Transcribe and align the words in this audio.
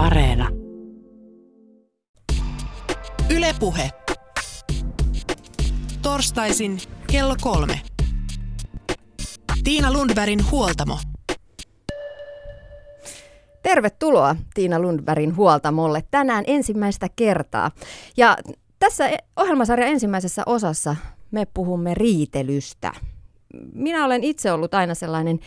Areena. 0.00 0.48
Ylepuhe. 3.36 3.90
Torstaisin 6.02 6.78
kello 7.12 7.36
kolme. 7.40 7.80
Tiina 9.64 9.92
Lundbergin 9.92 10.50
huoltamo. 10.50 10.98
Tervetuloa 13.62 14.36
Tiina 14.54 14.80
Lundbergin 14.80 15.36
huoltamolle 15.36 16.04
tänään 16.10 16.44
ensimmäistä 16.46 17.06
kertaa. 17.16 17.70
Ja 18.16 18.36
tässä 18.78 19.08
e- 19.08 19.18
ohjelmasarjan 19.36 19.90
ensimmäisessä 19.90 20.42
osassa 20.46 20.96
me 21.30 21.46
puhumme 21.54 21.94
riitelystä. 21.94 22.92
Minä 23.74 24.04
olen 24.04 24.24
itse 24.24 24.52
ollut 24.52 24.74
aina 24.74 24.94
sellainen 24.94 25.40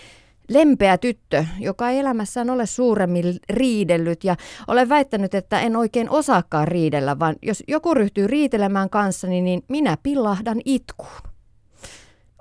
lempeä 0.50 0.98
tyttö, 0.98 1.46
joka 1.60 1.90
ei 1.90 2.00
elämässään 2.00 2.50
ole 2.50 2.66
suuremmin 2.66 3.36
riidellyt 3.50 4.24
ja 4.24 4.36
olen 4.68 4.90
väittänyt, 4.90 5.34
että 5.34 5.60
en 5.60 5.76
oikein 5.76 6.10
osaakaan 6.10 6.68
riidellä, 6.68 7.20
vaan 7.20 7.36
jos 7.42 7.64
joku 7.68 7.94
ryhtyy 7.94 8.28
riitelemään 8.28 8.90
kanssani, 8.90 9.42
niin 9.42 9.64
minä 9.68 9.98
pillahdan 10.04 10.62
itkuun. 10.66 11.34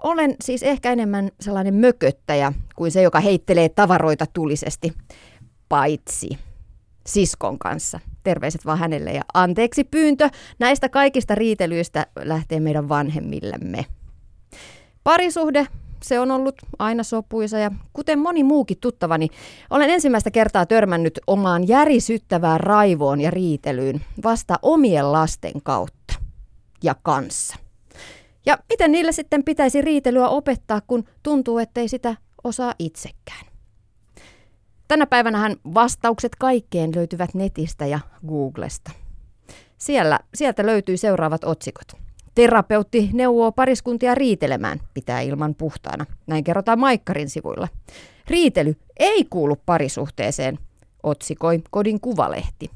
Olen 0.02 0.36
siis 0.44 0.62
ehkä 0.62 0.92
enemmän 0.92 1.30
sellainen 1.40 1.74
mököttäjä 1.74 2.52
kuin 2.76 2.90
se, 2.90 3.02
joka 3.02 3.20
heittelee 3.20 3.68
tavaroita 3.68 4.26
tulisesti, 4.32 4.92
paitsi 5.68 6.38
siskon 7.06 7.58
kanssa. 7.58 8.00
Terveiset 8.22 8.66
vaan 8.66 8.78
hänelle 8.78 9.12
ja 9.12 9.22
anteeksi 9.34 9.84
pyyntö. 9.84 10.28
Näistä 10.58 10.88
kaikista 10.88 11.34
riitelyistä 11.34 12.06
lähtee 12.24 12.60
meidän 12.60 12.88
vanhemmillemme. 12.88 13.86
Parisuhde 15.04 15.66
se 16.02 16.20
on 16.20 16.30
ollut 16.30 16.54
aina 16.78 17.02
sopuisa 17.02 17.58
ja 17.58 17.70
kuten 17.92 18.18
moni 18.18 18.44
muukin 18.44 18.78
tuttavani, 18.80 19.28
olen 19.70 19.90
ensimmäistä 19.90 20.30
kertaa 20.30 20.66
törmännyt 20.66 21.20
omaan 21.26 21.68
järisyttävään 21.68 22.60
raivoon 22.60 23.20
ja 23.20 23.30
riitelyyn 23.30 24.00
vasta 24.24 24.58
omien 24.62 25.12
lasten 25.12 25.62
kautta 25.62 26.14
ja 26.82 26.94
kanssa. 27.02 27.56
Ja 28.46 28.58
miten 28.68 28.92
niille 28.92 29.12
sitten 29.12 29.44
pitäisi 29.44 29.80
riitelyä 29.80 30.28
opettaa, 30.28 30.80
kun 30.86 31.04
tuntuu, 31.22 31.58
ettei 31.58 31.88
sitä 31.88 32.16
osaa 32.44 32.74
itsekään? 32.78 33.46
Tänä 34.88 35.06
päivänä 35.06 35.56
vastaukset 35.74 36.36
kaikkeen 36.36 36.90
löytyvät 36.94 37.34
netistä 37.34 37.86
ja 37.86 38.00
Googlesta. 38.28 38.90
Siellä, 39.78 40.20
sieltä 40.34 40.66
löytyy 40.66 40.96
seuraavat 40.96 41.44
otsikot. 41.44 41.92
Terapeutti 42.34 43.10
neuvoo 43.12 43.52
pariskuntia 43.52 44.14
riitelemään, 44.14 44.80
pitää 44.94 45.20
ilman 45.20 45.54
puhtaana. 45.54 46.06
Näin 46.26 46.44
kerrotaan 46.44 46.78
Maikkarin 46.80 47.30
sivuilla. 47.30 47.68
Riitely 48.28 48.76
ei 48.98 49.24
kuulu 49.24 49.56
parisuhteeseen, 49.66 50.58
otsikoi 51.02 51.62
kodin 51.70 52.00
kuvalehti. 52.00 52.70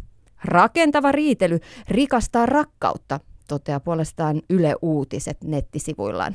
Rakentava 0.44 1.12
riitely 1.12 1.60
rikastaa 1.88 2.46
rakkautta, 2.46 3.20
toteaa 3.48 3.80
puolestaan 3.80 4.42
Yle 4.50 4.74
Uutiset 4.82 5.38
nettisivuillaan. 5.44 6.34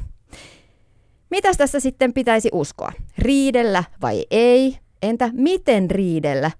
Mitäs 1.29 1.57
tässä 1.57 1.79
sitten 1.79 2.13
pitäisi 2.13 2.49
uskoa? 2.51 2.91
Riidellä 3.17 3.83
vai 4.01 4.25
ei? 4.31 4.77
Entä 5.01 5.29
miten 5.33 5.91
riidellä? 5.91 6.51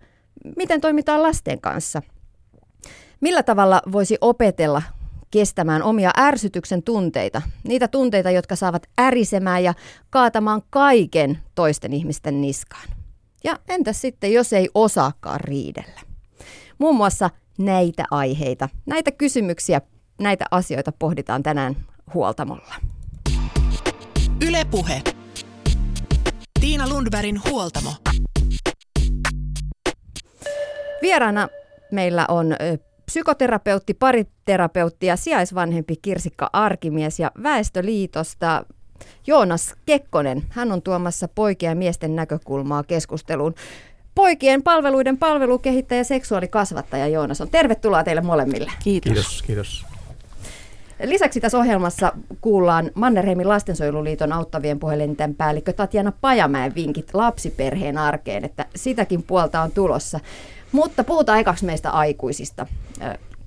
Miten 0.58 0.81
toimitaan 0.81 1.23
lasten 1.23 1.62
kanssa? 1.62 2.02
Millä 3.22 3.44
tavalla 3.44 3.81
voisi 3.92 4.18
opetella 4.22 4.81
kestämään 5.32 5.84
omia 5.84 6.12
ärsytyksen 6.18 6.84
tunteita, 6.84 7.42
niitä 7.64 7.88
tunteita, 7.88 8.32
jotka 8.32 8.56
saavat 8.56 8.88
ärisemään 9.00 9.64
ja 9.64 9.74
kaatamaan 10.10 10.62
kaiken 10.70 11.38
toisten 11.56 11.94
ihmisten 11.94 12.42
niskaan. 12.42 12.90
Ja 13.44 13.59
entä 13.68 13.94
sitten, 13.94 14.34
jos 14.34 14.54
ei 14.54 14.70
osaakaan 14.74 15.40
riidellä? 15.40 16.02
Muun 16.78 16.96
muassa 16.96 17.30
näitä 17.58 18.06
aiheita, 18.12 18.70
näitä 18.86 19.12
kysymyksiä, 19.12 19.82
näitä 20.22 20.46
asioita 20.52 20.92
pohditaan 20.92 21.44
tänään 21.44 21.76
huoltamolla. 22.14 22.76
Ylepuhe. 24.47 25.02
Tiina 26.59 26.90
Lundbergin 26.90 27.41
huoltamo. 27.50 27.94
Vieraana 31.02 31.47
meillä 31.91 32.25
on 32.28 32.56
psykoterapeutti, 33.11 33.94
pariterapeutti 33.94 35.05
ja 35.05 35.16
sijaisvanhempi 35.16 35.95
Kirsikka 36.01 36.49
Arkimies 36.53 37.19
ja 37.19 37.31
Väestöliitosta 37.44 38.66
Joonas 39.27 39.75
Kekkonen. 39.85 40.44
Hän 40.49 40.72
on 40.72 40.81
tuomassa 40.81 41.27
poikien 41.27 41.69
ja 41.69 41.75
miesten 41.75 42.16
näkökulmaa 42.16 42.83
keskusteluun. 42.83 43.55
Poikien 44.16 44.63
palveluiden 44.63 45.17
palvelukehittäjä 45.17 45.99
ja 45.99 46.03
seksuaalikasvattaja 46.03 47.07
Joonas 47.07 47.41
on. 47.41 47.49
Tervetuloa 47.49 48.03
teille 48.03 48.22
molemmille. 48.22 48.72
Kiitos. 48.83 49.13
Kiitos, 49.13 49.43
kiitos. 49.43 49.85
Lisäksi 51.03 51.39
tässä 51.39 51.57
ohjelmassa 51.57 52.11
kuullaan 52.41 52.91
Mannerheimin 52.95 53.49
lastensuojeluliiton 53.49 54.33
auttavien 54.33 54.79
puhelinten 54.79 55.35
päällikkö 55.35 55.73
Tatjana 55.73 56.11
Pajamäen 56.22 56.75
vinkit 56.75 57.13
lapsiperheen 57.13 57.97
arkeen, 57.97 58.45
että 58.45 58.66
sitäkin 58.75 59.23
puolta 59.23 59.61
on 59.61 59.72
tulossa. 59.72 60.19
Mutta 60.72 61.03
puhutaan 61.03 61.39
ekaksi 61.39 61.66
meistä 61.66 61.89
aikuisista. 61.89 62.67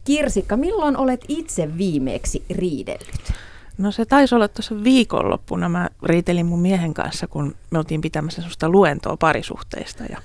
Kirsikka, 0.05 0.57
milloin 0.57 0.97
olet 0.97 1.25
itse 1.29 1.79
viimeksi 1.79 2.45
riidellyt? 2.51 3.33
No 3.79 3.93
se 3.93 4.05
taisi 4.05 4.35
olla 4.35 4.49
tuossa 4.49 4.85
viikonloppuna. 4.85 5.69
Mä 5.69 5.89
riitelin 6.03 6.47
mun 6.47 6.61
miehen 6.61 6.95
kanssa, 6.95 7.27
kun 7.27 7.55
me 7.71 7.79
oltiin 7.79 8.01
pitämässä 8.01 8.43
sellaista 8.43 8.69
luentoa 8.69 9.17
parisuhteista. 9.17 10.05
Ja 10.05 10.19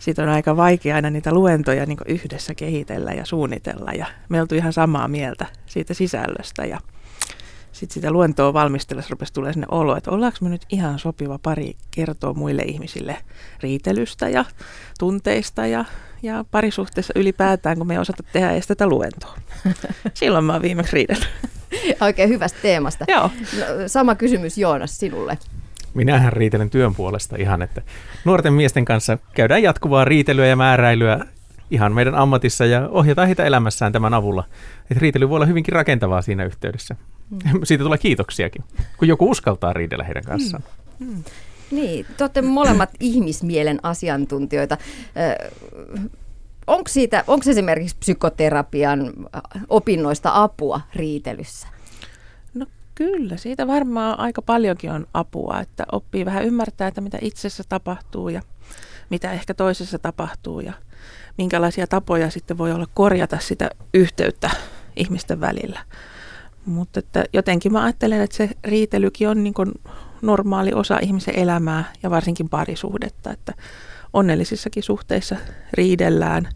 siitä 0.00 0.22
on 0.22 0.28
aika 0.28 0.56
vaikea 0.56 0.96
aina 0.96 1.10
niitä 1.10 1.32
luentoja 1.32 1.86
niin 1.86 1.98
yhdessä 2.06 2.54
kehitellä 2.54 3.12
ja 3.12 3.24
suunnitella. 3.24 3.92
Ja 3.92 4.06
me 4.28 4.40
oltiin 4.40 4.58
ihan 4.58 4.72
samaa 4.72 5.08
mieltä 5.08 5.46
siitä 5.66 5.94
sisällöstä. 5.94 6.64
Ja 6.64 6.80
sitten 7.72 7.94
sitä 7.94 8.10
luentoa 8.10 8.52
valmistellessa 8.52 9.10
rupesi 9.10 9.32
tulee 9.32 9.52
sinne 9.52 9.66
olo, 9.70 9.96
että 9.96 10.10
ollaanko 10.10 10.38
me 10.40 10.48
nyt 10.48 10.66
ihan 10.68 10.98
sopiva 10.98 11.38
pari 11.42 11.76
kertoa 11.90 12.34
muille 12.34 12.62
ihmisille 12.62 13.16
riitelystä 13.62 14.28
ja 14.28 14.44
tunteista 14.98 15.66
ja, 15.66 15.84
ja 16.22 16.44
parisuhteessa 16.50 17.12
ylipäätään, 17.16 17.78
kun 17.78 17.86
me 17.86 17.94
ei 17.94 18.00
osata 18.00 18.22
tehdä 18.32 18.52
edes 18.52 18.66
tätä 18.66 18.86
luentoa. 18.86 19.34
Silloin 20.14 20.44
mä 20.44 20.52
oon 20.52 20.62
viimeksi 20.62 20.92
riidellyt. 20.92 21.28
Oikein 22.00 22.28
hyvästä 22.28 22.58
teemasta. 22.62 23.04
Joo. 23.08 23.30
No, 23.58 23.88
sama 23.88 24.14
kysymys 24.14 24.58
Joonas 24.58 24.98
sinulle. 24.98 25.38
Minähän 25.94 26.32
riitelen 26.32 26.70
työn 26.70 26.94
puolesta 26.94 27.36
ihan, 27.36 27.62
että 27.62 27.82
nuorten 28.24 28.52
miesten 28.52 28.84
kanssa 28.84 29.18
käydään 29.34 29.62
jatkuvaa 29.62 30.04
riitelyä 30.04 30.46
ja 30.46 30.56
määräilyä 30.56 31.20
ihan 31.70 31.92
meidän 31.92 32.14
ammatissa 32.14 32.66
ja 32.66 32.88
ohjataan 32.88 33.26
heitä 33.26 33.44
elämässään 33.44 33.92
tämän 33.92 34.14
avulla. 34.14 34.44
Että 34.90 35.00
riitely 35.00 35.28
voi 35.28 35.36
olla 35.36 35.46
hyvinkin 35.46 35.72
rakentavaa 35.72 36.22
siinä 36.22 36.44
yhteydessä. 36.44 36.96
Mm. 37.30 37.60
Siitä 37.64 37.84
tulee 37.84 37.98
kiitoksiakin, 37.98 38.64
kun 38.96 39.08
joku 39.08 39.30
uskaltaa 39.30 39.72
riidellä 39.72 40.04
heidän 40.04 40.24
kanssaan. 40.24 40.62
Mm. 40.98 41.06
Mm. 41.06 41.24
Niin, 41.70 42.06
te 42.16 42.24
olette 42.24 42.42
molemmat 42.42 42.90
ihmismielen 43.00 43.78
asiantuntijoita. 43.82 44.78
onko, 46.66 46.88
siitä, 46.88 47.24
onko 47.26 47.50
esimerkiksi 47.50 47.96
psykoterapian 48.00 49.12
opinnoista 49.68 50.30
apua 50.34 50.80
riitelyssä? 50.94 51.68
No 52.54 52.66
kyllä, 52.94 53.36
siitä 53.36 53.66
varmaan 53.66 54.18
aika 54.18 54.42
paljonkin 54.42 54.90
on 54.90 55.06
apua, 55.14 55.60
että 55.60 55.86
oppii 55.92 56.24
vähän 56.24 56.44
ymmärtää, 56.44 56.88
että 56.88 57.00
mitä 57.00 57.18
itsessä 57.20 57.64
tapahtuu 57.68 58.28
ja 58.28 58.42
mitä 59.10 59.32
ehkä 59.32 59.54
toisessa 59.54 59.98
tapahtuu 59.98 60.60
ja 60.60 60.72
minkälaisia 61.38 61.86
tapoja 61.86 62.30
sitten 62.30 62.58
voi 62.58 62.72
olla 62.72 62.86
korjata 62.94 63.38
sitä 63.38 63.70
yhteyttä 63.94 64.50
ihmisten 64.96 65.40
välillä. 65.40 65.80
Mutta 66.66 66.98
että 66.98 67.24
jotenkin 67.32 67.72
mä 67.72 67.84
ajattelen, 67.84 68.20
että 68.20 68.36
se 68.36 68.50
riitelykin 68.64 69.28
on 69.28 69.44
niin 69.44 69.54
normaali 70.22 70.72
osa 70.72 70.98
ihmisen 71.02 71.38
elämää 71.38 71.84
ja 72.02 72.10
varsinkin 72.10 72.48
parisuhdetta, 72.48 73.32
että 73.32 73.54
onnellisissakin 74.12 74.82
suhteissa 74.82 75.36
riidellään. 75.72 76.48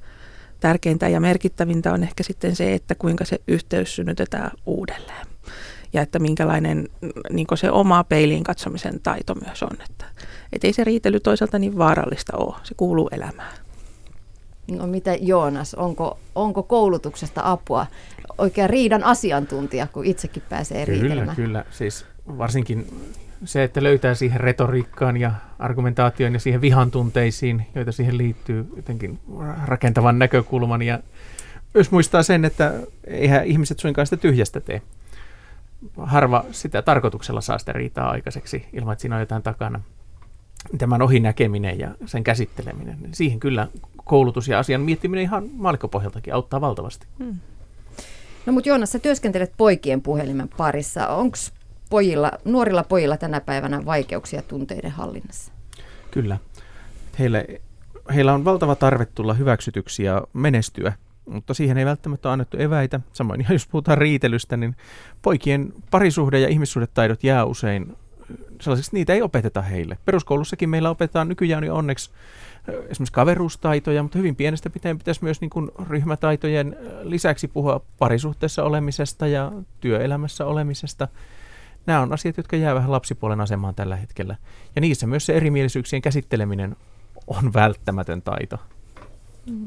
Tärkeintä 0.61 1.09
ja 1.09 1.21
merkittävintä 1.21 1.93
on 1.93 2.03
ehkä 2.03 2.23
sitten 2.23 2.57
se, 2.57 2.75
että 2.75 2.95
kuinka 2.95 3.25
se 3.25 3.39
yhteys 3.49 3.97
synnytetään 3.97 4.51
uudelleen 4.67 5.27
ja 5.95 6.03
että 6.03 6.19
minkälainen 6.19 6.89
niin 7.31 7.47
se 7.55 7.71
oma 7.71 8.05
peiliin 8.05 8.45
katsomisen 8.45 9.01
taito 9.01 9.35
myös 9.35 9.63
on. 9.63 9.77
Että, 9.91 10.05
et 10.53 10.65
ei 10.65 10.73
se 10.73 10.85
riitely 10.85 11.21
toisaalta 11.21 11.59
niin 11.59 11.79
vaarallista 11.79 12.37
ole, 12.37 12.55
se 12.63 12.75
kuuluu 12.77 13.09
elämään. 13.13 13.53
No 14.71 14.87
mitä 14.87 15.15
Joonas, 15.15 15.75
onko, 15.75 16.19
onko 16.35 16.63
koulutuksesta 16.63 17.41
apua? 17.45 17.87
Oikein 18.39 18.71
riidan 18.71 19.05
asiantuntija, 19.05 19.87
kun 19.87 20.05
itsekin 20.05 20.43
pääsee 20.49 20.87
kyllä, 20.87 21.01
riitelemään. 21.01 21.37
Kyllä, 21.37 21.65
siis 21.71 22.07
varsinkin 22.39 22.87
se, 23.45 23.65
että 23.65 23.83
löytää 23.83 24.15
siihen 24.15 24.41
retoriikkaan 24.41 25.17
ja 25.17 25.33
argumentaatioon 25.59 26.33
ja 26.33 26.41
siihen 26.41 26.61
vihan 26.61 26.91
tunteisiin, 26.91 27.67
joita 27.75 27.93
siihen 27.93 28.19
liittyy 28.19 28.69
jotenkin 28.77 29.19
rakentavan 29.65 30.19
näkökulman 30.19 30.83
ja 30.83 30.99
myös 31.75 31.91
muistaa 31.91 32.23
sen, 32.23 32.45
että 32.45 32.73
eihän 33.07 33.45
ihmiset 33.45 33.79
suinkaan 33.79 34.07
sitä 34.07 34.17
tyhjästä 34.17 34.61
tee. 34.61 34.83
Harva 35.97 36.45
sitä 36.51 36.83
tarkoituksella 36.83 37.41
saa 37.41 37.59
sitä 37.59 37.73
riitaa 37.73 38.11
aikaiseksi 38.11 38.67
ilman, 38.73 38.93
että 38.93 39.01
siinä 39.01 39.17
on 39.17 39.23
jotain 39.23 39.43
takana. 39.43 39.81
Tämän 40.79 41.03
ohi 41.03 41.21
näkeminen 41.21 41.79
ja 41.79 41.89
sen 42.07 42.25
käsitteleminen, 42.25 42.97
niin 43.01 43.15
siihen 43.15 43.41
kyllä 43.41 43.69
koulutus 44.05 44.49
ja 44.49 44.59
asian 44.59 44.81
miettiminen 44.81 45.23
ihan 45.23 45.49
maalikkopohjaltakin 45.53 46.35
auttaa 46.35 46.61
valtavasti. 46.61 47.07
Hmm. 47.19 47.39
No 48.47 48.53
mutta 48.53 48.69
Joonas, 48.69 48.93
sä 48.93 48.99
työskentelet 48.99 49.53
poikien 49.57 50.03
puhelimen 50.03 50.49
parissa. 50.57 51.09
Onko 51.09 51.37
pojilla, 51.91 52.33
nuorilla 52.45 52.85
pojilla 52.85 53.17
tänä 53.17 53.41
päivänä 53.41 53.85
vaikeuksia 53.85 54.43
tunteiden 54.43 54.91
hallinnassa? 54.91 55.53
Kyllä. 56.11 56.39
Heille, 57.19 57.61
heillä 58.15 58.35
on 58.35 58.45
valtava 58.45 58.75
tarve 58.75 59.07
tulla 59.07 59.35
hyväksytyksi 59.35 60.03
ja 60.03 60.23
menestyä, 60.33 60.93
mutta 61.25 61.55
siihen 61.55 61.79
ei 61.79 61.85
välttämättä 61.85 62.33
annettu 62.33 62.57
eväitä. 62.57 63.01
Samoin 63.13 63.41
ihan 63.41 63.55
jos 63.55 63.67
puhutaan 63.67 63.99
riitelystä, 63.99 64.57
niin 64.57 64.77
poikien 65.23 65.73
parisuhde- 65.91 66.41
ja 66.41 66.49
ihmissuhdetaidot 66.49 67.25
jää 67.25 67.45
usein 67.45 67.97
sellaisiksi, 68.61 68.97
niitä 68.97 69.13
ei 69.13 69.23
opeteta 69.23 69.63
heille. 69.63 69.99
Peruskoulussakin 70.05 70.69
meillä 70.69 70.91
opetetaan 70.91 71.29
nykyään 71.29 71.65
jo 71.65 71.75
onneksi 71.75 72.11
esimerkiksi 72.69 73.13
kaveruustaitoja, 73.13 74.03
mutta 74.03 74.19
hyvin 74.19 74.37
pienestä 74.37 74.71
pitäen 74.71 74.99
pitäisi 74.99 75.25
myös 75.25 75.41
niin 75.41 75.51
kuin 75.51 75.71
ryhmätaitojen 75.89 76.77
lisäksi 77.03 77.49
puhua 77.49 77.81
parisuhteessa 77.99 78.65
olemisesta 78.65 79.27
ja 79.27 79.53
työelämässä 79.81 80.47
olemisesta. 80.47 81.09
Nämä 81.87 82.01
on 82.01 82.13
asiat, 82.13 82.37
jotka 82.37 82.57
jää 82.57 82.75
vähän 82.75 82.93
lapsipuolen 82.93 83.41
asemaan 83.41 83.75
tällä 83.75 83.97
hetkellä. 83.97 84.37
Ja 84.75 84.81
niissä 84.81 85.07
myös 85.07 85.27
se 85.27 85.37
erimielisyyksien 85.37 86.03
käsitteleminen 86.03 86.77
on 87.27 87.53
välttämätön 87.53 88.23
taito. 88.23 88.59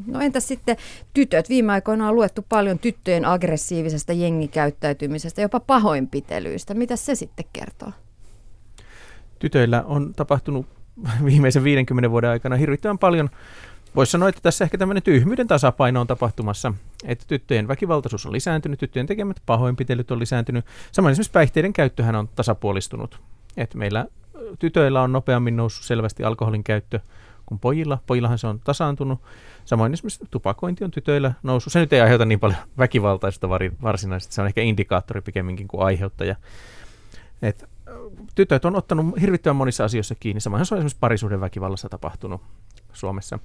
No 0.07 0.21
entäs 0.21 0.47
sitten 0.47 0.77
tytöt? 1.13 1.49
Viime 1.49 1.73
aikoina 1.73 2.09
on 2.09 2.15
luettu 2.15 2.45
paljon 2.49 2.79
tyttöjen 2.79 3.25
aggressiivisesta 3.25 4.13
jengikäyttäytymisestä, 4.13 5.41
jopa 5.41 5.59
pahoinpitelyistä. 5.59 6.73
Mitä 6.73 6.95
se 6.95 7.15
sitten 7.15 7.45
kertoo? 7.53 7.91
Tytöillä 9.39 9.83
on 9.83 10.13
tapahtunut 10.15 10.65
viimeisen 11.25 11.63
50 11.63 12.11
vuoden 12.11 12.29
aikana 12.29 12.55
hirvittävän 12.55 12.97
paljon. 12.97 13.29
Voisi 13.95 14.11
sanoa, 14.11 14.29
että 14.29 14.41
tässä 14.41 14.63
ehkä 14.63 14.77
tämmöinen 14.77 15.03
tyhmyyden 15.03 15.47
tasapaino 15.47 16.01
on 16.01 16.07
tapahtumassa, 16.07 16.73
että 17.05 17.25
tyttöjen 17.27 17.67
väkivaltaisuus 17.67 18.25
on 18.25 18.31
lisääntynyt, 18.31 18.79
tyttöjen 18.79 19.07
tekemät 19.07 19.41
pahoinpitelyt 19.45 20.11
on 20.11 20.19
lisääntynyt. 20.19 20.65
Samoin 20.91 21.11
esimerkiksi 21.11 21.31
päihteiden 21.31 21.73
käyttöhän 21.73 22.15
on 22.15 22.27
tasapuolistunut. 22.35 23.19
Että 23.57 23.77
meillä 23.77 24.05
tytöillä 24.59 25.01
on 25.01 25.11
nopeammin 25.11 25.55
noussut 25.57 25.85
selvästi 25.85 26.23
alkoholin 26.23 26.63
käyttö 26.63 26.99
kuin 27.45 27.59
pojilla. 27.59 27.97
Pojillahan 28.07 28.37
se 28.37 28.47
on 28.47 28.59
tasaantunut. 28.59 29.21
Samoin 29.65 29.93
esimerkiksi 29.93 30.25
tupakointi 30.31 30.83
on 30.83 30.91
tytöillä 30.91 31.33
noussut. 31.43 31.73
Se 31.73 31.79
nyt 31.79 31.93
ei 31.93 32.01
aiheuta 32.01 32.25
niin 32.25 32.39
paljon 32.39 32.59
väkivaltaista 32.77 33.49
varsinaisesti. 33.81 34.33
Se 34.33 34.41
on 34.41 34.47
ehkä 34.47 34.61
indikaattori 34.61 35.21
pikemminkin 35.21 35.67
kuin 35.67 35.85
aiheuttaja. 35.85 36.35
Et 37.41 37.69
tytöt 38.35 38.65
on 38.65 38.75
ottanut 38.75 39.21
hirvittävän 39.21 39.55
monissa 39.55 39.83
asioissa 39.83 40.15
kiinni. 40.15 40.41
Samoin 40.41 40.65
se 40.65 40.75
on 40.75 40.77
esimerkiksi 40.77 40.97
parisuuden 40.99 41.41
väkivallassa 41.41 41.89
tapahtunut 41.89 42.41
Suomessa. 42.97 43.39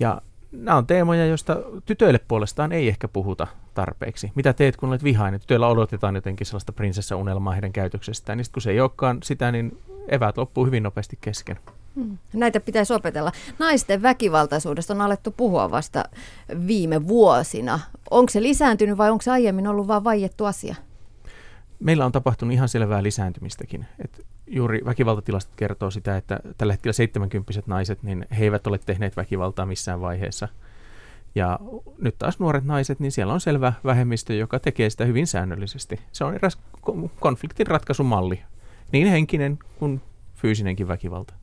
Ja 0.00 0.22
nämä 0.52 0.76
on 0.76 0.86
teemoja, 0.86 1.26
joista 1.26 1.56
tytöille 1.86 2.20
puolestaan 2.28 2.72
ei 2.72 2.88
ehkä 2.88 3.08
puhuta 3.08 3.46
tarpeeksi. 3.74 4.32
Mitä 4.34 4.52
teet, 4.52 4.76
kun 4.76 4.88
olet 4.88 5.04
vihainen? 5.04 5.40
Tytöillä 5.40 5.68
odotetaan 5.68 6.14
jotenkin 6.14 6.46
sellaista 6.46 6.72
prinsessa-unelmaa 6.72 7.52
heidän 7.52 7.72
käytöksestään. 7.72 8.36
Niin 8.38 8.44
sit, 8.44 8.52
kun 8.52 8.62
se 8.62 8.70
ei 8.70 8.80
olekaan 8.80 9.18
sitä, 9.22 9.52
niin 9.52 9.78
eväät 10.08 10.36
loppuu 10.36 10.66
hyvin 10.66 10.82
nopeasti 10.82 11.18
kesken. 11.20 11.58
Hmm. 11.94 12.18
Näitä 12.32 12.60
pitäisi 12.60 12.92
opetella. 12.92 13.32
Naisten 13.58 14.02
väkivaltaisuudesta 14.02 14.94
on 14.94 15.00
alettu 15.00 15.30
puhua 15.30 15.70
vasta 15.70 16.04
viime 16.66 17.08
vuosina. 17.08 17.80
Onko 18.10 18.30
se 18.30 18.42
lisääntynyt 18.42 18.98
vai 18.98 19.10
onko 19.10 19.22
se 19.22 19.30
aiemmin 19.30 19.66
ollut 19.66 19.88
vain 19.88 20.04
vaiettu 20.04 20.44
asia? 20.44 20.74
Meillä 21.80 22.04
on 22.04 22.12
tapahtunut 22.12 22.52
ihan 22.52 22.68
selvää 22.68 23.02
lisääntymistäkin. 23.02 23.86
Et 24.04 24.21
juuri 24.52 24.84
väkivaltatilastot 24.84 25.54
kertoo 25.56 25.90
sitä, 25.90 26.16
että 26.16 26.40
tällä 26.58 26.72
hetkellä 26.72 26.92
70 26.92 27.62
naiset, 27.66 28.02
niin 28.02 28.26
he 28.38 28.44
eivät 28.44 28.66
ole 28.66 28.78
tehneet 28.78 29.16
väkivaltaa 29.16 29.66
missään 29.66 30.00
vaiheessa. 30.00 30.48
Ja 31.34 31.58
nyt 31.98 32.18
taas 32.18 32.38
nuoret 32.38 32.64
naiset, 32.64 33.00
niin 33.00 33.12
siellä 33.12 33.32
on 33.32 33.40
selvä 33.40 33.72
vähemmistö, 33.84 34.34
joka 34.34 34.58
tekee 34.58 34.90
sitä 34.90 35.04
hyvin 35.04 35.26
säännöllisesti. 35.26 36.00
Se 36.12 36.24
on 36.24 36.34
eräs 36.34 36.58
konfliktin 37.20 37.66
ratkaisumalli, 37.66 38.42
niin 38.92 39.08
henkinen 39.08 39.58
kuin 39.78 40.00
fyysinenkin 40.34 40.88
väkivalta. 40.88 41.34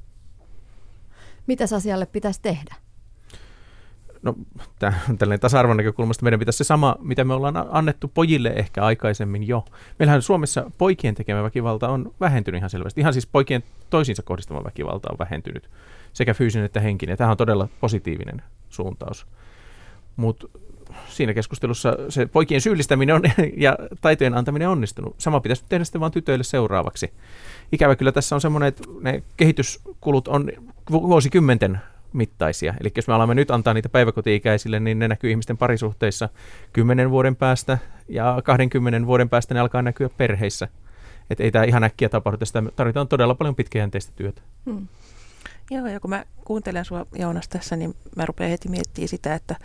Mitä 1.47 1.65
asialle 1.75 2.06
pitäisi 2.06 2.41
tehdä? 2.41 2.75
No 4.21 4.36
tällainen 5.18 5.39
tasa-arvon 5.39 5.77
näkökulmasta, 5.77 6.24
meidän 6.24 6.39
pitäisi 6.39 6.57
se 6.57 6.63
sama, 6.63 6.95
mitä 7.01 7.24
me 7.24 7.33
ollaan 7.33 7.66
annettu 7.69 8.07
pojille 8.07 8.50
ehkä 8.50 8.83
aikaisemmin 8.83 9.48
jo. 9.48 9.66
Meillähän 10.00 10.21
Suomessa 10.21 10.71
poikien 10.77 11.16
tekemä 11.16 11.44
väkivalta 11.44 11.89
on 11.89 12.13
vähentynyt 12.19 12.60
ihan 12.60 12.69
selvästi. 12.69 13.01
Ihan 13.01 13.13
siis 13.13 13.27
poikien 13.27 13.63
toisiinsa 13.89 14.24
kohdistama 14.24 14.63
väkivalta 14.63 15.10
on 15.12 15.18
vähentynyt, 15.19 15.69
sekä 16.13 16.33
fyysinen 16.33 16.66
että 16.66 16.80
henkinen. 16.80 17.18
Tämä 17.18 17.31
on 17.31 17.38
todella 17.38 17.68
positiivinen 17.81 18.42
suuntaus. 18.69 19.27
Mutta 20.16 20.48
siinä 21.07 21.33
keskustelussa 21.33 21.98
se 22.10 22.25
poikien 22.25 22.62
syyllistäminen 22.62 23.16
on, 23.16 23.21
ja 23.57 23.77
taitojen 24.01 24.33
antaminen 24.33 24.68
on 24.68 24.71
onnistunut. 24.71 25.16
Sama 25.18 25.39
pitäisi 25.39 25.66
tehdä 25.69 25.83
sitten 25.83 26.01
vain 26.01 26.12
tytöille 26.12 26.44
seuraavaksi. 26.44 27.13
Ikävä 27.71 27.95
kyllä 27.95 28.12
tässä 28.12 28.36
on 28.36 28.42
semmoinen, 28.42 28.68
että 28.68 28.83
ne 29.01 29.24
kehityskulut 29.38 30.27
on 30.27 30.51
vuosikymmenten 30.92 31.80
mittaisia. 32.13 32.73
Eli 32.81 32.91
jos 32.95 33.07
me 33.07 33.13
alamme 33.13 33.35
nyt 33.35 33.51
antaa 33.51 33.73
niitä 33.73 33.89
päiväkoti-ikäisille, 33.89 34.79
niin 34.79 35.00
ne 35.00 35.07
näkyy 35.07 35.31
ihmisten 35.31 35.57
parisuhteissa 35.57 36.29
10 36.73 37.09
vuoden 37.09 37.35
päästä 37.35 37.77
ja 38.07 38.41
20 38.44 39.07
vuoden 39.07 39.29
päästä 39.29 39.53
ne 39.53 39.59
alkaa 39.59 39.81
näkyä 39.81 40.09
perheissä. 40.17 40.67
Että 41.29 41.44
ei 41.44 41.51
tämä 41.51 41.65
ihan 41.65 41.83
äkkiä 41.83 42.09
tapahdu, 42.09 42.38
tästä 42.38 42.63
tarvitaan 42.75 43.07
todella 43.07 43.35
paljon 43.35 43.56
pitkäjänteistä 43.56 44.11
työtä. 44.15 44.41
Hmm. 44.65 44.88
Joo, 45.71 45.88
ja 45.88 46.00
kun 46.00 46.09
mä 46.09 46.25
kuuntelen 46.45 46.85
sua 46.85 47.06
Joonas 47.19 47.47
tässä, 47.47 47.75
niin 47.75 47.95
mä 48.15 48.25
rupean 48.25 48.50
heti 48.50 48.69
miettimään 48.69 49.07
sitä, 49.07 49.35
että 49.35 49.56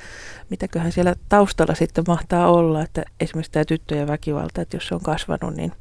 mitäköhän 0.51 0.93
siellä 0.93 1.15
taustalla 1.29 1.75
sitten 1.75 2.05
mahtaa 2.09 2.51
olla, 2.53 2.83
että 2.83 3.05
esimerkiksi 3.21 3.53
tämä 3.53 3.65
tyttöjen 3.65 4.09
väkivalta, 4.09 4.63
että 4.63 4.77
jos 4.77 4.89
se 4.89 4.95
on 4.95 5.01
kasvanut, 5.01 5.57
niin, 5.57 5.73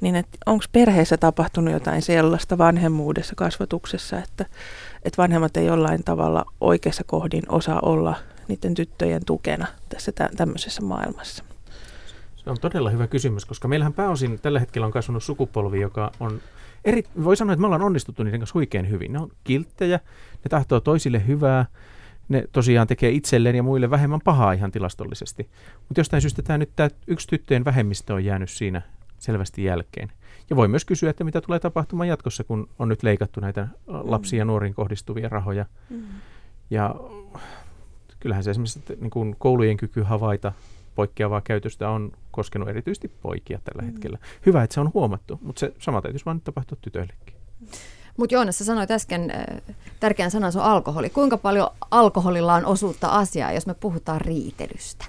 niin 0.00 0.24
onko 0.46 0.64
perheessä 0.72 1.16
tapahtunut 1.16 1.74
jotain 1.74 2.02
sellaista 2.02 2.58
vanhemmuudessa, 2.58 3.34
kasvatuksessa, 3.36 4.18
että, 4.18 4.46
että 5.04 5.22
vanhemmat 5.22 5.56
ei 5.56 5.66
jollain 5.66 6.04
tavalla 6.04 6.44
oikeassa 6.60 7.04
kohdin 7.04 7.42
osaa 7.48 7.80
olla 7.82 8.16
niiden 8.48 8.74
tyttöjen 8.74 9.24
tukena 9.26 9.66
tässä 9.88 10.12
tä- 10.12 10.30
tämmöisessä 10.36 10.82
maailmassa? 10.82 11.44
Se 12.36 12.50
on 12.50 12.56
todella 12.60 12.90
hyvä 12.90 13.06
kysymys, 13.06 13.44
koska 13.44 13.68
meillähän 13.68 13.92
pääosin 13.92 14.38
tällä 14.42 14.60
hetkellä 14.60 14.86
on 14.86 14.92
kasvanut 14.92 15.24
sukupolvi, 15.24 15.80
joka 15.80 16.12
on 16.20 16.40
eri, 16.84 17.02
voi 17.24 17.36
sanoa, 17.36 17.52
että 17.52 17.60
me 17.60 17.66
ollaan 17.66 17.82
onnistuttu 17.82 18.22
niiden 18.22 18.40
kanssa 18.40 18.54
huikein 18.54 18.90
hyvin. 18.90 19.12
Ne 19.12 19.18
on 19.18 19.30
kilttejä, 19.44 20.00
ne 20.44 20.48
tahtoo 20.50 20.80
toisille 20.80 21.26
hyvää, 21.26 21.66
ne 22.28 22.44
tosiaan 22.52 22.86
tekee 22.86 23.10
itselleen 23.10 23.56
ja 23.56 23.62
muille 23.62 23.90
vähemmän 23.90 24.20
pahaa 24.24 24.52
ihan 24.52 24.70
tilastollisesti. 24.70 25.48
Mutta 25.88 26.00
jostain 26.00 26.20
syystä 26.20 26.42
tämä 26.42 26.58
nyt 26.58 26.70
tämä 26.76 26.88
yksi 27.06 27.28
tyttöjen 27.28 27.64
vähemmistö 27.64 28.14
on 28.14 28.24
jäänyt 28.24 28.50
siinä 28.50 28.82
selvästi 29.24 29.64
jälkeen. 29.64 30.12
Ja 30.50 30.56
voi 30.56 30.68
myös 30.68 30.84
kysyä, 30.84 31.10
että 31.10 31.24
mitä 31.24 31.40
tulee 31.40 31.60
tapahtumaan 31.60 32.08
jatkossa, 32.08 32.44
kun 32.44 32.68
on 32.78 32.88
nyt 32.88 33.02
leikattu 33.02 33.40
näitä 33.40 33.68
lapsiin 33.86 34.38
ja 34.38 34.44
nuoriin 34.44 34.74
kohdistuvia 34.74 35.28
rahoja. 35.28 35.66
Mm. 35.90 36.02
Ja 36.70 36.94
kyllähän 38.20 38.44
se 38.44 38.50
esimerkiksi 38.50 38.78
että 38.78 38.94
niin 39.00 39.10
kuin 39.10 39.36
koulujen 39.38 39.76
kyky 39.76 40.02
havaita 40.02 40.52
poikkeavaa 40.94 41.40
käytöstä 41.40 41.88
on 41.88 42.12
koskenut 42.30 42.68
erityisesti 42.68 43.08
poikia 43.08 43.58
tällä 43.64 43.82
mm. 43.82 43.92
hetkellä. 43.92 44.18
Hyvä, 44.46 44.62
että 44.62 44.74
se 44.74 44.80
on 44.80 44.90
huomattu, 44.94 45.38
mutta 45.42 45.60
se 45.60 45.72
sama 45.78 46.02
täytyisi 46.02 46.26
vain 46.26 46.40
tapahtua 46.40 46.78
tytöillekin. 46.80 47.34
Mutta 48.16 48.34
Joonas, 48.34 48.58
sä 48.58 48.64
sanoit 48.64 48.90
äsken 48.90 49.30
äh, 49.30 49.74
tärkeän 50.00 50.30
sanan, 50.30 50.52
se 50.52 50.58
on 50.58 50.64
alkoholi. 50.64 51.10
Kuinka 51.10 51.38
paljon 51.38 51.70
alkoholilla 51.90 52.54
on 52.54 52.66
osuutta 52.66 53.08
asiaa, 53.08 53.52
jos 53.52 53.66
me 53.66 53.74
puhutaan 53.74 54.20
riitelystä? 54.20 55.04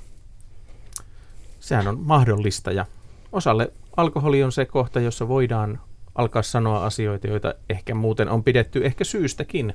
Sehän 1.60 1.88
on 1.88 2.00
mahdollista 2.00 2.72
ja 2.72 2.86
osalle 3.32 3.74
alkoholi 3.98 4.44
on 4.44 4.52
se 4.52 4.66
kohta, 4.66 5.00
jossa 5.00 5.28
voidaan 5.28 5.80
alkaa 6.16 6.42
sanoa 6.42 6.86
asioita, 6.86 7.28
joita 7.28 7.54
ehkä 7.70 7.96
muuten 7.96 8.30
on 8.30 8.44
pidetty 8.44 8.86
ehkä 8.86 9.04
syystäkin 9.04 9.74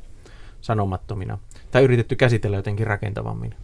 sanomattomina 0.61 1.39
tai 1.71 1.83
yritetty 1.83 2.17
käsitellä 2.17 2.57
jotenkin 2.57 2.87
rakentavammin. 2.87 3.55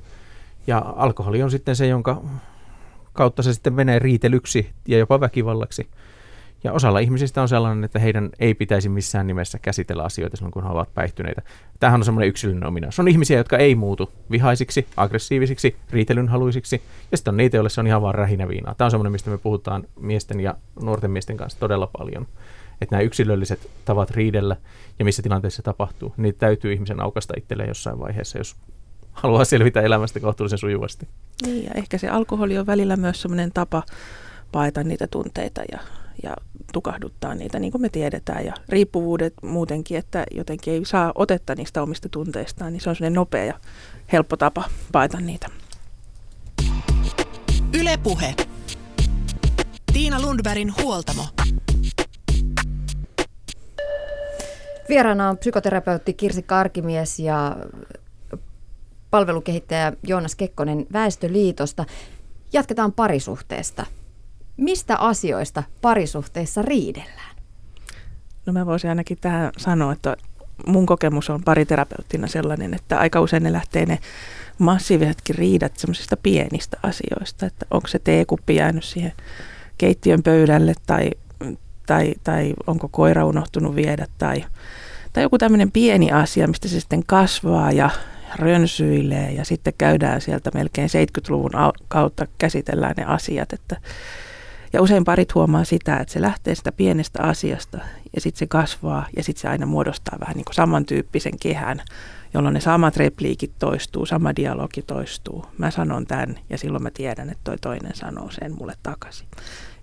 Ja 0.66 0.78
alkoholi 0.96 1.42
on 1.42 1.50
sitten 1.50 1.76
se, 1.76 1.86
jonka 1.86 2.22
kautta 3.12 3.42
se 3.42 3.52
sitten 3.52 3.72
menee 3.72 3.98
riitelyksi 3.98 4.70
ja 4.88 4.98
jopa 4.98 5.20
väkivallaksi. 5.20 5.88
Ja 6.66 6.73
osalla 6.73 6.99
ihmisistä 6.99 7.42
on 7.42 7.49
sellainen, 7.49 7.85
että 7.85 7.99
heidän 7.99 8.30
ei 8.38 8.54
pitäisi 8.54 8.88
missään 8.88 9.26
nimessä 9.26 9.58
käsitellä 9.58 10.02
asioita 10.02 10.37
silloin, 10.37 10.52
kun 10.52 10.62
he 10.62 10.68
ovat 10.68 10.94
päihtyneitä. 10.94 11.42
Tämähän 11.80 12.00
on 12.00 12.04
semmoinen 12.04 12.28
yksilöllinen 12.28 12.68
ominaisuus. 12.68 13.00
On 13.00 13.08
ihmisiä, 13.08 13.38
jotka 13.38 13.58
ei 13.58 13.75
muutu 13.75 14.11
vihaisiksi, 14.30 14.87
aggressiivisiksi, 14.96 15.76
riitelynhaluisiksi, 15.90 16.82
ja 17.11 17.16
sitten 17.16 17.32
on 17.32 17.37
niitä, 17.37 17.56
joille 17.56 17.70
se 17.70 17.80
on 17.80 17.87
ihan 17.87 18.02
vaan 18.02 18.14
rähinäviinaa. 18.14 18.75
Tämä 18.75 18.87
on 18.87 18.90
semmoinen, 18.90 19.12
mistä 19.12 19.30
me 19.30 19.38
puhutaan 19.38 19.85
miesten 20.00 20.40
ja 20.40 20.54
nuorten 20.82 21.11
miesten 21.11 21.37
kanssa 21.37 21.61
todella 21.61 21.87
paljon. 21.99 22.26
Että 22.80 22.94
nämä 22.94 23.02
yksilölliset 23.02 23.70
tavat 23.85 24.11
riidellä 24.11 24.56
ja 24.99 25.04
missä 25.04 25.23
tilanteessa 25.23 25.56
se 25.56 25.62
tapahtuu, 25.62 26.14
niitä 26.16 26.38
täytyy 26.38 26.73
ihmisen 26.73 27.02
aukasta 27.02 27.35
itselleen 27.37 27.68
jossain 27.68 27.99
vaiheessa, 27.99 28.38
jos 28.38 28.56
haluaa 29.12 29.44
selvitä 29.44 29.80
elämästä 29.80 30.20
kohtuullisen 30.20 30.58
sujuvasti. 30.58 31.08
Niin, 31.42 31.64
ja 31.64 31.70
ehkä 31.75 31.99
se 31.99 32.08
alkoholi 32.08 32.58
on 32.58 32.66
välillä 32.66 32.96
myös 32.96 33.23
semmoinen 33.23 33.50
tapa 33.54 33.82
paeta 34.52 34.85
niitä 34.85 35.06
tunteita 35.06 35.62
ja 35.73 35.78
ja 36.23 36.37
tukahduttaa 36.73 37.35
niitä, 37.35 37.58
niin 37.58 37.73
kuin 37.73 37.82
me 37.82 37.88
tiedetään. 37.88 38.44
Ja 38.44 38.52
riippuvuudet 38.68 39.35
muutenkin, 39.42 39.96
että 39.96 40.25
jotenkin 40.30 40.75
ei 40.75 40.85
saa 40.85 41.12
otetta 41.14 41.54
niistä 41.54 41.82
omista 41.82 42.08
tunteistaan, 42.08 42.73
niin 42.73 42.80
se 42.80 42.90
on 42.90 42.96
sellainen 42.96 43.14
nopea 43.14 43.44
ja 43.44 43.54
helppo 44.12 44.37
tapa 44.37 44.64
paeta 44.92 45.20
niitä. 45.20 45.49
Ylepuhe. 47.80 48.35
Tiina 49.92 50.23
Lundbergin 50.23 50.75
huoltamo. 50.82 51.23
Vieraana 54.88 55.28
on 55.28 55.38
psykoterapeutti 55.38 56.14
Kirsi 56.14 56.42
Karkimies 56.42 57.18
ja 57.18 57.56
palvelukehittäjä 59.11 59.92
Joonas 60.02 60.35
Kekkonen 60.35 60.87
Väestöliitosta. 60.92 61.85
Jatketaan 62.52 62.92
parisuhteesta. 62.92 63.87
Mistä 64.56 64.96
asioista 64.96 65.62
parisuhteissa 65.82 66.62
riidellään? 66.62 67.36
No 68.46 68.52
mä 68.52 68.66
voisin 68.66 68.90
ainakin 68.90 69.18
tähän 69.20 69.50
sanoa, 69.58 69.92
että 69.92 70.16
mun 70.66 70.86
kokemus 70.86 71.30
on 71.30 71.44
pariterapeuttina 71.44 72.26
sellainen, 72.26 72.75
että 72.75 72.98
aika 72.98 73.20
usein 73.20 73.42
ne 73.42 73.52
lähtee 73.52 73.86
ne 73.86 73.98
massiivisetkin 74.58 75.36
riidat 75.36 75.76
semmoisista 75.76 76.16
pienistä 76.16 76.76
asioista, 76.82 77.46
että 77.46 77.66
onko 77.70 77.88
se 77.88 77.98
teekuppi 77.98 78.54
jäänyt 78.54 78.84
siihen 78.84 79.12
keittiön 79.78 80.22
pöydälle 80.22 80.75
tai, 80.86 81.10
tai, 81.86 82.14
tai 82.25 82.54
onko 82.66 82.88
koira 82.88 83.26
unohtunut 83.26 83.76
viedä 83.76 84.06
tai, 84.18 84.44
tai 85.12 85.22
joku 85.22 85.38
tämmöinen 85.38 85.72
pieni 85.72 86.12
asia, 86.12 86.48
mistä 86.48 86.68
se 86.68 86.80
sitten 86.80 87.02
kasvaa 87.06 87.72
ja 87.72 87.90
rönsyilee 88.34 89.32
ja 89.32 89.44
sitten 89.44 89.75
käydään 89.78 90.20
sieltä 90.20 90.50
melkein 90.54 90.88
70-luvun 90.88 91.50
kautta 91.88 92.26
käsitellään 92.38 92.94
ne 92.96 93.04
asiat, 93.04 93.52
että 93.52 93.76
ja 94.76 94.83
usein 94.83 95.04
parit 95.04 95.35
huomaa 95.35 95.64
sitä, 95.64 95.97
että 95.97 96.12
se 96.12 96.21
lähtee 96.21 96.54
sitä 96.54 96.73
pienestä 96.73 97.23
asiasta 97.23 97.78
ja 98.14 98.21
sitten 98.21 98.38
se 98.38 98.47
kasvaa 98.47 99.06
ja 99.16 99.23
sitten 99.23 99.42
se 99.42 99.49
aina 99.49 99.66
muodostaa 99.66 100.16
vähän 100.21 100.37
niin 100.37 100.45
kuin 100.45 100.54
samantyyppisen 100.54 101.38
kehän, 101.40 101.83
jolloin 102.35 102.54
ne 102.54 102.61
samat 102.61 102.97
repliikit 102.97 103.52
toistuu, 103.59 104.06
sama 104.06 104.37
dialogi 104.37 104.83
toistuu. 104.83 105.47
Mä 105.59 105.71
sanon 105.71 106.06
tämän 106.06 106.38
ja 106.50 106.59
silloin 106.59 106.83
mä 106.83 106.90
tiedän, 106.90 107.30
että 107.30 107.40
toi 107.45 107.59
toinen 107.59 107.95
sanoo 107.95 108.30
sen 108.30 108.52
mulle 108.59 108.75
takaisin. 108.83 109.28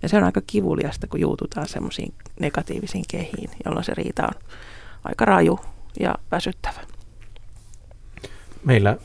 Ja 0.02 0.08
se 0.08 0.16
on 0.16 0.24
aika 0.24 0.40
kivuliasta, 0.46 1.06
kun 1.06 1.20
juututaan 1.20 1.68
semmoisiin 1.68 2.14
negatiivisiin 2.40 3.04
kehiin, 3.10 3.50
jolloin 3.64 3.84
se 3.84 3.94
riita 3.94 4.22
on 4.22 4.34
aika 5.04 5.24
raju 5.24 5.60
ja 6.00 6.14
väsyttävä. 6.30 6.80
Meillä 8.64 8.96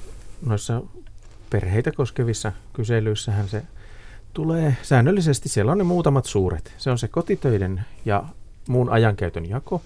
noissa 0.46 0.81
perheitä 1.50 1.91
koskevissa 1.91 2.51
kyselyissähän 2.74 3.50
se 3.50 3.63
tulee 4.33 4.77
säännöllisesti, 4.81 5.50
siellä 5.50 5.71
on 5.71 5.77
ne 5.77 5.83
muutamat 5.83 6.25
suuret. 6.25 6.74
Se 6.77 6.91
on 6.91 6.98
se 6.98 7.07
kotitöiden 7.07 7.81
ja 8.05 8.24
muun 8.67 8.89
ajankäytön 8.89 9.50
jako, 9.50 9.81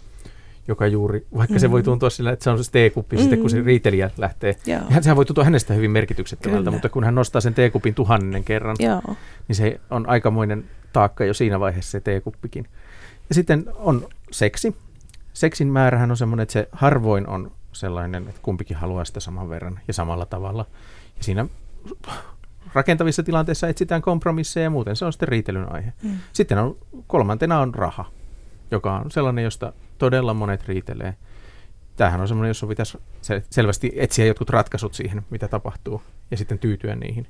joka 0.68 0.88
juuri, 0.88 1.20
vaikka 1.20 1.54
mm-hmm. 1.54 1.60
se 1.60 1.72
voi 1.72 1.82
mm. 1.82 1.86
tuntua 1.86 2.10
sillä, 2.10 2.32
että 2.32 2.44
se 2.44 2.50
on 2.50 2.64
se 2.64 2.72
teekuppi, 2.72 3.16
mm-hmm. 3.16 3.24
sitten 3.24 3.40
kun 3.40 3.50
se 3.50 3.60
mm. 3.60 3.66
riitelijä 3.66 4.12
lähtee. 4.18 4.56
Joo. 4.66 4.82
sehän 5.02 5.16
voi 5.16 5.26
tuntua 5.26 5.44
hänestä 5.44 5.74
hyvin 5.74 5.92
merkityksettömältä, 5.92 6.72
mutta 6.72 6.90
kun 6.90 7.04
hän 7.04 7.16
nostaa 7.16 7.42
sen 7.42 7.54
teekupin 7.54 7.96
tuhannen 7.96 8.44
kerran, 8.44 8.76
Joo. 8.80 9.02
niin 9.48 9.56
se 9.56 9.80
on 9.90 10.10
aikamoinen 10.10 10.64
taakka 10.94 11.26
jo 11.26 11.34
siinä 11.34 11.60
vaiheessa 11.60 11.92
se 11.92 12.00
teekuppikin. 12.00 12.68
Ja 13.30 13.36
sitten 13.36 13.66
on 13.76 14.08
seksi. 14.32 14.76
Seksin 15.34 15.68
määrähän 15.68 16.12
on 16.12 16.18
semmoinen, 16.18 16.44
että 16.44 16.54
se 16.54 16.68
harvoin 16.72 17.28
on 17.28 17.52
sellainen, 17.72 18.28
että 18.28 18.42
kumpikin 18.42 18.78
haluaa 18.78 19.06
sitä 19.06 19.20
saman 19.20 19.50
verran 19.50 19.80
ja 19.88 19.94
samalla 19.94 20.26
tavalla. 20.26 20.66
Ja 21.18 21.24
siinä 21.24 21.46
rakentavissa 22.74 23.24
tilanteissa 23.24 23.68
etsitään 23.68 24.02
kompromisseja 24.02 24.64
ja 24.64 24.70
muuten 24.70 24.96
se 24.96 25.06
on 25.06 25.14
sitten 25.14 25.28
riitelyn 25.28 25.74
aihe. 25.74 25.94
Mm. 26.04 26.18
Sitten 26.34 26.58
on, 26.58 26.78
kolmantena 27.08 27.60
on 27.60 27.76
raha, 27.76 28.06
joka 28.72 28.96
on 28.98 29.12
sellainen, 29.12 29.44
josta 29.44 29.74
todella 29.98 30.34
monet 30.34 30.68
riitelee. 30.68 31.16
Tämähän 31.96 32.22
on 32.22 32.28
sellainen, 32.28 32.50
jossa 32.50 32.68
pitäisi 32.68 32.98
selvästi 33.50 33.92
etsiä 33.96 34.26
jotkut 34.26 34.50
ratkaisut 34.50 34.94
siihen, 34.94 35.22
mitä 35.30 35.48
tapahtuu, 35.48 36.02
ja 36.32 36.38
sitten 36.38 36.60
tyytyä 36.60 36.96
niihin 36.96 37.28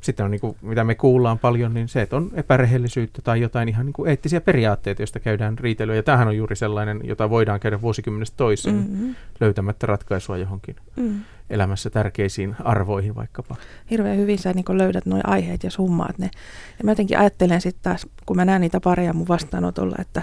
sitten 0.00 0.24
on, 0.24 0.30
niin 0.30 0.40
kuin, 0.40 0.56
mitä 0.62 0.84
me 0.84 0.94
kuullaan 0.94 1.38
paljon, 1.38 1.74
niin 1.74 1.88
se, 1.88 2.02
että 2.02 2.16
on 2.16 2.30
epärehellisyyttä 2.34 3.22
tai 3.22 3.40
jotain 3.40 3.68
ihan 3.68 3.86
niin 3.86 3.92
kuin 3.92 4.10
eettisiä 4.10 4.40
periaatteita, 4.40 5.02
joista 5.02 5.20
käydään 5.20 5.58
riitelyä. 5.58 5.94
Ja 5.94 6.02
tämähän 6.02 6.28
on 6.28 6.36
juuri 6.36 6.56
sellainen, 6.56 7.00
jota 7.04 7.30
voidaan 7.30 7.60
käydä 7.60 7.80
vuosikymmenestä 7.80 8.36
toiseen 8.36 8.76
mm-hmm. 8.76 9.14
löytämättä 9.40 9.86
ratkaisua 9.86 10.36
johonkin 10.36 10.76
mm. 10.96 11.20
Elämässä 11.50 11.90
tärkeisiin 11.90 12.56
arvoihin 12.64 13.14
vaikkapa. 13.14 13.56
Hirveän 13.90 14.16
hyvin 14.16 14.38
sä 14.38 14.52
niin 14.52 14.78
löydät 14.78 15.06
nuo 15.06 15.20
aiheet 15.24 15.64
ja 15.64 15.70
summaat 15.70 16.18
ne. 16.18 16.30
Ja 16.78 16.84
mä 16.84 16.90
jotenkin 16.90 17.18
ajattelen 17.18 17.60
sitten 17.60 17.82
taas, 17.82 18.06
kun 18.26 18.36
mä 18.36 18.44
näen 18.44 18.60
niitä 18.60 18.80
pareja 18.80 19.12
mun 19.12 19.28
vastaanotolla, 19.28 19.96
että 19.98 20.22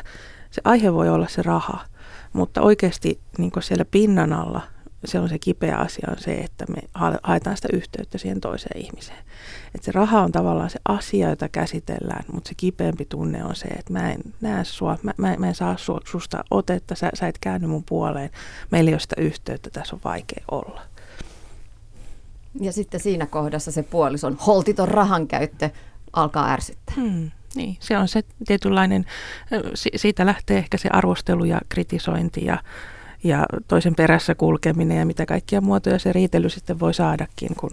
se 0.52 0.62
aihe 0.64 0.94
voi 0.94 1.10
olla 1.10 1.28
se 1.28 1.42
raha, 1.42 1.86
mutta 2.34 2.62
oikeasti 2.62 3.20
niin 3.38 3.52
siellä 3.60 3.86
pinnan 3.86 4.34
alla– 4.34 4.62
se 5.06 5.20
on 5.20 5.30
se 5.30 5.40
kipeä 5.40 5.78
asia 5.78 6.08
on 6.12 6.18
se, 6.18 6.34
että 6.34 6.66
me 6.70 6.82
haetaan 7.24 7.56
sitä 7.56 7.68
yhteyttä 7.74 8.18
siihen 8.18 8.42
toiseen 8.42 8.82
ihmiseen. 8.82 9.20
Että 9.76 9.86
se 9.86 9.92
raha 9.92 10.22
on 10.22 10.32
tavallaan 10.32 10.70
se 10.70 10.80
asia, 10.88 11.30
jota 11.30 11.50
käsitellään, 11.50 12.26
mutta 12.32 12.48
se 12.48 12.54
kipeämpi 12.58 13.06
tunne 13.06 13.44
on 13.44 13.56
se, 13.56 13.68
että 13.68 13.94
mä 13.94 14.12
en 14.12 14.20
näe 14.42 14.64
sua, 14.64 14.98
mä, 15.04 15.14
mä, 15.18 15.36
mä 15.40 15.48
en 15.48 15.56
saa 15.56 15.78
sua, 15.78 16.00
susta 16.06 16.44
otetta, 16.52 16.96
sä, 16.96 17.10
sä 17.14 17.28
et 17.28 17.38
käänny 17.42 17.68
mun 17.68 17.84
puoleen, 17.84 18.30
meillä 18.72 18.90
ei 18.90 18.94
ole 18.94 19.00
sitä 19.00 19.22
yhteyttä, 19.22 19.70
tässä 19.70 19.96
on 19.96 20.02
vaikea 20.04 20.44
olla. 20.52 20.82
Ja 22.62 22.72
sitten 22.72 23.00
siinä 23.00 23.26
kohdassa 23.26 23.72
se 23.72 23.84
puolison 23.84 24.38
holtiton 24.48 24.88
rahan 24.88 25.28
käyttö 25.28 25.70
alkaa 26.14 26.52
ärsyttää. 26.52 26.96
Hmm. 26.96 27.32
Niin, 27.56 27.78
se 27.80 27.98
on 27.98 28.08
se 28.08 28.24
tietynlainen, 28.48 29.06
siitä 29.96 30.26
lähtee 30.26 30.58
ehkä 30.58 30.78
se 30.78 30.90
arvostelu 30.92 31.46
ja 31.46 31.62
kritisointi 31.70 32.46
ja 32.46 32.58
ja 33.24 33.46
toisen 33.68 33.96
perässä 33.96 34.36
kulkeminen 34.36 34.98
ja 34.98 35.06
mitä 35.06 35.26
kaikkia 35.26 35.62
muotoja 35.62 36.00
se 36.00 36.14
riitely 36.14 36.50
sitten 36.50 36.80
voi 36.80 36.94
saadakin, 36.94 37.56
kun, 37.60 37.72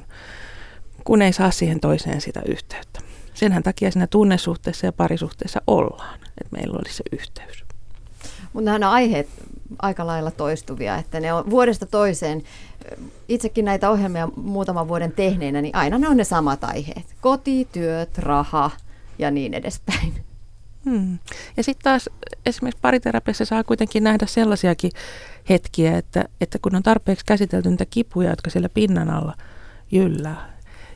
kun 1.04 1.22
ei 1.22 1.32
saa 1.32 1.50
siihen 1.50 1.80
toiseen 1.80 2.20
sitä 2.20 2.42
yhteyttä. 2.46 3.00
Senhän 3.34 3.62
takia 3.62 3.90
siinä 3.90 4.06
tunnesuhteessa 4.06 4.86
ja 4.86 4.92
parisuhteessa 4.92 5.62
ollaan, 5.66 6.14
että 6.14 6.56
meillä 6.56 6.78
olisi 6.78 6.96
se 6.96 7.04
yhteys. 7.12 7.61
Mutta 8.52 8.78
nämä 8.78 8.90
aiheet 8.90 9.28
aika 9.78 10.06
lailla 10.06 10.30
toistuvia, 10.30 10.96
että 10.96 11.20
ne 11.20 11.32
on 11.32 11.50
vuodesta 11.50 11.86
toiseen, 11.86 12.42
itsekin 13.28 13.64
näitä 13.64 13.90
ohjelmia 13.90 14.28
muutaman 14.36 14.88
vuoden 14.88 15.12
tehneenä, 15.12 15.62
niin 15.62 15.76
aina 15.76 15.98
ne 15.98 16.08
on 16.08 16.16
ne 16.16 16.24
samat 16.24 16.64
aiheet. 16.64 17.06
Koti, 17.20 17.68
työt, 17.72 18.18
raha 18.18 18.70
ja 19.18 19.30
niin 19.30 19.54
edespäin. 19.54 20.24
Hmm. 20.84 21.18
Ja 21.56 21.62
sitten 21.62 21.84
taas 21.84 22.10
esimerkiksi 22.46 22.80
pariterapiassa 22.82 23.44
saa 23.44 23.64
kuitenkin 23.64 24.04
nähdä 24.04 24.26
sellaisiakin 24.26 24.90
hetkiä, 25.48 25.98
että, 25.98 26.24
että 26.40 26.58
kun 26.58 26.74
on 26.74 26.82
tarpeeksi 26.82 27.26
käsitelty 27.26 27.70
niitä 27.70 27.86
kipuja, 27.90 28.30
jotka 28.30 28.50
siellä 28.50 28.68
pinnan 28.68 29.10
alla 29.10 29.34
jyllää, 29.92 30.52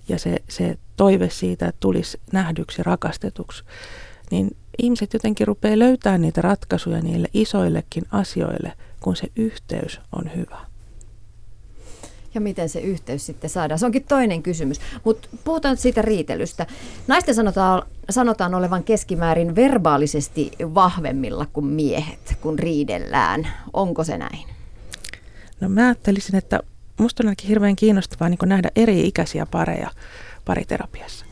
ja 0.09 0.19
se, 0.19 0.37
se 0.49 0.79
toive 0.97 1.31
siitä, 1.31 1.69
että 1.69 1.81
tulisi 1.81 2.21
nähdyksi 2.33 2.81
ja 2.81 2.85
rakastetuksi, 2.85 3.65
niin 4.31 4.57
ihmiset 4.79 5.13
jotenkin 5.13 5.47
rupeaa 5.47 5.79
löytämään 5.79 6.23
niitä 6.23 6.43
ratkaisuja 6.43 7.01
niille 7.01 7.29
isoillekin 7.35 8.05
asioille, 8.13 8.73
kun 9.01 9.17
se 9.17 9.29
yhteys 9.37 10.01
on 10.13 10.31
hyvä 10.37 10.59
ja 12.37 12.41
miten 12.41 12.69
se 12.69 12.81
yhteys 12.81 13.27
sitten 13.27 13.51
saadaan. 13.51 13.79
Se 13.79 13.87
onkin 13.87 14.05
toinen 14.05 14.43
kysymys. 14.43 14.81
Mutta 15.05 15.29
puhutaan 15.45 15.77
siitä 15.77 16.03
riitelystä. 16.03 16.67
Naisten 17.07 17.35
sanotaan, 17.35 17.83
sanotaan 18.11 18.55
olevan 18.55 18.85
keskimäärin 18.85 19.55
verbaalisesti 19.55 20.51
vahvemmilla 20.61 21.47
kuin 21.53 21.67
miehet, 21.67 22.37
kun 22.41 22.59
riidellään. 22.59 23.49
Onko 23.73 24.05
se 24.05 24.19
näin? 24.19 24.49
No 25.61 25.69
mä 25.69 25.85
ajattelisin, 25.85 26.37
että 26.37 26.61
musta 27.01 27.23
on 27.23 27.27
ainakin 27.27 27.49
hirveän 27.49 27.77
kiinnostavaa 27.77 28.29
niin 28.29 28.39
nähdä 28.45 28.71
eri-ikäisiä 28.77 29.47
pareja 29.47 29.91
pariterapiassa. 30.45 31.26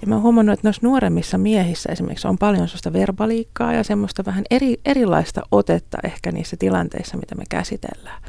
Ja 0.00 0.06
mä 0.06 0.14
oon 0.14 0.22
huomannut, 0.22 0.52
että 0.52 0.66
noissa 0.66 0.86
nuoremmissa 0.86 1.38
miehissä 1.38 1.92
esimerkiksi 1.92 2.28
on 2.28 2.38
paljon 2.38 2.68
sellaista 2.68 2.92
verbaliikkaa 2.92 3.72
ja 3.72 3.84
semmoista 3.84 4.24
vähän 4.24 4.44
eri, 4.50 4.76
erilaista 4.84 5.42
otetta 5.50 5.98
ehkä 6.04 6.32
niissä 6.32 6.56
tilanteissa, 6.56 7.16
mitä 7.16 7.34
me 7.34 7.44
käsitellään. 7.48 8.22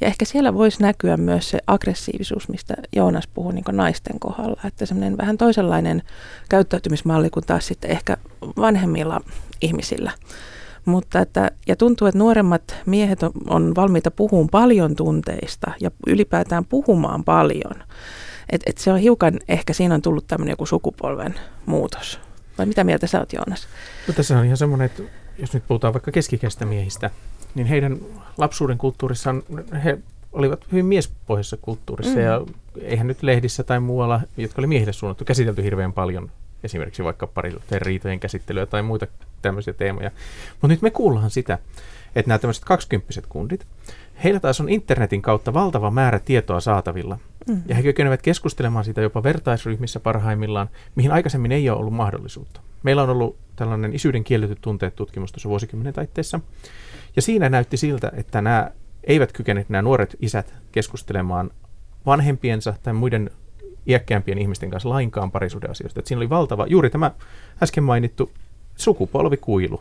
Ja 0.00 0.06
ehkä 0.06 0.24
siellä 0.24 0.54
voisi 0.54 0.82
näkyä 0.82 1.16
myös 1.16 1.50
se 1.50 1.58
aggressiivisuus, 1.66 2.48
mistä 2.48 2.74
Joonas 2.96 3.26
puhui 3.26 3.54
niin 3.54 3.64
naisten 3.72 4.20
kohdalla, 4.20 4.60
että 4.64 4.86
semmoinen 4.86 5.16
vähän 5.16 5.38
toisenlainen 5.38 6.02
käyttäytymismalli 6.48 7.30
kuin 7.30 7.46
taas 7.46 7.66
sitten 7.66 7.90
ehkä 7.90 8.16
vanhemmilla 8.56 9.20
ihmisillä. 9.60 10.12
Mutta 10.84 11.20
että, 11.20 11.50
ja 11.66 11.76
tuntuu, 11.76 12.06
että 12.08 12.18
nuoremmat 12.18 12.76
miehet 12.86 13.22
on, 13.22 13.32
on 13.48 13.74
valmiita 13.76 14.10
puhumaan 14.10 14.48
paljon 14.50 14.96
tunteista 14.96 15.72
ja 15.80 15.90
ylipäätään 16.06 16.64
puhumaan 16.64 17.24
paljon. 17.24 17.74
Et, 18.52 18.62
et 18.66 18.78
se 18.78 18.92
on 18.92 18.98
hiukan, 18.98 19.38
ehkä 19.48 19.72
siinä 19.72 19.94
on 19.94 20.02
tullut 20.02 20.26
tämmöinen 20.26 20.52
joku 20.52 20.66
sukupolven 20.66 21.34
muutos. 21.66 22.20
Vai 22.58 22.66
mitä 22.66 22.84
mieltä 22.84 23.06
sä 23.06 23.20
oot, 23.20 23.32
Joonas? 23.32 23.68
No, 24.08 24.14
tässä 24.14 24.38
on 24.38 24.44
ihan 24.44 24.56
semmoinen, 24.56 24.86
että 24.86 25.02
jos 25.38 25.54
nyt 25.54 25.66
puhutaan 25.68 25.94
vaikka 25.94 26.12
keskikäistä 26.12 26.64
miehistä, 26.64 27.10
niin 27.54 27.66
heidän 27.66 27.98
lapsuuden 28.38 28.78
kulttuurissaan 28.78 29.42
he 29.84 29.98
olivat 30.32 30.66
hyvin 30.72 30.86
miespohjaisessa 30.86 31.56
kulttuurissa 31.62 32.16
mm. 32.16 32.22
ja 32.22 32.40
eihän 32.80 33.06
nyt 33.06 33.22
lehdissä 33.22 33.64
tai 33.64 33.80
muualla, 33.80 34.20
jotka 34.36 34.60
oli 34.60 34.66
miehille 34.66 34.92
suunnattu, 34.92 35.24
käsitelty 35.24 35.62
hirveän 35.62 35.92
paljon 35.92 36.30
esimerkiksi 36.64 37.04
vaikka 37.04 37.26
pari 37.26 37.56
riitojen 37.70 38.20
käsittelyä 38.20 38.66
tai 38.66 38.82
muita 38.82 39.06
tämmöisiä 39.42 39.74
teemoja. 39.74 40.10
Mutta 40.50 40.68
nyt 40.68 40.82
me 40.82 40.90
kuullaan 40.90 41.30
sitä, 41.30 41.58
että 42.16 42.28
nämä 42.28 42.38
tämmöiset 42.38 42.64
kaksikymppiset 42.64 43.26
kundit, 43.26 43.66
heillä 44.24 44.40
taas 44.40 44.60
on 44.60 44.68
internetin 44.68 45.22
kautta 45.22 45.54
valtava 45.54 45.90
määrä 45.90 46.18
tietoa 46.18 46.60
saatavilla. 46.60 47.18
Mm. 47.48 47.62
Ja 47.68 47.74
he 47.74 47.82
kykenevät 47.82 48.22
keskustelemaan 48.22 48.84
siitä 48.84 49.00
jopa 49.00 49.22
vertaisryhmissä 49.22 50.00
parhaimmillaan, 50.00 50.68
mihin 50.94 51.12
aikaisemmin 51.12 51.52
ei 51.52 51.70
ole 51.70 51.78
ollut 51.78 51.94
mahdollisuutta. 51.94 52.60
Meillä 52.82 53.02
on 53.02 53.10
ollut 53.10 53.36
tällainen 53.56 53.94
isyyden 53.94 54.24
kielletyt 54.24 54.58
tunteet 54.60 54.96
tutkimus 54.96 55.32
tuossa 55.32 55.48
vuosikymmenen 55.48 55.94
taitteessa. 55.94 56.40
Ja 57.16 57.22
siinä 57.22 57.48
näytti 57.48 57.76
siltä, 57.76 58.12
että 58.16 58.40
nämä 58.40 58.70
eivät 59.04 59.32
kykene 59.32 59.66
nämä 59.68 59.82
nuoret 59.82 60.16
isät 60.20 60.54
keskustelemaan 60.72 61.50
vanhempiensa 62.06 62.74
tai 62.82 62.92
muiden 62.92 63.30
iäkkäämpien 63.86 64.38
ihmisten 64.38 64.70
kanssa 64.70 64.88
lainkaan 64.88 65.30
parisuhdeasioista. 65.30 66.00
Että 66.00 66.08
siinä 66.08 66.18
oli 66.18 66.30
valtava, 66.30 66.66
juuri 66.66 66.90
tämä 66.90 67.10
äsken 67.62 67.84
mainittu 67.84 68.30
sukupolvikuilu. 68.76 69.80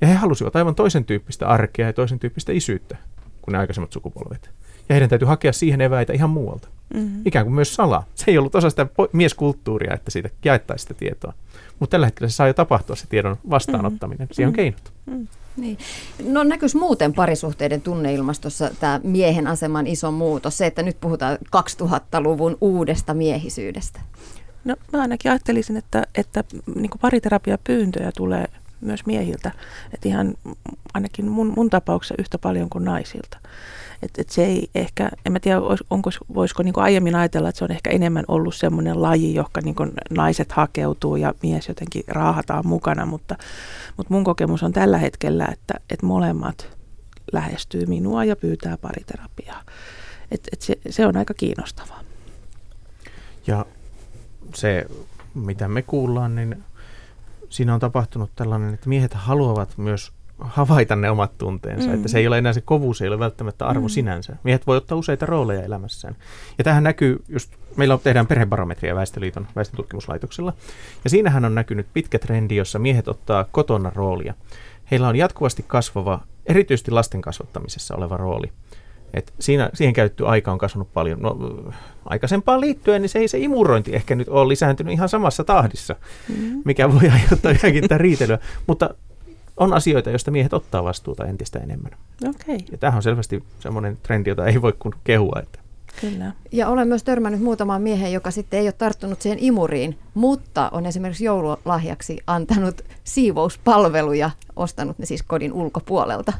Ja 0.00 0.06
he 0.06 0.14
halusivat 0.14 0.56
aivan 0.56 0.74
toisen 0.74 1.04
tyyppistä 1.04 1.48
arkea 1.48 1.86
ja 1.86 1.92
toisen 1.92 2.18
tyyppistä 2.18 2.52
isyyttä 2.52 2.96
kuin 3.42 3.52
ne 3.52 3.58
aikaisemmat 3.58 3.92
sukupolvet. 3.92 4.50
Ja 4.88 4.94
heidän 4.94 5.08
täytyy 5.08 5.28
hakea 5.28 5.52
siihen 5.52 5.80
eväitä 5.80 6.12
ihan 6.12 6.30
muualta. 6.30 6.68
Mm-hmm. 6.94 7.22
Ikään 7.24 7.46
kuin 7.46 7.54
myös 7.54 7.74
salaa. 7.74 8.04
Se 8.14 8.24
ei 8.30 8.38
ollut 8.38 8.54
osa 8.54 8.70
sitä 8.70 8.86
mieskulttuuria, 9.12 9.94
että 9.94 10.10
siitä 10.10 10.30
jaettaisiin 10.44 10.88
sitä 10.88 10.98
tietoa. 10.98 11.32
Mutta 11.78 11.90
tällä 11.90 12.06
hetkellä 12.06 12.28
se 12.28 12.34
saa 12.34 12.46
jo 12.46 12.54
tapahtua 12.54 12.96
se 12.96 13.06
tiedon 13.06 13.36
vastaanottaminen. 13.50 14.24
Mm-hmm. 14.24 14.34
Siihen 14.34 14.48
on 14.48 14.54
keinot. 14.54 14.92
Mm-hmm. 15.06 15.28
Niin. 15.56 15.78
No 16.24 16.44
näkyisi 16.44 16.76
muuten 16.76 17.12
parisuhteiden 17.12 17.80
tunneilmastossa 17.80 18.70
tämä 18.80 19.00
miehen 19.02 19.46
aseman 19.46 19.86
iso 19.86 20.10
muutos, 20.10 20.58
se, 20.58 20.66
että 20.66 20.82
nyt 20.82 21.00
puhutaan 21.00 21.38
2000-luvun 21.56 22.58
uudesta 22.60 23.14
miehisyydestä? 23.14 24.00
No 24.64 24.76
mä 24.92 25.00
ainakin 25.00 25.30
ajattelisin, 25.30 25.76
että, 25.76 26.06
että 26.14 26.44
niin 26.74 26.90
pariterapiapyyntöjä 27.00 28.12
tulee 28.16 28.46
myös 28.80 29.06
miehiltä, 29.06 29.52
että 29.94 30.08
ihan 30.08 30.34
ainakin 30.94 31.28
mun, 31.28 31.52
mun 31.56 31.70
tapauksessa 31.70 32.14
yhtä 32.18 32.38
paljon 32.38 32.70
kuin 32.70 32.84
naisilta. 32.84 33.38
Et, 34.02 34.10
et 34.18 34.30
se 34.30 34.44
ei 34.44 34.70
ehkä, 34.74 35.10
en 35.26 35.32
mä 35.32 35.40
tiedä, 35.40 35.60
onko, 35.90 36.10
voisiko 36.34 36.62
niin 36.62 36.78
aiemmin 36.78 37.14
ajatella, 37.14 37.48
että 37.48 37.58
se 37.58 37.64
on 37.64 37.72
ehkä 37.72 37.90
enemmän 37.90 38.24
ollut 38.28 38.54
semmoinen 38.54 39.02
laji, 39.02 39.34
johon 39.34 39.50
niin 39.64 39.76
naiset 40.10 40.52
hakeutuu 40.52 41.16
ja 41.16 41.34
mies 41.42 41.68
jotenkin 41.68 42.02
raahataan 42.08 42.66
mukana, 42.66 43.06
mutta, 43.06 43.36
mutta 43.96 44.14
mun 44.14 44.24
kokemus 44.24 44.62
on 44.62 44.72
tällä 44.72 44.98
hetkellä, 44.98 45.48
että, 45.52 45.74
että 45.90 46.06
molemmat 46.06 46.78
lähestyy 47.32 47.86
minua 47.86 48.24
ja 48.24 48.36
pyytää 48.36 48.76
pariterapiaa. 48.76 49.62
Et, 50.30 50.48
et 50.52 50.62
se, 50.62 50.78
se 50.90 51.06
on 51.06 51.16
aika 51.16 51.34
kiinnostavaa. 51.34 52.00
Ja 53.46 53.66
se, 54.54 54.86
mitä 55.34 55.68
me 55.68 55.82
kuullaan, 55.82 56.34
niin 56.34 56.64
siinä 57.48 57.74
on 57.74 57.80
tapahtunut 57.80 58.30
tällainen, 58.36 58.74
että 58.74 58.88
miehet 58.88 59.14
haluavat 59.14 59.78
myös 59.78 60.12
havaita 60.38 60.96
ne 60.96 61.10
omat 61.10 61.38
tunteensa. 61.38 61.88
Mm. 61.88 61.94
Että 61.94 62.08
se 62.08 62.18
ei 62.18 62.26
ole 62.26 62.38
enää 62.38 62.52
se 62.52 62.60
kovuus, 62.60 63.02
ei 63.02 63.08
ole 63.08 63.18
välttämättä 63.18 63.66
arvo 63.66 63.86
mm. 63.86 63.88
sinänsä. 63.88 64.36
Miehet 64.44 64.66
voi 64.66 64.76
ottaa 64.76 64.98
useita 64.98 65.26
rooleja 65.26 65.62
elämässään. 65.62 66.16
Ja 66.58 66.64
tähän 66.64 66.84
näkyy 66.84 67.24
just, 67.28 67.52
meillä 67.76 67.98
tehdään 67.98 68.26
perhebarometria 68.26 68.94
Väestöliiton 68.94 69.46
väestötutkimuslaitoksella. 69.56 70.52
Ja 71.04 71.10
siinähän 71.10 71.44
on 71.44 71.54
näkynyt 71.54 71.86
pitkä 71.94 72.18
trendi, 72.18 72.56
jossa 72.56 72.78
miehet 72.78 73.08
ottaa 73.08 73.44
kotona 73.52 73.92
roolia. 73.94 74.34
Heillä 74.90 75.08
on 75.08 75.16
jatkuvasti 75.16 75.64
kasvava, 75.66 76.20
erityisesti 76.46 76.90
lasten 76.90 77.20
kasvattamisessa 77.20 77.94
oleva 77.96 78.16
rooli. 78.16 78.52
Et 79.14 79.32
siinä, 79.38 79.70
siihen 79.74 79.94
käytetty 79.94 80.26
aika 80.26 80.52
on 80.52 80.58
kasvanut 80.58 80.92
paljon. 80.92 81.18
No, 81.20 81.36
aikaisempaan 82.04 82.60
liittyen, 82.60 83.02
niin 83.02 83.08
se 83.10 83.18
ei 83.18 83.28
se 83.28 83.38
imurointi 83.38 83.94
ehkä 83.94 84.14
nyt 84.14 84.28
ole 84.28 84.48
lisääntynyt 84.48 84.92
ihan 84.92 85.08
samassa 85.08 85.44
tahdissa, 85.44 85.96
mm. 86.28 86.62
mikä 86.64 86.92
voi 86.92 87.08
aiheuttaa 87.14 87.52
johonkin 87.52 87.84
riitelyä. 87.96 88.38
Mutta 88.66 88.94
on 89.58 89.72
asioita, 89.72 90.10
joista 90.10 90.30
miehet 90.30 90.52
ottaa 90.52 90.84
vastuuta 90.84 91.26
entistä 91.26 91.58
enemmän. 91.58 91.92
Okay. 92.28 92.58
Ja 92.72 92.78
tämähän 92.78 92.96
on 92.96 93.02
selvästi 93.02 93.44
semmoinen 93.60 93.98
trendi, 94.02 94.30
jota 94.30 94.46
ei 94.46 94.62
voi 94.62 94.72
kuin 94.78 94.94
kehua. 95.04 95.40
Että. 95.42 95.58
Kyllä. 96.00 96.32
Ja 96.52 96.68
olen 96.68 96.88
myös 96.88 97.04
törmännyt 97.04 97.40
muutamaan 97.40 97.82
miehen, 97.82 98.12
joka 98.12 98.30
sitten 98.30 98.60
ei 98.60 98.66
ole 98.66 98.72
tarttunut 98.72 99.22
siihen 99.22 99.38
imuriin, 99.40 99.98
mutta 100.14 100.68
on 100.72 100.86
esimerkiksi 100.86 101.24
joululahjaksi 101.24 102.18
antanut 102.26 102.82
siivouspalveluja, 103.04 104.30
ostanut 104.56 104.98
ne 104.98 105.06
siis 105.06 105.22
kodin 105.22 105.52
ulkopuolelta. 105.52 106.32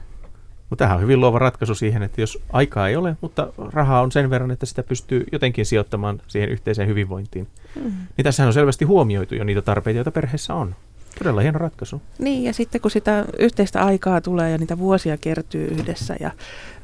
Mutta 0.71 0.85
tämähän 0.85 0.97
on 0.97 1.03
hyvin 1.03 1.21
luova 1.21 1.39
ratkaisu 1.39 1.75
siihen, 1.75 2.03
että 2.03 2.21
jos 2.21 2.39
aikaa 2.53 2.89
ei 2.89 2.97
ole, 2.97 3.17
mutta 3.21 3.53
rahaa 3.73 4.03
on 4.03 4.13
sen 4.13 4.31
verran, 4.31 4.51
että 4.51 4.67
sitä 4.67 4.83
pystyy 4.83 5.25
jotenkin 5.33 5.67
sijoittamaan 5.67 6.23
siihen 6.27 6.49
yhteiseen 6.49 6.89
hyvinvointiin, 6.89 7.49
mm. 7.75 7.93
niin 8.17 8.25
tässä 8.25 8.47
on 8.47 8.53
selvästi 8.53 8.85
huomioitu 8.85 9.35
jo 9.35 9.45
niitä 9.45 9.63
tarpeita, 9.63 9.99
joita 9.99 10.11
perheessä 10.11 10.55
on. 10.55 10.75
Todella 11.19 11.41
hieno 11.41 11.59
ratkaisu. 11.59 12.03
Niin, 12.19 12.45
ja 12.45 12.53
sitten 12.53 12.81
kun 12.81 12.91
sitä 12.91 13.25
yhteistä 13.39 13.85
aikaa 13.85 14.21
tulee 14.21 14.51
ja 14.51 14.59
niitä 14.59 14.79
vuosia 14.79 15.17
kertyy 15.17 15.67
yhdessä 15.67 16.17
ja 16.21 16.31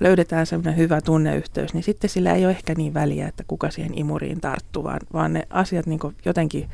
löydetään 0.00 0.46
semmoinen 0.46 0.76
hyvä 0.76 1.00
tunneyhteys, 1.00 1.74
niin 1.74 1.84
sitten 1.84 2.10
sillä 2.10 2.34
ei 2.34 2.44
ole 2.44 2.50
ehkä 2.52 2.74
niin 2.74 2.94
väliä, 2.94 3.28
että 3.28 3.44
kuka 3.46 3.70
siihen 3.70 3.98
imuriin 3.98 4.40
tarttuu, 4.40 4.84
vaan, 4.84 5.00
vaan 5.12 5.32
ne 5.32 5.42
asiat 5.50 5.86
niin 5.86 6.00
jotenkin 6.24 6.70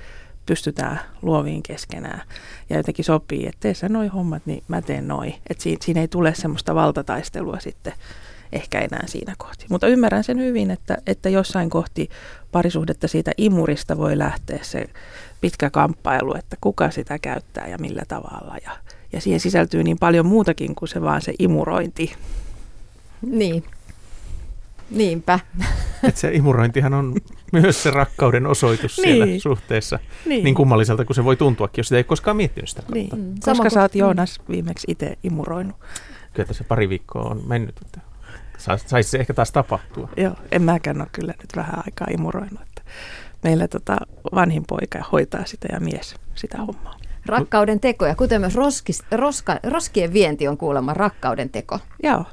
pystytään 0.47 1.01
luoviin 1.23 1.63
keskenään 1.63 2.23
ja 2.71 2.77
jotenkin 2.77 3.05
sopii, 3.05 3.47
että 3.47 3.61
tee 3.61 3.75
sä 3.75 3.89
noi 3.89 4.09
hommat, 4.09 4.43
niin 4.47 4.63
mä 4.69 4.83
teen 4.83 5.09
noi. 5.09 5.35
Että 5.51 5.63
siinä, 5.63 5.79
siinä 5.85 6.01
ei 6.01 6.09
tule 6.09 6.35
semmoista 6.35 6.75
valtataistelua 6.75 7.61
sitten 7.61 7.93
ehkä 8.53 8.81
enää 8.81 9.07
siinä 9.07 9.35
kohti. 9.39 9.67
Mutta 9.71 9.87
ymmärrän 9.87 10.25
sen 10.25 10.39
hyvin, 10.39 10.71
että, 10.71 10.99
että 11.07 11.29
jossain 11.29 11.71
kohti 11.71 12.09
parisuhdetta 12.53 13.09
siitä 13.09 13.33
imurista 13.37 13.99
voi 13.99 14.19
lähteä 14.19 14.59
se 14.63 14.87
pitkä 15.41 15.71
kamppailu, 15.71 16.35
että 16.35 16.57
kuka 16.61 16.91
sitä 16.91 17.19
käyttää 17.19 17.69
ja 17.69 17.79
millä 17.79 18.03
tavalla. 18.09 18.57
Ja, 18.65 18.71
ja 19.13 19.21
siihen 19.21 19.41
sisältyy 19.41 19.83
niin 19.83 19.99
paljon 19.99 20.27
muutakin 20.27 20.75
kuin 20.75 20.89
se 20.89 21.03
vaan 21.03 21.23
se 21.23 21.35
imurointi. 21.39 22.15
Niin. 23.23 23.65
Niinpä. 24.91 25.41
Et 26.09 26.17
se 26.17 26.31
imurointihan 26.33 26.95
on 26.95 27.15
myös 27.53 27.83
se 27.83 27.91
rakkauden 27.91 28.47
osoitus 28.47 28.99
niin. 28.99 29.05
siellä 29.05 29.39
suhteessa. 29.39 29.99
Niin. 30.27 30.45
niin 30.45 30.55
kummalliselta 30.55 31.05
kuin 31.05 31.15
se 31.15 31.25
voi 31.25 31.37
tuntuakin, 31.37 31.81
jos 31.81 31.89
sitä 31.89 31.97
ei 31.97 32.05
koskaan 32.05 32.37
miettinyt 32.37 32.69
sitä 32.69 32.83
kautta. 32.83 33.17
Niin. 33.17 33.35
Koska 33.35 33.55
Sama 33.55 33.71
sä 33.71 33.81
oot 33.81 33.95
Joonas 33.95 34.41
viimeksi 34.49 34.87
itse 34.91 35.19
imuroinut? 35.23 35.77
Kyllä 36.33 36.47
tässä 36.47 36.65
pari 36.65 36.89
viikkoa 36.89 37.23
on 37.23 37.43
mennyt. 37.47 37.77
Että 37.83 38.01
saisi 38.59 39.11
se 39.11 39.19
ehkä 39.19 39.35
taas 39.35 39.53
tapahtua. 39.53 40.09
Joo, 40.17 40.35
en 40.53 40.63
mäkään 40.63 41.01
ole 41.01 41.09
kyllä 41.13 41.35
nyt 41.41 41.57
vähän 41.57 41.83
aikaa 41.87 42.09
imuroinut. 42.11 42.61
Että 42.61 42.83
meillä 43.43 43.69
tota 43.69 43.97
vanhin 44.35 44.65
poika 44.69 45.05
hoitaa 45.13 45.45
sitä 45.45 45.69
ja 45.73 45.81
mies 45.81 46.15
sitä 46.35 46.59
hommaa. 46.59 46.97
Rakkauden 47.27 47.81
tekoja, 47.81 48.15
kuten 48.15 48.41
myös 48.41 48.55
roskis, 48.55 49.03
roska, 49.11 49.61
roskien 49.63 50.13
vienti 50.13 50.49
on 50.49 50.57
kuulemma 50.57 50.95
rakkauden 50.95 51.51
teko. 51.51 51.79
Joo. 52.03 52.25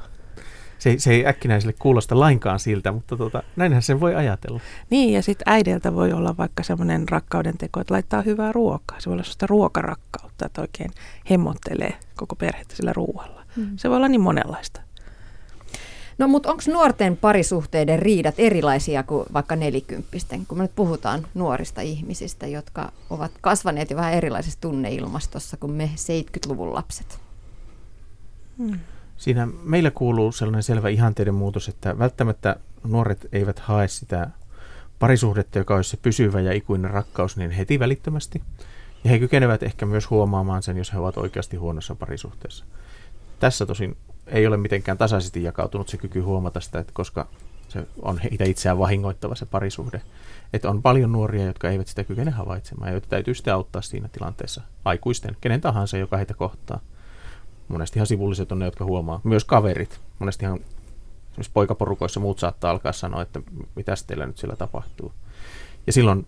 Se, 0.80 0.96
se 0.98 1.12
ei 1.12 1.28
äkkinäiselle 1.28 1.76
kuulosta 1.80 2.20
lainkaan 2.20 2.60
siltä, 2.60 2.92
mutta 2.92 3.18
tota, 3.18 3.44
näinhän 3.56 3.82
sen 3.82 4.00
voi 4.00 4.16
ajatella. 4.16 4.60
Niin, 4.90 5.14
ja 5.14 5.22
sitten 5.22 5.54
äideltä 5.54 5.96
voi 5.96 6.14
olla 6.14 6.38
vaikka 6.38 6.64
semmoinen 6.64 7.10
rakkauden 7.10 7.58
teko, 7.58 7.80
että 7.80 7.94
laittaa 7.94 8.22
hyvää 8.22 8.52
ruokaa. 8.52 9.00
Se 9.00 9.06
voi 9.06 9.14
olla 9.14 9.24
sellaista 9.24 9.48
ruokarakkautta, 9.48 10.46
että 10.46 10.62
oikein 10.62 10.92
hemmottelee 11.30 11.94
koko 12.16 12.36
perhettä 12.36 12.76
sillä 12.76 12.94
ruoalla. 12.94 13.44
Mm. 13.56 13.78
Se 13.78 13.90
voi 13.90 13.98
olla 13.98 14.08
niin 14.08 14.22
monenlaista. 14.22 14.82
No 16.18 16.28
mutta 16.28 16.50
onko 16.50 16.64
nuorten 16.68 17.18
parisuhteiden 17.18 18.00
riidat 18.00 18.36
erilaisia 18.38 19.04
kuin 19.04 19.26
vaikka 19.34 19.56
nelikymppisten, 19.56 20.46
kun 20.46 20.58
me 20.58 20.64
nyt 20.64 20.76
puhutaan 20.76 21.28
nuorista 21.34 21.82
ihmisistä, 21.82 22.48
jotka 22.48 22.92
ovat 23.10 23.32
kasvaneet 23.42 23.90
jo 23.90 23.98
vähän 23.98 24.14
erilaisessa 24.14 24.62
tunneilmastossa 24.62 25.58
kuin 25.58 25.72
me 25.72 25.92
70-luvun 25.96 26.74
lapset? 26.74 27.20
Hmm. 28.58 28.80
Siinä 29.18 29.48
meillä 29.64 29.92
kuuluu 29.92 30.32
sellainen 30.32 30.64
selvä 30.64 30.90
ihanteiden 30.90 31.34
muutos, 31.34 31.68
että 31.68 32.00
välttämättä 32.00 32.56
nuoret 32.84 33.28
eivät 33.32 33.60
hae 33.60 33.88
sitä 33.88 34.30
parisuhdetta, 35.00 35.58
joka 35.58 35.76
olisi 35.76 35.90
se 35.90 35.98
pysyvä 35.98 36.42
ja 36.42 36.54
ikuinen 36.54 36.92
rakkaus, 36.92 37.38
niin 37.38 37.52
heti 37.52 37.80
välittömästi. 37.80 38.42
Ja 39.04 39.10
he 39.10 39.20
kykenevät 39.20 39.64
ehkä 39.64 39.86
myös 39.86 40.10
huomaamaan 40.10 40.64
sen, 40.64 40.78
jos 40.78 40.94
he 40.94 41.00
ovat 41.00 41.18
oikeasti 41.18 41.58
huonossa 41.58 41.96
parisuhteessa. 41.96 42.66
Tässä 43.40 43.66
tosin 43.66 43.98
ei 44.28 44.48
ole 44.48 44.58
mitenkään 44.58 44.98
tasaisesti 44.98 45.44
jakautunut 45.44 45.90
se 45.90 45.98
kyky 45.98 46.20
huomata 46.20 46.60
sitä, 46.60 46.80
että 46.80 46.94
koska 46.94 47.28
se 47.68 47.88
on 48.02 48.20
itseään 48.46 48.80
vahingoittava 48.80 49.36
se 49.36 49.46
parisuhde. 49.46 50.02
Että 50.54 50.70
on 50.70 50.82
paljon 50.82 51.12
nuoria, 51.12 51.46
jotka 51.46 51.70
eivät 51.70 51.88
sitä 51.88 52.04
kykene 52.04 52.32
havaitsemaan, 52.32 52.92
joita 52.92 53.08
täytyy 53.10 53.34
sitten 53.34 53.54
auttaa 53.54 53.82
siinä 53.82 54.08
tilanteessa. 54.08 54.62
Aikuisten, 54.86 55.38
kenen 55.42 55.62
tahansa, 55.62 55.98
joka 55.98 56.18
heitä 56.18 56.34
kohtaa. 56.34 56.80
Monestihan 57.68 58.08
sivulliset 58.08 58.52
on 58.52 58.60
ne, 58.60 58.66
jotka 58.66 58.86
huomaa. 58.86 59.22
Myös 59.24 59.46
kaverit. 59.46 60.00
Monestihan 60.20 60.60
esimerkiksi 61.32 61.52
poikaporukoissa 61.54 62.20
muut 62.20 62.40
saattaa 62.40 62.72
alkaa 62.72 62.94
sanoa, 62.94 63.22
että 63.22 63.42
mitä 63.76 63.94
teillä 64.08 64.26
nyt 64.26 64.38
siellä 64.38 64.56
tapahtuu. 64.56 65.12
Ja 65.88 65.94
silloin 65.94 66.28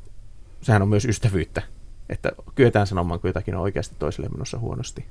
sehän 0.62 0.82
on 0.82 0.90
myös 0.90 1.06
ystävyyttä, 1.06 1.62
että 2.10 2.32
kyetään 2.56 2.88
sanomaan, 2.88 3.20
kun 3.20 3.30
jotakin 3.30 3.56
on 3.56 3.62
oikeasti 3.62 3.96
toiselle 4.00 4.30
menossa 4.30 4.60
huonosti. 4.60 5.06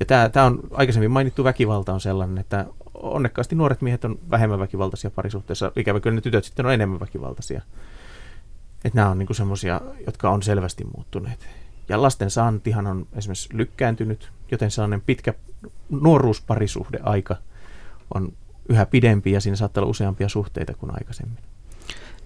Ja 0.00 0.06
tämä, 0.06 0.28
tämä 0.28 0.46
on 0.46 0.60
aikaisemmin 0.70 1.10
mainittu 1.10 1.44
väkivalta 1.44 1.92
on 1.92 2.00
sellainen, 2.00 2.38
että 2.38 2.66
onnekkaasti 2.94 3.54
nuoret 3.54 3.82
miehet 3.82 4.04
on 4.04 4.18
vähemmän 4.30 4.58
väkivaltaisia 4.58 5.10
parisuhteessa, 5.10 5.72
ikävä 5.76 6.00
kyllä 6.00 6.14
ne 6.14 6.20
tytöt 6.20 6.44
sitten 6.44 6.66
on 6.66 6.72
enemmän 6.72 7.00
väkivaltaisia. 7.00 7.62
Että 8.84 8.96
nämä 8.96 9.10
on 9.10 9.18
niinku 9.18 9.34
semmoisia, 9.34 9.80
jotka 10.06 10.30
on 10.30 10.42
selvästi 10.42 10.84
muuttuneet. 10.84 11.46
Ja 11.88 12.02
lasten 12.02 12.30
saantihan 12.30 12.86
on 12.86 13.06
esimerkiksi 13.12 13.48
lykkääntynyt, 13.52 14.30
joten 14.50 14.70
sellainen 14.70 15.00
pitkä 15.00 15.34
nuoruusparisuhdeaika 15.90 17.36
on 18.14 18.32
yhä 18.68 18.86
pidempi 18.86 19.32
ja 19.32 19.40
siinä 19.40 19.56
saattaa 19.56 19.82
olla 19.82 19.90
useampia 19.90 20.28
suhteita 20.28 20.74
kuin 20.74 20.92
aikaisemmin. 20.94 21.38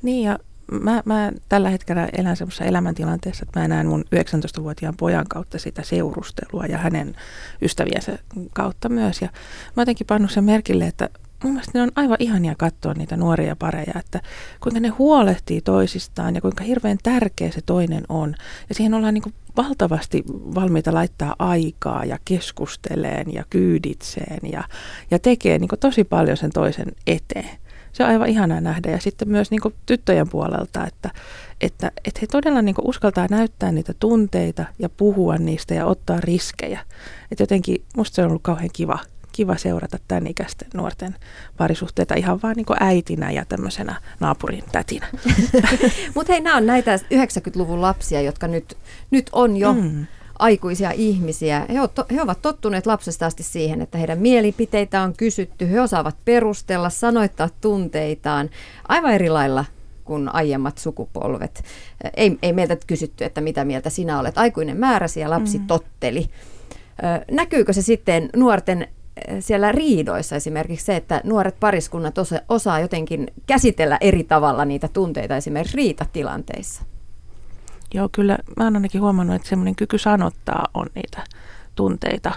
Niin 0.03 0.27
ja 0.27 0.39
mä, 0.71 1.03
mä 1.05 1.33
tällä 1.49 1.71
hetkellä 1.71 2.09
elän 2.19 2.37
semmoisessa 2.37 2.65
elämäntilanteessa, 2.65 3.45
että 3.49 3.61
mä 3.61 3.69
näen 3.69 3.87
mun 3.87 4.05
19-vuotiaan 4.17 4.97
pojan 4.97 5.27
kautta 5.29 5.59
sitä 5.59 5.83
seurustelua 5.83 6.67
ja 6.67 6.79
hänen 6.79 7.15
ystäviensä 7.63 8.19
kautta 8.53 8.89
myös. 8.89 9.23
Ja 9.23 9.29
mä 9.77 9.81
jotenkin 9.81 10.07
pannut 10.07 10.31
sen 10.31 10.45
merkille, 10.45 10.87
että 10.87 11.09
mun 11.45 11.53
mielestä 11.53 11.79
ne 11.79 11.83
on 11.83 11.93
aivan 11.97 12.17
ihania 12.21 12.55
katsoa 12.59 12.95
niitä 12.95 13.17
nuoria 13.17 13.57
pareja, 13.57 13.93
että 13.99 14.21
kuinka 14.61 14.81
ne 14.81 14.89
huolehtii 14.89 15.61
toisistaan 15.61 16.35
ja 16.35 16.41
kuinka 16.41 16.65
hirveän 16.65 16.99
tärkeä 17.03 17.51
se 17.51 17.61
toinen 17.67 18.05
on. 18.09 18.35
Ja 18.69 18.75
siihen 18.75 18.95
ollaan 18.95 19.15
niin 19.15 19.35
valtavasti 19.57 20.25
valmiita 20.29 20.95
laittaa 20.95 21.37
aikaa 21.39 22.05
ja 22.05 22.19
keskusteleen 22.25 23.35
ja 23.35 23.45
kyyditseen 23.51 24.51
ja, 24.53 24.65
ja 25.11 25.19
tekee 25.19 25.59
niin 25.59 25.71
tosi 25.81 26.05
paljon 26.05 26.37
sen 26.37 26.51
toisen 26.51 26.93
eteen. 27.07 27.64
Se 27.95 28.05
on 28.05 28.11
aivan 28.11 28.29
ihanaa 28.29 28.61
nähdä. 28.61 28.91
Ja 28.91 29.01
sitten 29.01 29.29
myös 29.29 29.51
niin 29.51 29.61
tyttöjen 29.87 30.29
puolelta, 30.29 30.87
että, 30.87 31.11
että, 31.61 31.93
että 32.05 32.21
he 32.23 32.27
todella 32.27 32.63
niin 32.63 32.75
uskaltaa 32.83 33.27
näyttää 33.31 33.73
niitä 33.73 33.95
tunteita 34.01 34.65
ja 34.79 34.89
puhua 34.89 35.37
niistä 35.37 35.75
ja 35.75 35.87
ottaa 35.87 36.21
riskejä. 36.21 36.81
Että 37.33 37.43
jotenkin 37.43 37.85
musta 37.97 38.15
se 38.15 38.23
on 38.23 38.29
ollut 38.29 38.43
kauhean 38.43 38.71
kiva 38.73 38.99
kiva 39.33 39.57
seurata 39.57 39.99
tämän 40.09 40.27
ikäisten 40.27 40.69
nuorten 40.75 41.15
parisuhteita 41.57 42.15
ihan 42.15 42.43
vaan 42.43 42.57
niin 42.57 42.67
äitinä 42.81 43.31
ja 43.31 43.45
tämmöisenä 43.45 44.01
naapurin 44.21 44.65
tätinä. 44.73 45.07
Mutta 46.15 46.33
hei, 46.33 46.41
nämä 46.41 46.57
on 46.57 46.67
näitä 46.67 46.97
90-luvun 46.97 47.81
lapsia, 47.81 48.21
jotka 48.21 48.49
nyt, 48.49 48.77
nyt 49.11 49.31
on 49.33 49.57
jo 49.57 49.73
mm. 49.73 50.07
Aikuisia 50.39 50.91
ihmisiä. 50.91 51.67
He, 51.69 51.89
to, 51.95 52.05
he 52.15 52.23
ovat 52.23 52.43
tottuneet 52.43 52.87
lapsesta 52.87 53.27
asti 53.27 53.43
siihen, 53.43 53.81
että 53.83 53.99
heidän 53.99 54.19
mielipiteitä 54.19 55.03
on 55.03 55.15
kysytty, 55.17 55.71
he 55.71 55.81
osaavat 55.81 56.17
perustella, 56.25 56.91
sanoittaa 56.91 57.49
tunteitaan 57.61 58.51
aivan 58.89 59.15
eri 59.15 59.31
lailla 59.31 59.65
kuin 60.05 60.35
aiemmat 60.35 60.79
sukupolvet. 60.79 61.65
Ei, 62.17 62.39
ei 62.43 62.53
meiltä 62.53 62.77
kysytty, 62.87 63.25
että 63.25 63.41
mitä 63.41 63.65
mieltä 63.65 63.91
sinä 63.91 64.21
olet. 64.21 64.39
Aikuinen 64.39 64.77
määräsi 64.77 65.21
ja 65.21 65.31
lapsi 65.31 65.59
mm. 65.59 65.67
totteli. 65.67 66.29
Näkyykö 67.31 67.73
se 67.73 67.83
sitten 67.83 68.31
nuorten 68.37 68.89
siellä 69.41 69.73
riidoissa 69.73 70.37
esimerkiksi 70.37 70.87
se, 70.87 70.97
että 70.97 71.21
nuoret 71.25 71.61
pariskunnat 71.61 72.19
osa, 72.19 72.41
osaa 72.49 72.81
jotenkin 72.81 73.27
käsitellä 73.47 73.99
eri 74.01 74.25
tavalla 74.25 74.65
niitä 74.65 74.89
tunteita 74.89 75.37
esimerkiksi 75.37 75.77
riitatilanteissa? 75.77 76.83
Joo, 77.95 78.09
kyllä 78.13 78.39
mä 78.57 78.65
oon 78.65 78.77
ainakin 78.77 79.01
huomannut, 79.01 79.37
että 79.37 79.49
semmoinen 79.49 79.77
kyky 79.77 79.99
sanottaa 79.99 80.69
on 80.75 80.87
niitä 80.95 81.23
tunteita. 81.75 82.33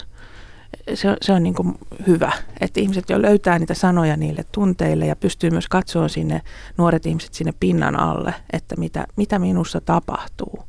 Se, 0.93 1.17
se 1.22 1.34
on 1.34 1.43
niin 1.43 1.54
kuin 1.54 1.76
hyvä, 2.08 2.32
että 2.62 2.80
ihmiset 2.80 3.10
jo 3.10 3.22
löytää 3.22 3.60
niitä 3.60 3.74
sanoja 3.74 4.17
niille 4.17 4.46
tunteille 4.52 5.06
ja 5.06 5.15
pystyy 5.15 5.50
myös 5.50 5.67
katsoa 5.67 6.08
sinne, 6.08 6.41
nuoret 6.78 7.06
ihmiset 7.06 7.34
sinne 7.34 7.54
pinnan 7.60 8.00
alle, 8.00 8.34
että 8.54 8.76
mitä, 8.76 9.08
mitä 9.15 9.39
minussa 9.39 9.82
tapahtuu. 9.82 10.63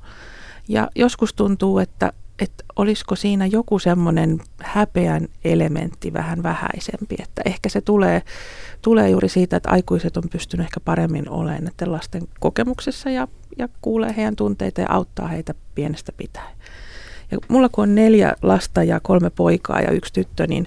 Ja 0.68 0.90
joskus 0.94 1.34
tuntuu, 1.34 1.78
että 1.78 2.12
että 2.38 2.64
olisiko 2.76 3.16
siinä 3.16 3.46
joku 3.46 3.78
semmoinen 3.78 4.40
häpeän 4.62 5.28
elementti 5.44 6.12
vähän 6.12 6.42
vähäisempi, 6.42 7.16
että 7.18 7.42
ehkä 7.44 7.68
se 7.68 7.80
tulee, 7.80 8.22
tulee 8.82 9.10
juuri 9.10 9.28
siitä, 9.28 9.56
että 9.56 9.70
aikuiset 9.70 10.16
on 10.16 10.22
pystynyt 10.32 10.64
ehkä 10.64 10.80
paremmin 10.80 11.28
olemaan 11.28 11.64
näiden 11.64 11.92
lasten 11.92 12.22
kokemuksessa 12.40 13.10
ja, 13.10 13.28
ja 13.58 13.68
kuulee 13.80 14.14
heidän 14.16 14.36
tunteita 14.36 14.80
ja 14.80 14.90
auttaa 14.90 15.28
heitä 15.28 15.54
pienestä 15.74 16.12
pitäen. 16.16 16.56
Ja 17.30 17.38
mulla 17.48 17.68
kun 17.68 17.82
on 17.82 17.94
neljä 17.94 18.34
lasta 18.42 18.82
ja 18.82 19.00
kolme 19.00 19.30
poikaa 19.30 19.80
ja 19.80 19.90
yksi 19.90 20.12
tyttö, 20.12 20.46
niin 20.46 20.66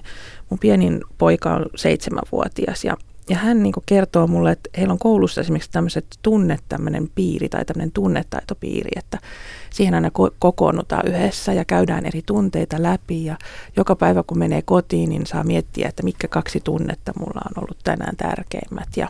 mun 0.50 0.58
pienin 0.58 1.00
poika 1.18 1.54
on 1.54 1.66
seitsemänvuotias. 1.74 2.84
Ja 2.84 2.96
ja 3.28 3.36
hän 3.36 3.62
niin 3.62 3.72
kertoo 3.86 4.26
mulle, 4.26 4.52
että 4.52 4.70
heillä 4.78 4.92
on 4.92 4.98
koulussa 4.98 5.40
esimerkiksi 5.40 5.70
tämmöiset 5.70 6.06
tunne, 6.22 6.58
tämmöinen 6.68 7.08
piiri 7.14 7.48
tai 7.48 7.64
tämmöinen 7.64 7.92
tunnetaitopiiri, 7.92 8.90
että 8.96 9.18
siihen 9.70 9.94
aina 9.94 10.08
ko- 10.08 10.34
kokoonnutaan 10.38 11.06
yhdessä 11.06 11.52
ja 11.52 11.64
käydään 11.64 12.06
eri 12.06 12.22
tunteita 12.26 12.82
läpi. 12.82 13.24
Ja 13.24 13.36
joka 13.76 13.96
päivä 13.96 14.22
kun 14.22 14.38
menee 14.38 14.62
kotiin, 14.62 15.08
niin 15.08 15.26
saa 15.26 15.44
miettiä, 15.44 15.88
että 15.88 16.02
mitkä 16.02 16.28
kaksi 16.28 16.60
tunnetta 16.60 17.12
mulla 17.18 17.40
on 17.50 17.62
ollut 17.62 17.78
tänään 17.84 18.16
tärkeimmät. 18.16 18.88
Ja 18.96 19.08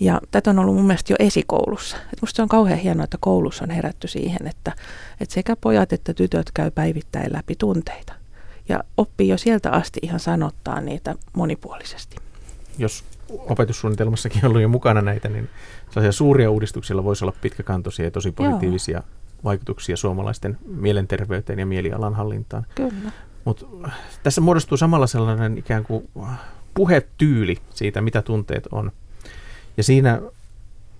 ja 0.00 0.20
tätä 0.30 0.50
on 0.50 0.58
ollut 0.58 0.74
mun 0.74 0.86
mielestä 0.86 1.12
jo 1.12 1.16
esikoulussa. 1.18 1.96
Et 2.12 2.20
musta 2.20 2.36
se 2.36 2.42
on 2.42 2.48
kauhean 2.48 2.78
hienoa, 2.78 3.04
että 3.04 3.18
koulussa 3.20 3.64
on 3.64 3.70
herätty 3.70 4.08
siihen, 4.08 4.46
että, 4.46 4.72
että 5.20 5.34
sekä 5.34 5.56
pojat 5.56 5.92
että 5.92 6.14
tytöt 6.14 6.50
käy 6.54 6.70
päivittäin 6.70 7.32
läpi 7.32 7.54
tunteita. 7.58 8.12
Ja 8.68 8.84
oppii 8.96 9.28
jo 9.28 9.38
sieltä 9.38 9.70
asti 9.70 10.00
ihan 10.02 10.20
sanottaa 10.20 10.80
niitä 10.80 11.14
monipuolisesti. 11.32 12.16
Jos 12.78 13.04
opetussuunnitelmassakin 13.28 14.46
ollut 14.46 14.62
jo 14.62 14.68
mukana 14.68 15.02
näitä, 15.02 15.28
niin 15.28 15.48
sellaisia 15.90 16.12
suuria 16.12 16.50
uudistuksilla 16.50 17.04
voisi 17.04 17.24
olla 17.24 17.36
pitkäkantoisia 17.40 18.04
ja 18.04 18.10
tosi 18.10 18.32
positiivisia 18.32 18.96
Joo. 18.96 19.04
vaikutuksia 19.44 19.96
suomalaisten 19.96 20.58
mielenterveyteen 20.66 21.58
ja 21.58 21.66
mielialan 21.66 22.14
hallintaan. 22.14 22.66
Kyllä. 22.74 23.12
Mutta 23.44 23.66
tässä 24.22 24.40
muodostuu 24.40 24.76
samalla 24.76 25.06
sellainen 25.06 25.58
ikään 25.58 25.84
kuin 25.84 26.08
puhetyyli 26.74 27.56
siitä, 27.70 28.00
mitä 28.00 28.22
tunteet 28.22 28.66
on. 28.72 28.92
Ja 29.76 29.82
siinä 29.82 30.20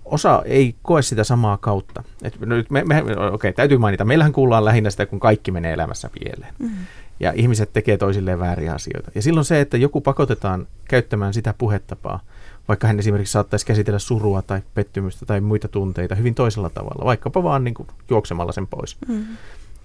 osa 0.05 0.43
ei 0.45 0.75
koe 0.83 1.03
sitä 1.03 1.25
samaa 1.25 1.57
kautta. 1.57 2.05
Et 2.23 2.41
nyt 2.41 2.71
me, 2.71 2.85
me, 2.85 3.03
okay, 3.33 3.53
täytyy 3.53 3.79
mainita, 3.79 4.05
meillähän 4.05 4.33
kuullaan 4.33 4.65
lähinnä 4.65 4.91
sitä, 4.91 5.07
kun 5.07 5.21
kaikki 5.21 5.51
menee 5.51 5.73
elämässä 5.73 6.11
pieleen. 6.21 6.55
Mm-hmm 6.59 6.87
ja 7.21 7.33
ihmiset 7.37 7.73
tekee 7.73 7.97
toisilleen 7.97 8.39
vääriä 8.39 8.73
asioita. 8.73 9.11
Ja 9.15 9.23
silloin 9.23 9.45
se, 9.45 9.61
että 9.61 9.77
joku 9.77 10.01
pakotetaan 10.01 10.67
käyttämään 10.89 11.35
sitä 11.35 11.55
puhetapaa, 11.59 12.21
vaikka 12.69 12.87
hän 12.87 12.99
esimerkiksi 12.99 13.33
saattaisi 13.33 13.67
käsitellä 13.67 13.99
surua 13.99 14.43
tai 14.43 14.63
pettymystä 14.75 15.27
tai 15.27 15.41
muita 15.41 15.69
tunteita 15.69 16.15
hyvin 16.15 16.35
toisella 16.35 16.71
tavalla, 16.71 17.05
vaikkapa 17.05 17.43
vaan 17.43 17.65
niin 17.65 17.75
kuin 17.75 17.89
juoksemalla 18.11 18.53
sen 18.53 18.67
pois, 18.67 18.97
mm. 19.09 19.25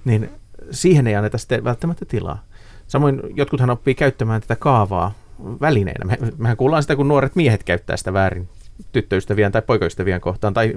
niin 0.05 0.29
siihen 0.71 1.07
ei 1.07 1.15
anneta 1.15 1.37
sitten 1.37 1.63
välttämättä 1.63 2.05
tilaa. 2.05 2.43
Samoin 2.87 3.21
jotkuthan 3.35 3.69
oppii 3.69 3.95
käyttämään 3.95 4.41
tätä 4.41 4.55
kaavaa 4.55 5.13
välineenä. 5.61 6.05
Me, 6.05 6.17
mehän 6.37 6.57
kuullaan 6.57 6.83
sitä, 6.83 6.95
kun 6.95 7.07
nuoret 7.07 7.35
miehet 7.35 7.63
käyttää 7.63 7.97
sitä 7.97 8.13
väärin 8.13 8.49
tyttöystäviään 8.91 9.51
tai 9.51 9.61
poikaystäviään 9.61 10.21
kohtaan 10.21 10.53
tai 10.53 10.73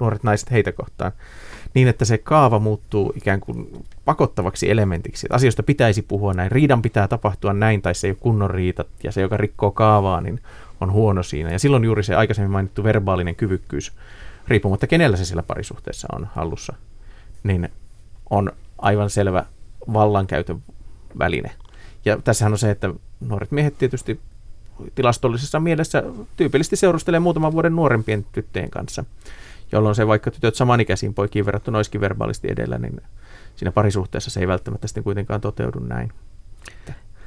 nuoret 0.00 0.22
naiset 0.22 0.50
heitä 0.50 0.72
kohtaan 0.72 1.12
niin, 1.74 1.88
että 1.88 2.04
se 2.04 2.18
kaava 2.18 2.58
muuttuu 2.58 3.12
ikään 3.16 3.40
kuin 3.40 3.84
pakottavaksi 4.04 4.70
elementiksi. 4.70 5.26
Että 5.26 5.36
asioista 5.36 5.62
pitäisi 5.62 6.02
puhua 6.02 6.34
näin, 6.34 6.52
riidan 6.52 6.82
pitää 6.82 7.08
tapahtua 7.08 7.52
näin, 7.52 7.82
tai 7.82 7.94
se 7.94 8.06
ei 8.06 8.10
ole 8.10 8.18
kunnon 8.20 8.50
riita, 8.50 8.84
ja 9.04 9.12
se, 9.12 9.20
joka 9.20 9.36
rikkoo 9.36 9.70
kaavaa, 9.70 10.20
niin 10.20 10.40
on 10.80 10.92
huono 10.92 11.22
siinä. 11.22 11.52
Ja 11.52 11.58
silloin 11.58 11.84
juuri 11.84 12.02
se 12.02 12.14
aikaisemmin 12.14 12.50
mainittu 12.50 12.84
verbaalinen 12.84 13.36
kyvykkyys, 13.36 13.92
riippumatta 14.48 14.86
kenellä 14.86 15.16
se 15.16 15.24
siellä 15.24 15.42
parisuhteessa 15.42 16.08
on 16.12 16.28
hallussa, 16.34 16.74
niin 17.42 17.68
on 18.30 18.52
aivan 18.78 19.10
selvä 19.10 19.44
vallankäytön 19.92 20.62
väline. 21.18 21.50
Ja 22.04 22.18
tässähän 22.24 22.52
on 22.52 22.58
se, 22.58 22.70
että 22.70 22.94
nuoret 23.20 23.50
miehet 23.50 23.78
tietysti 23.78 24.20
tilastollisessa 24.94 25.60
mielessä 25.60 26.02
tyypillisesti 26.36 26.76
seurustelee 26.76 27.20
muutaman 27.20 27.52
vuoden 27.52 27.76
nuorempien 27.76 28.26
tyttöjen 28.32 28.70
kanssa 28.70 29.04
jolloin 29.72 29.94
se 29.94 30.06
vaikka 30.06 30.30
tytöt 30.30 30.54
samanikäisiin 30.54 31.14
poikiin 31.14 31.46
verrattuna 31.46 31.78
olisikin 31.78 32.00
verbaalisti 32.00 32.48
edellä, 32.50 32.78
niin 32.78 33.00
siinä 33.56 33.72
parisuhteessa 33.72 34.30
se 34.30 34.40
ei 34.40 34.48
välttämättä 34.48 34.86
sitten 34.88 35.04
kuitenkaan 35.04 35.40
toteudu 35.40 35.78
näin. 35.78 36.12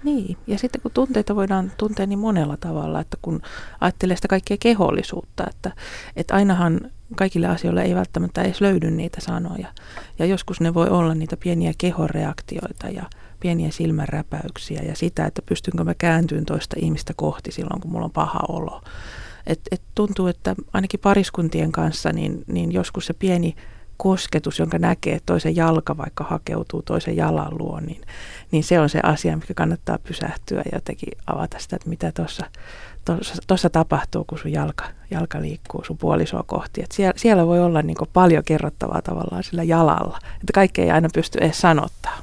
Niin, 0.03 0.37
ja 0.47 0.57
sitten 0.57 0.81
kun 0.81 0.91
tunteita 0.91 1.35
voidaan 1.35 1.71
tuntea 1.77 2.05
niin 2.05 2.19
monella 2.19 2.57
tavalla, 2.57 2.99
että 2.99 3.17
kun 3.21 3.41
ajattelee 3.81 4.15
sitä 4.15 4.27
kaikkea 4.27 4.57
kehollisuutta, 4.59 5.43
että, 5.49 5.71
että 6.15 6.35
ainahan 6.35 6.91
kaikille 7.15 7.47
asioille 7.47 7.82
ei 7.82 7.95
välttämättä 7.95 8.41
edes 8.41 8.62
löydy 8.62 8.91
niitä 8.91 9.21
sanoja. 9.21 9.67
Ja 10.19 10.26
joskus 10.26 10.62
ne 10.62 10.74
voi 10.74 10.88
olla 10.88 11.15
niitä 11.15 11.38
pieniä 11.38 11.74
kehoreaktioita 11.78 12.89
ja 12.89 13.04
pieniä 13.39 13.71
silmänräpäyksiä 13.71 14.82
ja 14.82 14.95
sitä, 14.95 15.26
että 15.26 15.41
pystynkö 15.41 15.84
mä 15.84 15.93
kääntyyn 15.93 16.45
toista 16.45 16.76
ihmistä 16.80 17.13
kohti 17.15 17.52
silloin, 17.52 17.82
kun 17.82 17.91
mulla 17.91 18.06
on 18.06 18.12
paha 18.12 18.39
olo. 18.50 18.82
Et, 19.47 19.60
et 19.71 19.82
tuntuu, 19.95 20.28
että 20.28 20.56
ainakin 20.74 21.00
pariskuntien 21.00 21.71
kanssa 21.71 22.13
niin, 22.13 22.43
niin 22.47 22.71
joskus 22.71 23.06
se 23.06 23.13
pieni 23.13 23.56
kosketus, 23.97 24.60
jonka 24.60 24.80
näkee, 24.80 25.15
että 25.15 25.26
toisen 25.26 25.56
jalka 25.56 25.97
vaikka 25.97 26.24
hakeutuu 26.24 26.82
toisen 26.82 27.15
jalan 27.15 27.58
luo, 27.58 27.80
niin, 27.80 28.02
niin 28.52 28.63
se 28.63 28.80
on 28.80 28.89
se 28.89 29.00
asia, 29.04 29.38
mikä 29.38 29.54
kannattaa 29.54 29.97
pysähtyä 29.97 30.62
ja 30.65 30.71
jotenkin 30.74 31.13
avata 31.28 31.60
sitä, 31.60 31.76
että 31.76 31.89
mitä 31.89 32.12
tuossa 32.12 32.45
tapahtuu, 33.71 34.23
kun 34.23 34.39
sun 34.39 34.51
jalka, 34.51 34.85
jalka 35.11 35.41
liikkuu 35.41 35.83
sun 35.83 35.97
puolisoa 35.97 36.43
kohti. 36.47 36.81
Et 36.83 36.91
siellä, 36.91 37.13
siellä 37.17 37.47
voi 37.47 37.59
olla 37.59 37.81
niin 37.81 37.97
paljon 38.13 38.43
kerrottavaa 38.43 39.01
tavallaan 39.01 39.43
sillä 39.43 39.63
jalalla, 39.63 40.19
että 40.33 40.53
kaikkea 40.53 40.85
ei 40.85 40.91
aina 40.91 41.09
pysty 41.13 41.37
edes 41.41 41.61
sanottaa. 41.61 42.17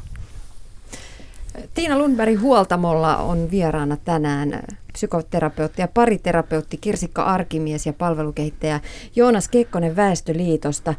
Tiina 1.75 1.99
Lundberg 1.99 2.41
Huoltamolla 2.41 3.17
on 3.17 3.51
vieraana 3.51 3.97
tänään 3.97 4.63
psykoterapeutti 4.93 5.83
ja 5.83 5.89
pariterapeutti 5.89 6.77
Kirsikka 6.77 7.23
Arkimies 7.23 7.87
ja 7.87 7.93
palvelukehittäjä 7.93 8.81
Joonas 9.17 9.49
Kekkonen 9.49 9.97
Väestöliitosta. 9.97 10.95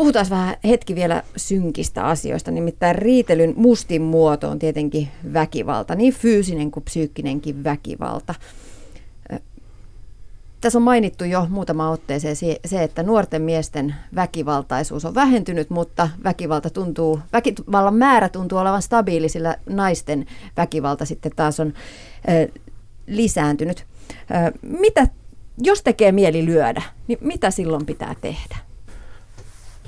Puhutaan 0.00 0.26
vähän 0.30 0.56
hetki 0.64 0.94
vielä 0.94 1.22
synkistä 1.36 2.04
asioista, 2.04 2.50
nimittäin 2.50 2.96
riitelyn 2.96 3.54
mustin 3.56 4.02
muoto 4.02 4.48
on 4.48 4.58
tietenkin 4.58 5.08
väkivalta, 5.32 5.94
niin 5.94 6.14
fyysinen 6.14 6.70
kuin 6.70 6.84
psyykkinenkin 6.84 7.64
väkivalta. 7.64 8.34
Tässä 10.60 10.78
on 10.78 10.82
mainittu 10.82 11.24
jo 11.24 11.46
muutama 11.50 11.90
otteeseen 11.90 12.36
se, 12.64 12.82
että 12.82 13.02
nuorten 13.02 13.42
miesten 13.42 13.94
väkivaltaisuus 14.14 15.04
on 15.04 15.14
vähentynyt, 15.14 15.70
mutta 15.70 16.08
väkivalta 16.24 16.70
tuntuu, 16.70 17.20
väkivallan 17.32 17.94
määrä 17.94 18.28
tuntuu 18.28 18.58
olevan 18.58 18.82
stabiili, 18.82 19.28
sillä 19.28 19.56
naisten 19.68 20.26
väkivalta 20.56 21.04
sitten 21.04 21.32
taas 21.36 21.60
on 21.60 21.74
lisääntynyt. 23.06 23.86
Mitä, 24.62 25.06
jos 25.58 25.82
tekee 25.82 26.12
mieli 26.12 26.44
lyödä, 26.44 26.82
niin 27.08 27.18
mitä 27.20 27.50
silloin 27.50 27.86
pitää 27.86 28.14
tehdä? 28.20 28.69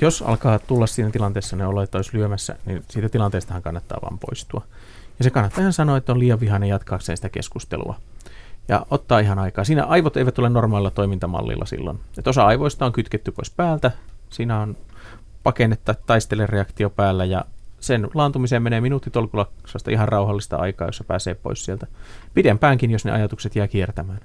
Jos 0.02 0.22
alkaa 0.22 0.58
tulla 0.58 0.86
siinä 0.86 1.10
tilanteessa 1.10 1.56
ne 1.56 1.66
olo, 1.66 1.82
että 1.82 1.98
olisi 1.98 2.16
lyömässä, 2.16 2.56
niin 2.66 2.84
siitä 2.88 3.08
tilanteestahan 3.08 3.62
kannattaa 3.62 3.98
vaan 4.02 4.18
poistua. 4.18 4.62
Ja 5.18 5.24
se 5.24 5.30
kannattaa 5.30 5.60
ihan 5.60 5.72
sanoa, 5.72 5.96
että 5.96 6.12
on 6.12 6.18
liian 6.18 6.40
vihainen 6.40 6.68
jatkaakseen 6.68 7.16
sitä 7.16 7.28
keskustelua. 7.28 7.94
Ja 8.68 8.86
ottaa 8.90 9.18
ihan 9.18 9.38
aikaa. 9.38 9.64
Siinä 9.64 9.84
aivot 9.84 10.16
eivät 10.16 10.38
ole 10.38 10.48
normaalilla 10.48 10.90
toimintamallilla 10.90 11.64
silloin. 11.64 11.98
Että 12.18 12.30
osa 12.30 12.46
aivoista 12.46 12.86
on 12.86 12.92
kytketty 12.92 13.32
pois 13.32 13.50
päältä. 13.50 13.90
Siinä 14.30 14.60
on 14.60 14.76
pakennetta 15.42 15.94
taistelereaktio 16.06 16.90
päällä 16.90 17.24
ja 17.24 17.44
sen 17.80 18.08
laantumiseen 18.14 18.62
menee 18.62 18.80
minuuttitolkulla 18.80 19.50
ihan 19.90 20.08
rauhallista 20.08 20.56
aikaa, 20.56 20.88
jossa 20.88 21.04
pääsee 21.04 21.34
pois 21.34 21.64
sieltä. 21.64 21.86
Pidempäänkin, 22.34 22.90
jos 22.90 23.04
ne 23.04 23.12
ajatukset 23.12 23.56
jää 23.56 23.68
kiertämään. 23.68 24.20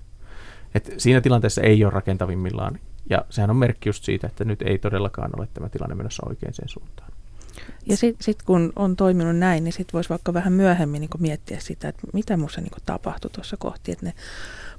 Et 0.76 0.94
siinä 0.98 1.22
tilanteessa 1.22 1.62
ei 1.62 1.84
ole 1.86 1.94
rakentavimmillaan. 1.94 2.80
Ja 3.10 3.26
sehän 3.30 3.50
on 3.50 3.56
merkki 3.56 3.90
just 3.90 4.04
siitä, 4.04 4.28
että 4.28 4.46
nyt 4.46 4.62
ei 4.62 4.78
todellakaan 4.78 5.32
ole 5.38 5.48
tämä 5.54 5.70
tilanne 5.70 5.96
menossa 5.96 6.24
oikein 6.30 6.54
sen 6.54 6.70
suuntaan. 6.70 7.12
Ja 7.86 7.98
sitten 7.98 8.24
sit 8.24 8.44
kun 8.44 8.74
on 8.76 8.96
toiminut 8.96 9.38
näin, 9.38 9.64
niin 9.64 9.74
sitten 9.74 9.94
voisi 9.94 10.10
vaikka 10.10 10.34
vähän 10.34 10.54
myöhemmin 10.54 11.00
niin 11.00 11.10
miettiä 11.20 11.60
sitä, 11.60 11.90
että 11.90 12.08
mitä 12.14 12.38
minussa 12.38 12.62
niin 12.62 12.72
tapahtui 12.86 13.32
tuossa 13.32 13.58
kohti. 13.58 13.92
Että 13.92 14.06
ne 14.06 14.14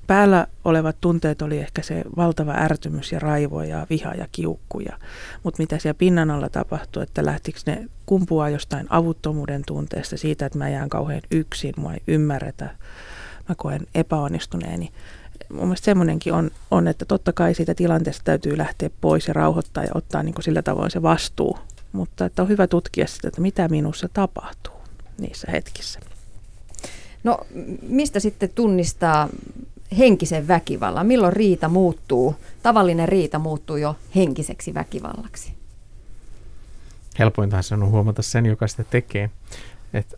päällä 0.06 0.46
olevat 0.64 0.96
tunteet 1.00 1.42
oli 1.42 1.58
ehkä 1.58 1.82
se 1.82 2.04
valtava 2.16 2.52
ärtymys 2.52 3.12
ja 3.12 3.18
raivo 3.18 3.62
ja 3.62 3.86
viha 3.90 4.14
ja 4.14 4.26
kiukku. 4.32 4.80
Ja, 4.80 4.98
mutta 5.42 5.62
mitä 5.62 5.78
siellä 5.78 5.98
pinnan 5.98 6.30
alla 6.30 6.48
tapahtui, 6.48 7.02
että 7.02 7.24
lähtikö 7.24 7.58
ne 7.66 7.86
kumpua 8.06 8.48
jostain 8.48 8.86
avuttomuuden 8.90 9.62
tunteesta 9.66 10.16
siitä, 10.16 10.46
että 10.46 10.58
mä 10.58 10.68
jään 10.68 10.88
kauhean 10.88 11.22
yksin, 11.30 11.74
mua 11.76 11.94
ei 11.94 12.02
ymmärretä, 12.06 12.70
mä 13.48 13.54
koen 13.54 13.86
epäonnistuneeni. 13.94 14.92
Mun 15.52 15.64
mielestä 15.64 15.84
semmoinenkin 15.84 16.32
on, 16.32 16.50
on, 16.70 16.88
että 16.88 17.04
totta 17.04 17.32
kai 17.32 17.54
siitä 17.54 17.74
tilanteesta 17.74 18.22
täytyy 18.24 18.58
lähteä 18.58 18.90
pois 19.00 19.28
ja 19.28 19.34
rauhoittaa 19.34 19.84
ja 19.84 19.90
ottaa 19.94 20.22
niin 20.22 20.34
sillä 20.40 20.62
tavoin 20.62 20.90
se 20.90 21.02
vastuu. 21.02 21.58
Mutta 21.92 22.24
että 22.24 22.42
on 22.42 22.48
hyvä 22.48 22.66
tutkia 22.66 23.06
sitä, 23.06 23.28
että 23.28 23.40
mitä 23.40 23.68
minussa 23.68 24.08
tapahtuu 24.12 24.74
niissä 25.18 25.50
hetkissä. 25.50 26.00
No 27.24 27.38
mistä 27.82 28.20
sitten 28.20 28.50
tunnistaa 28.54 29.28
henkisen 29.98 30.48
väkivallan? 30.48 31.06
Milloin 31.06 31.32
riita 31.32 31.68
muuttuu, 31.68 32.36
tavallinen 32.62 33.08
riita 33.08 33.38
muuttuu 33.38 33.76
jo 33.76 33.96
henkiseksi 34.16 34.74
väkivallaksi? 34.74 35.52
Helpointahan 37.18 37.62
se 37.62 37.74
on 37.74 37.90
huomata 37.90 38.22
sen, 38.22 38.46
joka 38.46 38.68
sitä 38.68 38.84
tekee. 38.84 39.30
Että 39.94 40.16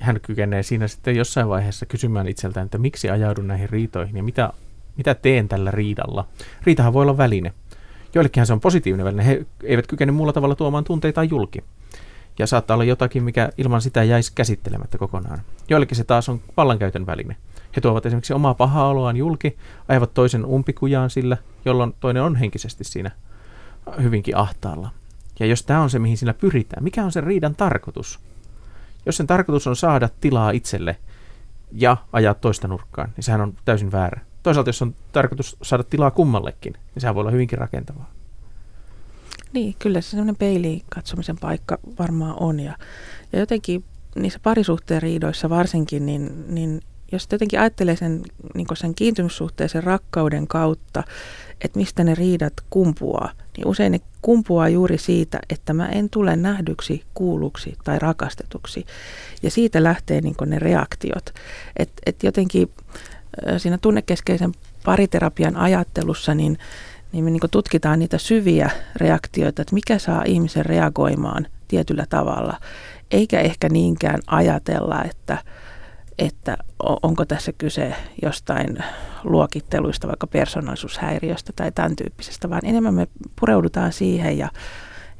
hän 0.00 0.20
kykenee 0.20 0.62
siinä 0.62 0.88
sitten 0.88 1.16
jossain 1.16 1.48
vaiheessa 1.48 1.86
kysymään 1.86 2.28
itseltään, 2.28 2.64
että 2.64 2.78
miksi 2.78 3.10
ajaudun 3.10 3.46
näihin 3.46 3.70
riitoihin 3.70 4.16
ja 4.16 4.22
mitä, 4.22 4.52
mitä 4.96 5.14
teen 5.14 5.48
tällä 5.48 5.70
riidalla. 5.70 6.28
Riitahan 6.62 6.92
voi 6.92 7.02
olla 7.02 7.16
väline. 7.16 7.52
Joillekinhan 8.14 8.46
se 8.46 8.52
on 8.52 8.60
positiivinen 8.60 9.06
väline. 9.06 9.26
He 9.26 9.46
eivät 9.62 9.86
kykene 9.86 10.12
muulla 10.12 10.32
tavalla 10.32 10.54
tuomaan 10.54 10.84
tunteitaan 10.84 11.30
julki. 11.30 11.64
Ja 12.38 12.46
saattaa 12.46 12.74
olla 12.74 12.84
jotakin, 12.84 13.22
mikä 13.22 13.50
ilman 13.58 13.82
sitä 13.82 14.02
jäisi 14.02 14.32
käsittelemättä 14.34 14.98
kokonaan. 14.98 15.40
Joillekin 15.68 15.96
se 15.96 16.04
taas 16.04 16.28
on 16.28 16.40
vallankäytön 16.56 17.06
väline. 17.06 17.36
He 17.76 17.80
tuovat 17.80 18.06
esimerkiksi 18.06 18.32
omaa 18.32 18.54
pahaa 18.54 18.88
oloaan 18.88 19.16
julki, 19.16 19.56
ajavat 19.88 20.14
toisen 20.14 20.46
umpikujaan 20.46 21.10
sillä, 21.10 21.36
jolloin 21.64 21.94
toinen 22.00 22.22
on 22.22 22.36
henkisesti 22.36 22.84
siinä 22.84 23.10
hyvinkin 24.02 24.36
ahtaalla. 24.36 24.90
Ja 25.40 25.46
jos 25.46 25.62
tämä 25.62 25.80
on 25.80 25.90
se, 25.90 25.98
mihin 25.98 26.16
sillä 26.16 26.34
pyritään, 26.34 26.84
mikä 26.84 27.04
on 27.04 27.12
se 27.12 27.20
riidan 27.20 27.54
tarkoitus? 27.54 28.20
Jos 29.06 29.16
sen 29.16 29.26
tarkoitus 29.26 29.66
on 29.66 29.76
saada 29.76 30.08
tilaa 30.20 30.50
itselle 30.50 30.96
ja 31.72 31.96
ajaa 32.12 32.34
toista 32.34 32.68
nurkkaan, 32.68 33.12
niin 33.16 33.24
sehän 33.24 33.40
on 33.40 33.54
täysin 33.64 33.92
väärä. 33.92 34.20
Toisaalta 34.42 34.68
jos 34.68 34.82
on 34.82 34.94
tarkoitus 35.12 35.56
saada 35.62 35.84
tilaa 35.84 36.10
kummallekin, 36.10 36.72
niin 36.72 37.00
sehän 37.00 37.14
voi 37.14 37.20
olla 37.20 37.30
hyvinkin 37.30 37.58
rakentavaa. 37.58 38.10
Niin, 39.52 39.76
kyllä 39.78 40.00
se 40.00 40.10
sellainen 40.10 40.36
peiliin 40.36 40.82
katsomisen 40.88 41.36
paikka 41.40 41.78
varmaan 41.98 42.36
on. 42.40 42.60
Ja, 42.60 42.76
ja 43.32 43.38
jotenkin 43.38 43.84
niissä 44.16 44.38
parisuhteen 44.42 45.02
riidoissa 45.02 45.50
varsinkin, 45.50 46.06
niin, 46.06 46.54
niin 46.54 46.80
jos 47.14 47.28
jotenkin 47.32 47.60
ajattelee 47.60 47.96
sen, 47.96 48.22
niin 48.54 48.66
sen 48.74 48.94
kiintymyssuhteisen 48.94 49.84
rakkauden 49.84 50.46
kautta, 50.46 51.02
että 51.60 51.78
mistä 51.78 52.04
ne 52.04 52.14
riidat 52.14 52.52
kumpuaa, 52.70 53.32
niin 53.56 53.66
usein 53.66 53.92
ne 53.92 54.00
kumpuaa 54.22 54.68
juuri 54.68 54.98
siitä, 54.98 55.38
että 55.50 55.74
mä 55.74 55.88
en 55.88 56.10
tule 56.10 56.36
nähdyksi, 56.36 57.04
kuulluksi 57.14 57.76
tai 57.84 57.98
rakastetuksi. 57.98 58.86
Ja 59.42 59.50
siitä 59.50 59.82
lähtee 59.82 60.20
niin 60.20 60.34
ne 60.46 60.58
reaktiot. 60.58 61.34
Että 61.76 62.02
et 62.06 62.22
jotenkin 62.22 62.70
siinä 63.58 63.78
tunnekeskeisen 63.78 64.52
pariterapian 64.84 65.56
ajattelussa, 65.56 66.34
niin, 66.34 66.58
niin 67.12 67.24
me 67.24 67.30
niin 67.30 67.40
tutkitaan 67.50 67.98
niitä 67.98 68.18
syviä 68.18 68.70
reaktioita, 68.96 69.62
että 69.62 69.74
mikä 69.74 69.98
saa 69.98 70.22
ihmisen 70.26 70.66
reagoimaan 70.66 71.46
tietyllä 71.68 72.06
tavalla, 72.08 72.58
eikä 73.10 73.40
ehkä 73.40 73.68
niinkään 73.68 74.20
ajatella, 74.26 75.04
että– 75.04 75.38
että 76.18 76.56
onko 77.02 77.24
tässä 77.24 77.52
kyse 77.52 77.94
jostain 78.22 78.78
luokitteluista, 79.24 80.08
vaikka 80.08 80.26
persoonallisuushäiriöstä 80.26 81.52
tai 81.56 81.72
tämän 81.72 81.96
tyyppisestä, 81.96 82.50
vaan 82.50 82.64
enemmän 82.64 82.94
me 82.94 83.08
pureudutaan 83.40 83.92
siihen 83.92 84.38
ja 84.38 84.48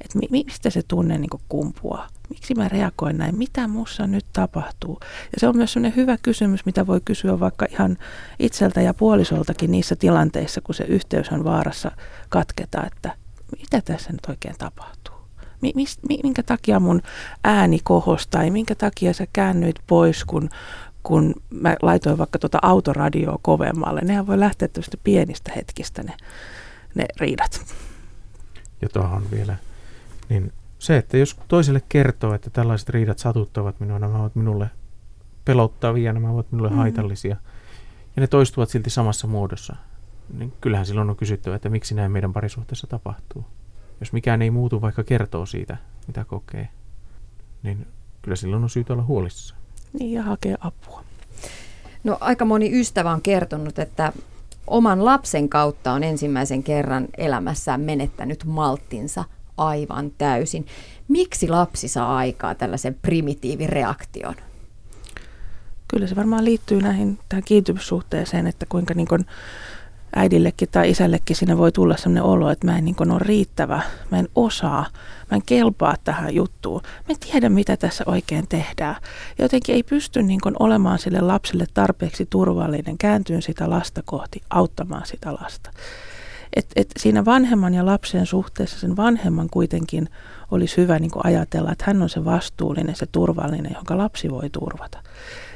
että 0.00 0.18
mistä 0.30 0.70
se 0.70 0.83
tunne 0.88 1.18
niin 1.18 1.30
kumpuaa. 1.48 2.09
Miksi 2.28 2.54
mä 2.54 2.68
reagoin 2.68 3.18
näin? 3.18 3.38
Mitä 3.38 3.68
muussa 3.68 4.07
nyt 4.07 4.26
tapahtuu? 4.33 4.98
Ja 5.02 5.38
se 5.38 5.48
on 5.48 5.57
myös 5.57 5.72
sellainen 5.72 5.96
hyvä 5.96 6.16
kysymys, 6.22 6.66
mitä 6.66 6.87
voi 6.87 7.00
kysyä 7.04 7.40
vaikka 7.40 7.66
ihan 7.70 7.98
itseltä 8.38 8.80
ja 8.80 8.94
puolisoltakin 8.94 9.70
niissä 9.70 9.96
tilanteissa, 9.96 10.61
kun 10.61 10.74
se 10.74 10.85
yhteys 10.85 11.28
on 11.28 11.44
vaarassa 11.44 11.90
katketa, 12.28 12.87
että 12.87 13.16
mitä 13.59 13.80
tässä 13.80 14.12
nyt 14.12 14.26
oikein 14.28 14.54
tapahtuu? 14.59 15.04
Minkä 16.24 16.42
takia 16.42 16.81
mun 16.81 17.03
ääni 17.44 17.79
kohosi 17.85 18.29
tai 18.31 18.50
minkä 18.50 18.74
takia 18.74 19.12
sä 19.12 19.27
käännyit 19.33 19.77
pois, 19.87 20.24
kun, 20.24 20.48
kun 21.03 21.35
mä 21.50 21.77
laitoin 21.83 22.18
vaikka 22.18 22.38
tuota 22.38 22.59
autoradioa 22.62 23.38
kovemmalle. 23.42 24.00
Nehän 24.00 24.27
voi 24.27 24.40
lähteä 24.40 24.68
tämmöistä 24.68 24.96
pienistä 25.05 25.53
hetkistä 25.57 26.03
ne, 26.03 26.12
ne 26.94 27.07
riidat. 27.20 27.77
Ja 28.83 28.88
tuohon 28.88 29.31
vielä, 29.31 29.57
niin 30.29 30.53
se, 30.79 30.96
että 30.96 31.16
jos 31.16 31.37
toiselle 31.48 31.83
kertoo, 31.88 32.35
että 32.35 32.50
tällaiset 32.50 32.88
riidat 32.88 33.18
satuttavat 33.18 33.81
minua, 33.81 33.98
nämä 33.98 34.18
ovat 34.18 34.35
minulle 34.35 34.70
pelottavia, 35.44 36.12
nämä 36.12 36.31
ovat 36.31 36.53
minulle 36.53 36.70
mm. 36.70 36.77
haitallisia, 36.77 37.37
ja 38.16 38.20
ne 38.20 38.27
toistuvat 38.27 38.68
silti 38.68 38.90
samassa 38.90 39.27
muodossa, 39.27 39.77
niin 40.38 40.53
kyllähän 40.61 40.87
silloin 40.87 41.11
on 41.11 41.16
kysyttävä, 41.16 41.57
että 41.57 41.68
miksi 41.68 41.94
näin 41.94 42.12
meidän 42.12 42.33
parisuhteessa 42.33 42.87
tapahtuu. 42.87 43.44
Jos 44.00 44.12
mikään 44.12 44.42
ei 44.42 44.50
muutu, 44.50 44.80
vaikka 44.80 45.04
kertoo 45.04 45.46
siitä, 45.46 45.76
mitä 46.07 46.24
kokee, 46.24 46.68
niin 47.62 47.87
kyllä 48.22 48.37
silloin 48.37 48.62
on 48.62 48.70
syytä 48.70 48.92
olla 48.92 49.04
huolissaan. 49.04 49.61
Niin, 49.98 50.12
ja 50.12 50.22
hakea 50.22 50.57
apua. 50.61 51.04
No 52.04 52.18
aika 52.20 52.44
moni 52.44 52.80
ystävä 52.80 53.11
on 53.11 53.22
kertonut, 53.22 53.78
että 53.78 54.12
oman 54.66 55.04
lapsen 55.04 55.48
kautta 55.48 55.92
on 55.92 56.02
ensimmäisen 56.02 56.62
kerran 56.62 57.09
elämässään 57.18 57.80
menettänyt 57.80 58.44
malttinsa 58.44 59.24
aivan 59.57 60.11
täysin. 60.18 60.66
Miksi 61.09 61.48
lapsi 61.48 61.88
saa 61.88 62.16
aikaa 62.16 62.54
tällaisen 62.54 62.94
primitiivireaktion? 62.94 64.35
Kyllä 65.88 66.07
se 66.07 66.16
varmaan 66.16 66.44
liittyy 66.44 66.83
näihin 66.83 67.18
tähän 67.28 67.44
kiintymyssuhteeseen, 67.44 68.46
että 68.46 68.66
kuinka 68.68 68.94
niin 68.94 69.09
kuin 69.09 69.26
äidillekin 70.16 70.68
tai 70.72 70.90
isällekin 70.90 71.37
siinä 71.37 71.59
voi 71.59 71.72
tulla 71.72 71.96
sellainen 71.96 72.22
olo, 72.22 72.50
että 72.50 72.66
mä 72.66 72.79
en 72.79 72.85
niin 72.85 73.12
ole 73.12 73.18
riittävä, 73.18 73.83
mä 74.11 74.18
en 74.18 74.29
osaa, 74.35 74.87
mä 75.31 75.37
en 75.37 75.42
kelpaa 75.46 75.94
tähän 76.05 76.35
juttuun, 76.35 76.81
mä 76.85 77.05
en 77.09 77.18
tiedä 77.18 77.48
mitä 77.48 77.77
tässä 77.77 78.05
oikein 78.07 78.48
tehdään. 78.48 78.96
Jotenkin 79.38 79.74
ei 79.74 79.83
pysty 79.83 80.22
niin 80.22 80.40
olemaan 80.59 80.98
sille 80.98 81.20
lapselle 81.20 81.66
tarpeeksi 81.74 82.27
turvallinen, 82.27 82.98
kääntyyn 82.98 83.42
sitä 83.42 83.70
lasta 83.70 84.03
kohti, 84.05 84.42
auttamaan 84.50 85.07
sitä 85.07 85.33
lasta. 85.33 85.70
Et, 86.57 86.66
et 86.77 86.90
siinä 86.96 87.24
vanhemman 87.24 87.74
ja 87.74 87.87
lapsen 87.87 88.27
suhteessa 88.27 88.81
sen 88.81 88.96
vanhemman 88.96 89.48
kuitenkin 89.50 90.09
olisi 90.50 90.77
hyvä 90.77 90.98
niin 90.98 91.11
ajatella, 91.24 91.72
että 91.72 91.85
hän 91.87 92.03
on 92.03 92.09
se 92.09 92.24
vastuullinen, 92.24 92.96
se 92.96 93.07
turvallinen, 93.07 93.72
jonka 93.74 93.98
lapsi 93.98 94.31
voi 94.31 94.50
turvata. 94.50 94.98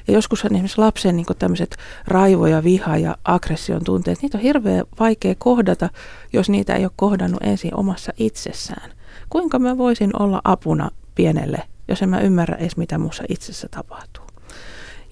Ja 0.09 0.15
joskus 0.15 0.45
esimerkiksi 0.45 0.79
lapsen 0.79 1.17
niin 1.17 1.27
tämmöiset 1.39 1.77
raivo 2.07 2.47
ja 2.47 2.65
viha 2.65 2.97
ja 2.97 3.17
aggression 3.25 3.85
tunteet, 3.85 4.23
niitä 4.23 4.39
on 4.39 4.43
hirveän 4.43 4.85
vaikea 5.01 5.35
kohdata, 5.39 5.91
jos 6.33 6.49
niitä 6.49 6.75
ei 6.75 6.85
ole 6.85 6.93
kohdannut 6.97 7.43
ensin 7.43 7.75
omassa 7.75 8.13
itsessään. 8.17 8.91
kuinka 9.29 9.59
mä 9.59 9.79
voisin 9.79 10.11
olla 10.23 10.41
apuna 10.45 10.91
pienelle, 11.15 11.63
jos 11.89 12.03
en 12.03 12.09
mä 12.09 12.21
ymmärrä 12.21 12.57
edes 12.57 12.77
mitä 12.77 12.99
muussa 12.99 13.25
itsessä 13.29 13.69
tapahtuu. 13.71 14.25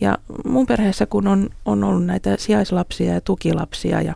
Ja 0.00 0.18
mun 0.44 0.66
perheessä, 0.66 1.06
kun 1.06 1.28
on, 1.28 1.50
on 1.64 1.84
ollut 1.84 2.06
näitä 2.06 2.36
sijaislapsia 2.38 3.12
ja 3.12 3.20
tukilapsia 3.20 4.02
ja 4.02 4.14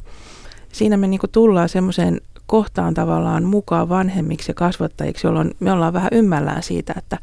siinä 0.72 0.96
me 0.96 1.06
niin 1.06 1.20
tullaan 1.32 1.68
semmoiseen 1.68 2.20
kohtaan 2.50 2.94
tavallaan 2.94 3.44
mukaan 3.44 3.88
vanhemmiksi 3.88 4.50
ja 4.50 4.54
kasvattajiksi, 4.54 5.26
jolloin 5.26 5.50
me 5.60 5.72
ollaan 5.72 5.92
vähän 5.92 6.10
ymmällään 6.12 6.62
siitä, 6.62 6.94
että 6.96 7.18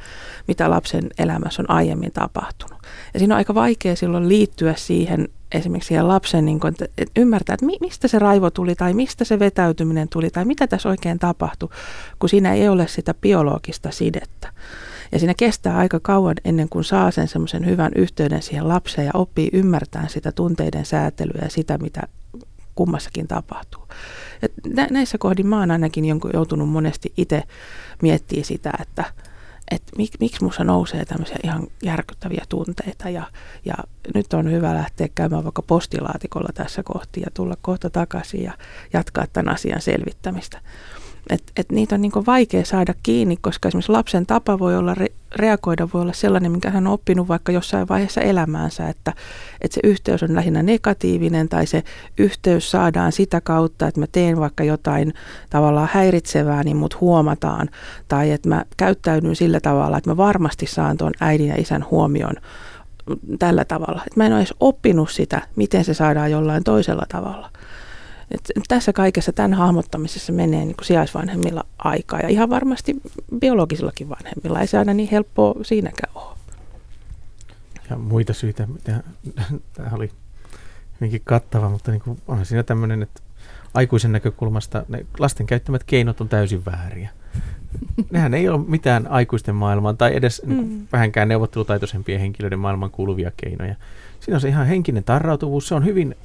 mitä 0.47 0.69
lapsen 0.69 1.03
elämässä 1.17 1.61
on 1.61 1.69
aiemmin 1.69 2.11
tapahtunut. 2.11 2.77
Ja 3.13 3.19
siinä 3.19 3.35
on 3.35 3.37
aika 3.37 3.55
vaikea 3.55 3.95
silloin 3.95 4.29
liittyä 4.29 4.73
siihen 4.77 5.27
esimerkiksi 5.51 5.87
siihen 5.87 6.07
lapsen, 6.07 6.45
niin 6.45 6.59
kuin, 6.59 6.73
että 6.73 7.11
ymmärtää, 7.15 7.53
että 7.53 7.65
mistä 7.81 8.07
se 8.07 8.19
raivo 8.19 8.49
tuli 8.49 8.75
tai 8.75 8.93
mistä 8.93 9.25
se 9.25 9.39
vetäytyminen 9.39 10.09
tuli 10.09 10.29
tai 10.29 10.45
mitä 10.45 10.67
tässä 10.67 10.89
oikein 10.89 11.19
tapahtui, 11.19 11.69
kun 12.19 12.29
siinä 12.29 12.53
ei 12.53 12.69
ole 12.69 12.87
sitä 12.87 13.13
biologista 13.13 13.91
sidettä. 13.91 14.53
Ja 15.11 15.19
siinä 15.19 15.33
kestää 15.33 15.77
aika 15.77 15.99
kauan 15.99 16.35
ennen 16.45 16.69
kuin 16.69 16.83
saa 16.83 17.11
sen 17.11 17.27
semmoisen 17.27 17.65
hyvän 17.65 17.91
yhteyden 17.95 18.41
siihen 18.41 18.67
lapseen 18.67 19.05
ja 19.05 19.11
oppii 19.13 19.49
ymmärtämään 19.53 20.09
sitä 20.09 20.31
tunteiden 20.31 20.85
säätelyä 20.85 21.41
ja 21.41 21.49
sitä, 21.49 21.77
mitä 21.77 22.01
kummassakin 22.75 23.27
tapahtuu. 23.27 23.87
Et 24.41 24.53
nä- 24.67 24.87
näissä 24.91 25.17
kohdin 25.17 25.47
mä 25.47 25.59
oon 25.59 25.71
ainakin 25.71 26.05
joutunut 26.33 26.69
monesti 26.69 27.13
itse 27.17 27.43
miettimään 28.01 28.45
sitä, 28.45 28.71
että 28.81 29.05
et 29.71 29.83
mik, 29.97 30.11
miksi 30.19 30.41
minussa 30.41 30.63
nousee 30.63 31.05
tämmöisiä 31.05 31.37
ihan 31.43 31.67
järkyttäviä 31.83 32.45
tunteita 32.49 33.09
ja, 33.09 33.23
ja 33.65 33.75
nyt 34.15 34.33
on 34.33 34.51
hyvä 34.51 34.73
lähteä 34.73 35.07
käymään 35.15 35.43
vaikka 35.43 35.61
postilaatikolla 35.61 36.49
tässä 36.53 36.83
kohti 36.83 37.21
ja 37.21 37.27
tulla 37.33 37.57
kohta 37.61 37.89
takaisin 37.89 38.43
ja 38.43 38.53
jatkaa 38.93 39.25
tämän 39.33 39.53
asian 39.53 39.81
selvittämistä. 39.81 40.61
Et, 41.29 41.43
et 41.57 41.71
niitä 41.71 41.95
on 41.95 42.01
niinku 42.01 42.25
vaikea 42.25 42.65
saada 42.65 42.93
kiinni, 43.03 43.37
koska 43.41 43.67
esimerkiksi 43.67 43.91
lapsen 43.91 44.25
tapa 44.25 44.59
voi 44.59 44.75
olla 44.75 44.93
re- 44.93 45.13
reagoida, 45.35 45.87
voi 45.93 46.01
olla 46.01 46.13
sellainen, 46.13 46.51
minkä 46.51 46.69
hän 46.69 46.87
on 46.87 46.93
oppinut 46.93 47.27
vaikka 47.27 47.51
jossain 47.51 47.87
vaiheessa 47.87 48.21
elämäänsä, 48.21 48.89
että, 48.89 49.13
että 49.61 49.75
se 49.75 49.81
yhteys 49.83 50.23
on 50.23 50.35
lähinnä 50.35 50.63
negatiivinen 50.63 51.49
tai 51.49 51.65
se 51.65 51.83
yhteys 52.17 52.71
saadaan 52.71 53.11
sitä 53.11 53.41
kautta, 53.41 53.87
että 53.87 53.99
mä 53.99 54.07
teen 54.11 54.39
vaikka 54.39 54.63
jotain 54.63 55.13
tavallaan 55.49 55.89
häiritsevää, 55.93 56.63
niin 56.63 56.77
mut 56.77 57.01
huomataan. 57.01 57.69
Tai 58.07 58.31
että 58.31 58.49
mä 58.49 58.65
käyttäydyn 58.77 59.35
sillä 59.35 59.59
tavalla, 59.59 59.97
että 59.97 60.09
mä 60.09 60.17
varmasti 60.17 60.65
saan 60.65 60.97
tuon 60.97 61.13
äidin 61.19 61.47
ja 61.47 61.55
isän 61.57 61.85
huomion 61.91 62.33
tällä 63.39 63.65
tavalla. 63.65 64.01
Että 64.07 64.19
mä 64.19 64.25
en 64.25 64.31
ole 64.31 64.39
edes 64.39 64.53
oppinut 64.59 65.11
sitä, 65.11 65.41
miten 65.55 65.85
se 65.85 65.93
saadaan 65.93 66.31
jollain 66.31 66.63
toisella 66.63 67.05
tavalla. 67.09 67.49
Et 68.31 68.51
tässä 68.67 68.93
kaikessa 68.93 69.33
tämän 69.33 69.53
hahmottamisessa 69.53 70.33
menee 70.33 70.65
niin 70.65 70.75
kuin 70.75 70.85
sijaisvanhemmilla 70.85 71.65
aikaa 71.77 72.19
ja 72.19 72.27
ihan 72.27 72.49
varmasti 72.49 72.95
biologisillakin 73.39 74.09
vanhemmilla. 74.09 74.61
Ei 74.61 74.67
se 74.67 74.77
aina 74.77 74.93
niin 74.93 75.09
helppoa 75.09 75.55
siinäkään 75.61 76.11
ole. 76.15 76.37
Ja 77.89 77.97
muita 77.97 78.33
syitä, 78.33 78.67
mitä 78.67 79.03
tämä 79.73 79.89
oli 79.91 80.11
hyvinkin 81.01 81.21
kattava, 81.23 81.69
mutta 81.69 81.91
niin 81.91 82.01
kuin 82.01 82.21
onhan 82.27 82.45
siinä 82.45 82.63
tämmöinen, 82.63 83.03
että 83.03 83.21
aikuisen 83.73 84.11
näkökulmasta 84.11 84.85
ne 84.87 85.05
lasten 85.19 85.47
käyttämät 85.47 85.83
keinot 85.83 86.21
on 86.21 86.29
täysin 86.29 86.65
vääriä. 86.65 87.09
Nehän 88.11 88.33
ei 88.33 88.49
ole 88.49 88.65
mitään 88.67 89.07
aikuisten 89.07 89.55
maailmaan 89.55 89.97
tai 89.97 90.15
edes 90.15 90.41
niin 90.45 90.57
kuin, 90.57 90.69
mm. 90.69 90.87
vähänkään 90.91 91.27
neuvottelutaitoisempien 91.27 92.19
henkilöiden 92.19 92.59
maailman 92.59 92.91
kuuluvia 92.91 93.31
keinoja. 93.37 93.75
Siinä 94.19 94.37
on 94.37 94.41
se 94.41 94.47
ihan 94.47 94.67
henkinen 94.67 95.03
tarrautuvuus, 95.03 95.67
se 95.67 95.75
on 95.75 95.85
hyvin 95.85 96.15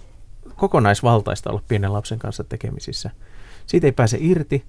kokonaisvaltaista 0.62 1.51
olla 1.51 1.62
pienen 1.68 1.92
lapsen 1.92 2.18
kanssa 2.18 2.44
tekemisissä. 2.44 3.11
Siitä 3.66 3.87
ei 3.87 3.92
pääse 3.92 4.18
irti. 4.20 4.64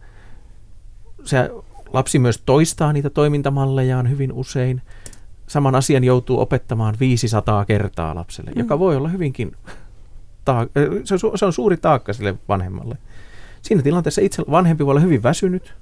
Se 1.23 1.49
lapsi 1.93 2.19
myös 2.19 2.41
toistaa 2.45 2.93
niitä 2.93 3.09
toimintamallejaan 3.09 4.09
hyvin 4.09 4.33
usein. 4.33 4.81
Saman 5.47 5.75
asian 5.75 6.03
joutuu 6.03 6.39
opettamaan 6.39 6.95
500 6.99 7.65
kertaa 7.65 8.15
lapselle, 8.15 8.51
mm. 8.51 8.59
joka 8.59 8.79
voi 8.79 8.95
olla 8.95 9.07
hyvinkin, 9.07 9.55
ta- 10.45 10.67
se, 11.03 11.13
on 11.27 11.37
se 11.37 11.45
on 11.45 11.53
suuri 11.53 11.77
taakka 11.77 12.13
sille 12.13 12.35
vanhemmalle. 12.49 12.97
Siinä 13.61 13.81
tilanteessa 13.81 14.21
itse 14.21 14.43
vanhempi 14.51 14.85
voi 14.85 14.91
olla 14.91 15.01
hyvin 15.01 15.23
väsynyt. 15.23 15.73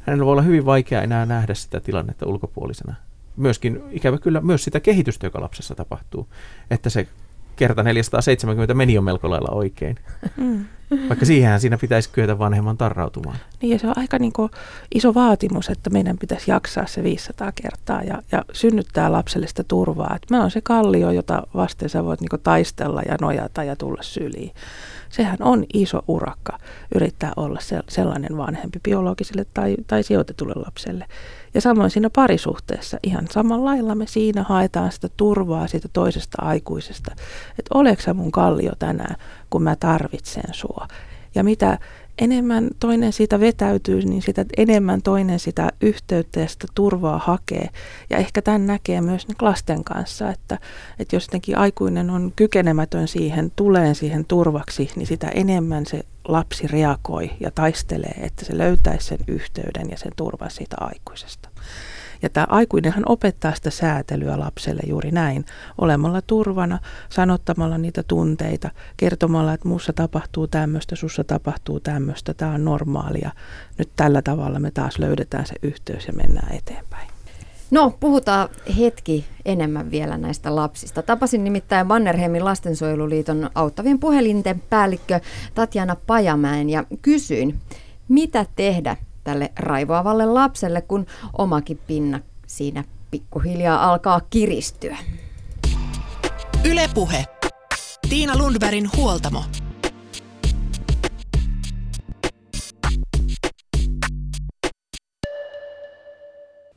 Hänellä 0.00 0.24
voi 0.24 0.32
olla 0.32 0.42
hyvin 0.42 0.66
vaikea 0.66 1.02
enää 1.02 1.26
nähdä 1.26 1.54
sitä 1.54 1.80
tilannetta 1.80 2.26
ulkopuolisena. 2.26 2.94
Myöskin 3.36 3.82
ikävä 3.90 4.18
kyllä 4.18 4.40
myös 4.40 4.64
sitä 4.64 4.80
kehitystä, 4.80 5.26
joka 5.26 5.40
lapsessa 5.40 5.74
tapahtuu. 5.74 6.28
Että 6.70 6.90
se 6.90 7.08
kerta 7.56 7.82
470 7.82 8.74
meni 8.74 8.94
jo 8.94 9.02
melko 9.02 9.30
lailla 9.30 9.50
oikein. 9.50 9.96
Mm. 10.36 10.64
Vaikka 11.08 11.26
siihen 11.26 11.60
siinä 11.60 11.78
pitäisi 11.78 12.10
kyetä 12.12 12.38
vanhemman 12.38 12.76
tarrautumaan. 12.76 13.36
Niin 13.62 13.70
ja 13.70 13.78
se 13.78 13.86
on 13.86 13.94
aika 13.96 14.18
niin 14.18 14.32
kuin 14.32 14.50
iso 14.94 15.14
vaatimus, 15.14 15.68
että 15.68 15.90
meidän 15.90 16.18
pitäisi 16.18 16.50
jaksaa 16.50 16.86
se 16.86 17.02
500 17.02 17.52
kertaa 17.52 18.02
ja, 18.02 18.22
ja 18.32 18.44
synnyttää 18.52 19.12
lapselle 19.12 19.46
sitä 19.46 19.64
turvaa. 19.64 20.12
Että 20.16 20.34
mä 20.34 20.40
oon 20.40 20.50
se 20.50 20.60
kallio, 20.60 21.10
jota 21.10 21.42
vasten 21.54 21.88
sä 21.88 22.04
voit 22.04 22.20
niin 22.20 22.40
taistella 22.42 23.02
ja 23.08 23.16
nojata 23.20 23.64
ja 23.64 23.76
tulla 23.76 24.02
syliin. 24.02 24.50
Sehän 25.08 25.38
on 25.40 25.64
iso 25.74 26.04
urakka 26.08 26.58
yrittää 26.94 27.32
olla 27.36 27.58
sellainen 27.88 28.36
vanhempi 28.36 28.80
biologiselle 28.82 29.46
tai, 29.54 29.76
tai 29.86 30.02
sijoitetulle 30.02 30.54
lapselle. 30.56 31.06
Ja 31.54 31.60
samoin 31.60 31.90
siinä 31.90 32.10
parisuhteessa 32.10 32.98
ihan 33.02 33.26
samalla 33.30 33.64
lailla 33.64 33.94
me 33.94 34.06
siinä 34.06 34.42
haetaan 34.42 34.92
sitä 34.92 35.08
turvaa 35.16 35.66
siitä 35.66 35.88
toisesta 35.92 36.42
aikuisesta. 36.42 37.10
Että 37.58 37.74
oleks 37.74 38.06
mun 38.14 38.32
kallio 38.32 38.72
tänään, 38.78 39.16
kun 39.50 39.62
mä 39.62 39.76
tarvitsen 39.76 40.54
sua. 40.54 40.88
Ja 41.34 41.44
mitä 41.44 41.78
enemmän 42.18 42.70
toinen 42.80 43.12
siitä 43.12 43.40
vetäytyy, 43.40 44.02
niin 44.02 44.22
sitä 44.22 44.44
enemmän 44.56 45.02
toinen 45.02 45.38
sitä 45.38 45.72
yhteyttä 45.80 46.40
ja 46.40 46.48
sitä 46.48 46.66
turvaa 46.74 47.18
hakee. 47.18 47.68
Ja 48.10 48.16
ehkä 48.16 48.42
tämän 48.42 48.66
näkee 48.66 49.00
myös 49.00 49.26
lasten 49.40 49.84
kanssa, 49.84 50.30
että, 50.30 50.58
että 50.98 51.16
jos 51.16 51.24
jotenkin 51.24 51.58
aikuinen 51.58 52.10
on 52.10 52.32
kykenemätön 52.36 53.08
siihen, 53.08 53.52
tulee 53.56 53.94
siihen 53.94 54.24
turvaksi, 54.24 54.90
niin 54.96 55.06
sitä 55.06 55.28
enemmän 55.28 55.86
se 55.86 56.02
lapsi 56.28 56.66
reagoi 56.66 57.30
ja 57.40 57.50
taistelee, 57.50 58.14
että 58.20 58.44
se 58.44 58.58
löytäisi 58.58 59.06
sen 59.06 59.18
yhteyden 59.28 59.90
ja 59.90 59.98
sen 59.98 60.12
turvan 60.16 60.50
siitä 60.50 60.76
aikuisesta. 60.80 61.53
Ja 62.24 62.30
tämä 62.30 62.46
aikuinenhan 62.50 63.02
opettaa 63.06 63.54
sitä 63.54 63.70
säätelyä 63.70 64.38
lapselle 64.38 64.82
juuri 64.86 65.10
näin, 65.10 65.44
olemalla 65.78 66.22
turvana, 66.22 66.78
sanottamalla 67.08 67.78
niitä 67.78 68.02
tunteita, 68.02 68.70
kertomalla, 68.96 69.52
että 69.52 69.68
muussa 69.68 69.92
tapahtuu 69.92 70.46
tämmöistä, 70.46 70.96
sussa 70.96 71.24
tapahtuu 71.24 71.80
tämmöistä, 71.80 72.34
tämä 72.34 72.54
on 72.54 72.64
normaalia. 72.64 73.30
Nyt 73.78 73.88
tällä 73.96 74.22
tavalla 74.22 74.60
me 74.60 74.70
taas 74.70 74.98
löydetään 74.98 75.46
se 75.46 75.54
yhteys 75.62 76.06
ja 76.06 76.12
mennään 76.12 76.54
eteenpäin. 76.54 77.08
No, 77.70 77.96
puhutaan 78.00 78.48
hetki 78.78 79.24
enemmän 79.44 79.90
vielä 79.90 80.18
näistä 80.18 80.56
lapsista. 80.56 81.02
Tapasin 81.02 81.44
nimittäin 81.44 81.86
Mannerheimin 81.86 82.44
lastensuojeluliiton 82.44 83.50
auttavien 83.54 83.98
puhelinten 83.98 84.62
päällikkö 84.70 85.20
Tatjana 85.54 85.96
Pajamäen 86.06 86.70
ja 86.70 86.84
kysyin, 87.02 87.60
mitä 88.08 88.46
tehdä 88.56 88.96
tälle 89.24 89.52
raivoavalle 89.58 90.26
lapselle, 90.26 90.82
kun 90.82 91.06
omakin 91.38 91.80
pinna 91.86 92.20
siinä 92.46 92.84
pikkuhiljaa 93.10 93.90
alkaa 93.90 94.20
kiristyä. 94.30 94.98
Ylepuhe. 96.64 97.24
Tiina 98.08 98.38
Lundbergin 98.38 98.90
huoltamo. 98.96 99.44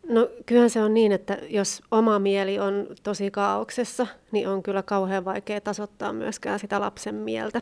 No 0.10 0.30
kyllähän 0.46 0.70
se 0.70 0.84
on 0.84 0.94
niin, 0.94 1.12
että 1.12 1.38
jos 1.50 1.82
oma 1.92 2.20
mieli 2.20 2.60
on 2.60 2.88
tosi 3.04 3.32
kaauksessa, 3.32 4.08
niin 4.32 4.48
on 4.48 4.64
kyllä 4.64 4.84
kauhean 4.84 5.26
vaikea 5.26 5.62
tasoittaa 5.62 6.14
myöskään 6.14 6.60
sitä 6.60 6.80
lapsen 6.80 7.16
mieltä. 7.16 7.62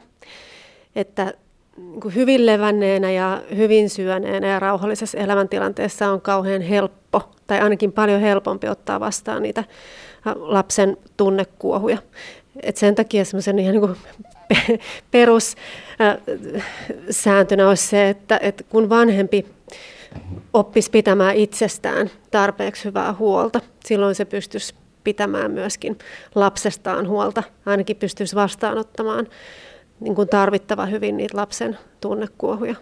Että 0.96 1.34
niin 1.78 2.16
hyvin 2.16 2.46
levänneenä 2.46 3.12
ja 3.12 3.42
hyvin 3.56 3.90
syöneenä 3.90 4.48
ja 4.48 4.60
rauhallisessa 4.60 5.18
elämäntilanteessa 5.18 6.10
on 6.10 6.22
kauhean 6.22 6.62
helppo, 6.62 7.22
tai 7.48 7.60
ainakin 7.60 7.92
paljon 7.92 8.22
helpompi 8.22 8.68
ottaa 8.68 9.00
vastaan 9.00 9.44
niitä 9.44 9.64
lapsen 10.36 10.98
tunnekuohuja. 11.18 11.98
Et 12.64 12.78
sen 12.78 12.96
takia 12.96 13.26
semmoisen 13.26 13.60
ihan 13.60 13.76
niin 13.76 13.96
perussääntönä 15.12 17.70
olisi 17.70 17.88
se, 17.88 18.10
että, 18.10 18.40
että 18.42 18.64
kun 18.64 18.90
vanhempi 18.90 19.46
oppisi 20.54 20.92
pitämään 20.92 21.36
itsestään 21.36 22.12
tarpeeksi 22.32 22.86
hyvää 22.86 23.14
huolta, 23.14 23.62
silloin 23.86 24.16
se 24.16 24.26
pystyisi 24.26 24.76
pitämään 25.04 25.52
myöskin 25.52 25.98
lapsestaan 26.36 27.08
huolta, 27.08 27.44
ainakin 27.66 27.96
pystyisi 27.96 28.36
vastaanottamaan 28.36 29.28
niin 30.00 30.16
kuin 30.16 30.30
tarvittava 30.30 30.86
hyvin 30.86 31.18
niitä 31.18 31.38
lapsen 31.38 31.78
tunnekuohuja. 32.02 32.76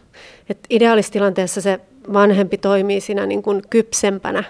Et 0.50 0.60
ideaalistilanteessa 0.70 1.62
se 1.62 1.80
vanhempi 2.14 2.58
toimii 2.58 3.02
siinä 3.02 3.26
niin 3.26 3.44
kuin 3.44 3.62
kypsempänä 3.70 4.44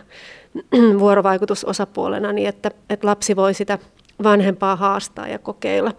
vuorovaikutusosapuolena 0.99 2.33
niin, 2.33 2.49
että, 2.49 2.71
että 2.89 3.07
lapsi 3.07 3.35
voi 3.35 3.53
sitä 3.53 3.79
vanhempaa 4.23 4.75
haastaa 4.75 5.27
ja 5.27 5.39
kokeilla, 5.39 5.91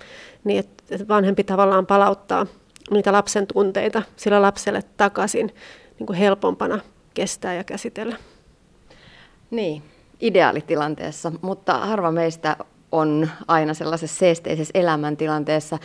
niin 0.44 0.58
että 0.58 1.08
vanhempi 1.08 1.44
tavallaan 1.44 1.86
palauttaa 1.86 2.46
niitä 2.90 3.12
lapsen 3.12 3.46
tunteita 3.46 4.02
sillä 4.16 4.42
lapselle 4.42 4.82
takaisin 4.96 5.54
niin 5.98 6.06
kuin 6.06 6.18
helpompana 6.18 6.80
kestää 7.14 7.54
ja 7.54 7.64
käsitellä. 7.64 8.16
Niin, 9.50 9.82
ideaalitilanteessa, 10.20 11.32
mutta 11.42 11.78
harva 11.78 12.10
meistä 12.12 12.56
on 12.92 13.28
aina 13.48 13.74
sellaisessa 13.74 14.18
seesteisessä 14.18 14.70
elämäntilanteessa. 14.74 15.78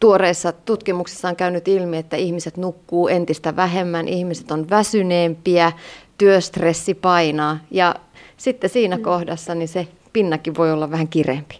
Tuoreissa 0.00 0.52
tutkimuksissa 0.52 1.28
on 1.28 1.36
käynyt 1.36 1.68
ilmi, 1.68 1.96
että 1.96 2.16
ihmiset 2.16 2.56
nukkuu 2.56 3.08
entistä 3.08 3.56
vähemmän, 3.56 4.08
ihmiset 4.08 4.50
on 4.50 4.70
väsyneempiä, 4.70 5.72
työstressi 6.18 6.94
painaa 6.94 7.58
ja 7.70 7.94
sitten 8.36 8.70
siinä 8.70 8.96
mm. 8.96 9.02
kohdassa 9.02 9.54
niin 9.54 9.68
se 9.68 9.88
pinnakin 10.12 10.56
voi 10.56 10.72
olla 10.72 10.90
vähän 10.90 11.08
kireempi. 11.08 11.58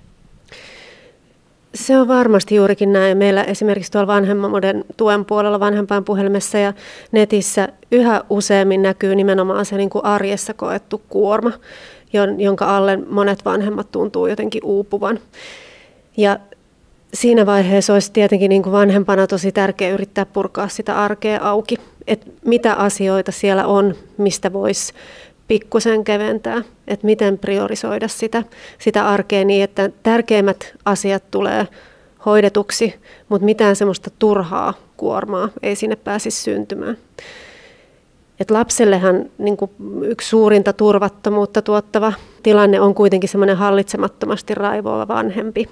Se 1.74 1.98
on 1.98 2.08
varmasti 2.08 2.54
juurikin 2.54 2.92
näin. 2.92 3.18
Meillä 3.18 3.44
esimerkiksi 3.44 3.92
tuolla 3.92 4.06
vanhemmuuden 4.06 4.84
tuen 4.96 5.24
puolella 5.24 5.60
vanhempainpuhelimessa 5.60 6.58
ja 6.58 6.72
netissä 7.12 7.68
yhä 7.92 8.24
useammin 8.30 8.82
näkyy 8.82 9.14
nimenomaan 9.14 9.66
se 9.66 9.76
niin 9.76 9.90
kuin 9.90 10.04
arjessa 10.04 10.54
koettu 10.54 11.02
kuorma, 11.08 11.52
jonka 12.38 12.76
alle 12.76 12.96
monet 12.96 13.44
vanhemmat 13.44 13.92
tuntuu 13.92 14.26
jotenkin 14.26 14.64
uupuvan. 14.64 15.20
Ja 16.16 16.38
siinä 17.14 17.46
vaiheessa 17.46 17.92
olisi 17.92 18.12
tietenkin 18.12 18.48
niin 18.48 18.62
kuin 18.62 18.72
vanhempana 18.72 19.26
tosi 19.26 19.52
tärkeää 19.52 19.94
yrittää 19.94 20.26
purkaa 20.26 20.68
sitä 20.68 21.02
arkea 21.02 21.40
auki, 21.42 21.76
että 22.06 22.30
mitä 22.44 22.74
asioita 22.74 23.32
siellä 23.32 23.66
on, 23.66 23.94
mistä 24.18 24.52
voisi 24.52 24.92
pikkusen 25.48 26.04
keventää, 26.04 26.62
että 26.88 27.06
miten 27.06 27.38
priorisoida 27.38 28.08
sitä, 28.08 28.42
sitä 28.78 29.08
arkea 29.08 29.44
niin, 29.44 29.64
että 29.64 29.90
tärkeimmät 30.02 30.74
asiat 30.84 31.22
tulee 31.30 31.68
hoidetuksi, 32.26 32.94
mutta 33.28 33.44
mitään 33.44 33.76
semmoista 33.76 34.10
turhaa 34.18 34.74
kuormaa 34.96 35.48
ei 35.62 35.76
sinne 35.76 35.96
pääsisi 35.96 36.42
syntymään. 36.42 36.96
Et 38.40 38.50
lapsellehan 38.50 39.30
niin 39.38 39.56
kuin 39.56 39.70
yksi 40.02 40.28
suurinta 40.28 40.72
turvattomuutta 40.72 41.62
tuottava 41.62 42.12
tilanne 42.42 42.80
on 42.80 42.94
kuitenkin 42.94 43.28
semmoinen 43.28 43.56
hallitsemattomasti 43.56 44.54
raivoava 44.54 45.08
vanhempi. 45.08 45.68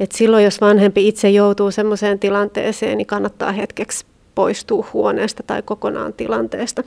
Et 0.00 0.12
silloin, 0.12 0.44
jos 0.44 0.60
vanhempi 0.60 1.08
itse 1.08 1.30
joutuu 1.30 1.70
semmoiseen 1.70 2.18
tilanteeseen, 2.18 2.98
niin 2.98 3.06
kannattaa 3.06 3.52
hetkeksi 3.52 4.06
poistua 4.34 4.86
huoneesta 4.92 5.42
tai 5.46 5.62
kokonaan 5.62 6.12
tilanteesta. 6.12 6.82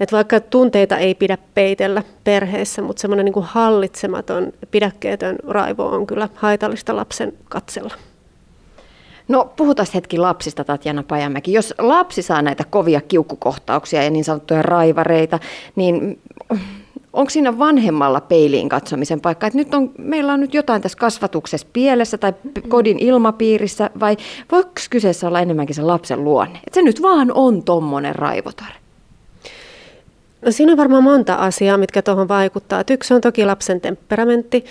Et 0.00 0.12
vaikka 0.12 0.40
tunteita 0.40 0.96
ei 0.96 1.14
pidä 1.14 1.38
peitellä 1.54 2.02
perheessä, 2.24 2.82
mutta 2.82 3.00
semmoinen 3.00 3.24
niin 3.24 3.34
hallitsematon, 3.42 4.52
pidäkkeetön 4.70 5.36
raivo 5.46 5.86
on 5.86 6.06
kyllä 6.06 6.28
haitallista 6.34 6.96
lapsen 6.96 7.32
katsella. 7.48 7.94
No 9.28 9.52
puhutaan 9.56 9.88
hetki 9.94 10.18
lapsista, 10.18 10.64
Tatjana 10.64 11.02
Pajamäki. 11.02 11.52
Jos 11.52 11.74
lapsi 11.78 12.22
saa 12.22 12.42
näitä 12.42 12.64
kovia 12.70 13.00
kiukkukohtauksia 13.00 14.02
ja 14.04 14.10
niin 14.10 14.24
sanottuja 14.24 14.62
raivareita, 14.62 15.38
niin 15.76 16.20
onko 17.12 17.30
siinä 17.30 17.58
vanhemmalla 17.58 18.20
peiliin 18.20 18.68
katsomisen 18.68 19.20
paikka? 19.20 19.46
Että 19.46 19.56
nyt 19.56 19.74
on, 19.74 19.90
meillä 19.98 20.32
on 20.32 20.40
nyt 20.40 20.54
jotain 20.54 20.82
tässä 20.82 20.98
kasvatuksessa 20.98 21.66
pielessä 21.72 22.18
tai 22.18 22.32
kodin 22.68 22.98
ilmapiirissä, 22.98 23.90
vai 24.00 24.16
voiko 24.52 24.70
kyseessä 24.90 25.28
olla 25.28 25.40
enemmänkin 25.40 25.76
se 25.76 25.82
lapsen 25.82 26.24
luonne? 26.24 26.58
Että 26.66 26.74
se 26.74 26.82
nyt 26.82 27.02
vaan 27.02 27.32
on 27.34 27.62
tommonen 27.62 28.14
raivotare. 28.14 28.74
No 30.44 30.52
siinä 30.52 30.72
on 30.72 30.78
varmaan 30.78 31.02
monta 31.02 31.34
asiaa, 31.34 31.76
mitkä 31.76 32.02
tuohon 32.02 32.28
vaikuttaa. 32.28 32.80
Et 32.80 32.90
yksi 32.90 33.14
on 33.14 33.20
toki 33.20 33.44
lapsen 33.44 33.80
temperamentti, 33.80 34.64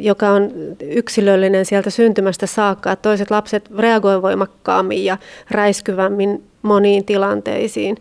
joka 0.00 0.30
on 0.30 0.50
yksilöllinen 0.80 1.66
sieltä 1.66 1.90
syntymästä 1.90 2.46
saakka. 2.46 2.92
Että 2.92 3.02
toiset 3.02 3.30
lapset 3.30 3.70
reagoivat 3.78 4.22
voimakkaammin 4.22 5.04
ja 5.04 5.18
räiskyvämmin 5.50 6.44
moniin 6.62 7.04
tilanteisiin. 7.04 7.96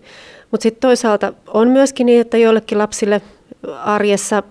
Mutta 0.52 0.64
sitten 0.64 0.82
toisaalta 0.82 1.34
on 1.48 1.68
myöskin 1.68 2.06
niin, 2.06 2.22
että 2.22 2.38
joillekin 2.38 2.78
lapsille 2.78 3.22
arjessa 3.84 4.43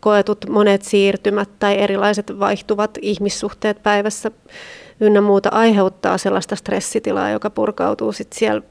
koetut 0.00 0.48
monet 0.48 0.82
siirtymät 0.82 1.48
tai 1.58 1.78
erilaiset 1.78 2.38
vaihtuvat 2.38 2.98
ihmissuhteet 3.02 3.82
päivässä 3.82 4.30
ynnä 5.00 5.20
muuta 5.20 5.48
aiheuttaa 5.48 6.18
sellaista 6.18 6.56
stressitilaa, 6.56 7.30
joka 7.30 7.50
purkautuu 7.50 8.12
sitten 8.12 8.38
siellä 8.38 8.62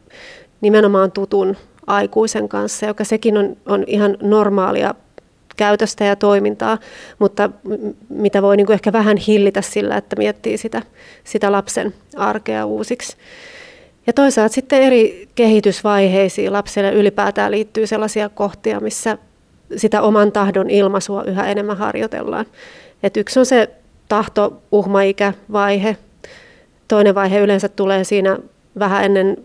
nimenomaan 0.62 1.12
tutun 1.12 1.58
aikuisen 1.88 2.50
kanssa, 2.50 2.86
joka 2.86 3.04
sekin 3.04 3.38
on, 3.38 3.58
on 3.66 3.84
ihan 3.88 4.18
normaalia 4.22 4.96
käytöstä 5.58 6.06
ja 6.06 6.16
toimintaa, 6.16 6.78
mutta 7.20 7.50
mitä 8.10 8.42
voi 8.42 8.58
niin 8.58 8.72
ehkä 8.72 8.94
vähän 8.94 9.18
hillitä 9.18 9.62
sillä, 9.62 9.98
että 9.98 10.16
miettii 10.16 10.58
sitä, 10.58 10.82
sitä 11.24 11.52
lapsen 11.52 11.94
arkea 12.16 12.66
uusiksi. 12.66 13.18
Ja 14.08 14.14
toisaalta 14.14 14.54
sitten 14.54 14.82
eri 14.82 15.30
kehitysvaiheisiin 15.36 16.54
lapselle 16.54 16.94
ylipäätään 16.94 17.52
liittyy 17.52 17.88
sellaisia 17.88 18.30
kohtia, 18.30 18.80
missä 18.80 19.18
sitä 19.78 20.02
oman 20.02 20.32
tahdon 20.32 20.70
ilmaisua 20.70 21.24
yhä 21.24 21.48
enemmän 21.48 21.78
harjoitellaan. 21.78 22.46
Et 23.04 23.18
yksi 23.18 23.40
on 23.40 23.46
se 23.46 23.70
tahto 24.10 24.62
uhmaikävaihe. 24.72 25.98
Toinen 26.88 27.16
vaihe 27.16 27.40
yleensä 27.40 27.70
tulee 27.70 28.04
siinä 28.04 28.38
vähän 28.80 29.04
ennen 29.04 29.38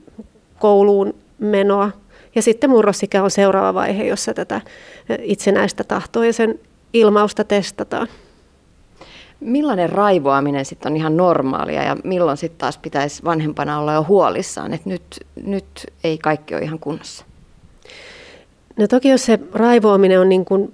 kouluun 0.58 1.14
menoa, 1.38 1.90
ja 2.34 2.42
sitten 2.42 2.70
murrosikä 2.70 3.22
on 3.22 3.30
seuraava 3.30 3.74
vaihe, 3.74 4.04
jossa 4.04 4.34
tätä 4.34 4.60
itsenäistä 5.22 5.84
tahtoa 5.84 6.26
ja 6.26 6.32
sen 6.32 6.60
ilmausta 6.92 7.44
testataan. 7.44 8.08
Millainen 9.40 9.90
raivoaminen 9.90 10.64
sitten 10.64 10.92
on 10.92 10.96
ihan 10.96 11.16
normaalia 11.16 11.82
ja 11.82 11.96
milloin 12.04 12.36
sitten 12.36 12.58
taas 12.58 12.78
pitäisi 12.78 13.24
vanhempana 13.24 13.78
olla 13.80 13.92
jo 13.92 14.04
huolissaan, 14.08 14.74
että 14.74 14.88
nyt, 14.88 15.20
nyt 15.44 15.66
ei 16.04 16.18
kaikki 16.18 16.54
ole 16.54 16.62
ihan 16.62 16.78
kunnossa? 16.78 17.24
No 18.78 18.86
toki 18.86 19.08
jos 19.08 19.24
se 19.24 19.38
raivoaminen 19.52 20.20
on 20.20 20.28
niin 20.28 20.44
kuin 20.44 20.72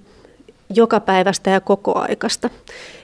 joka 0.74 1.00
päivästä 1.00 1.50
ja 1.50 1.60
koko 1.60 1.98
aikasta. 1.98 2.50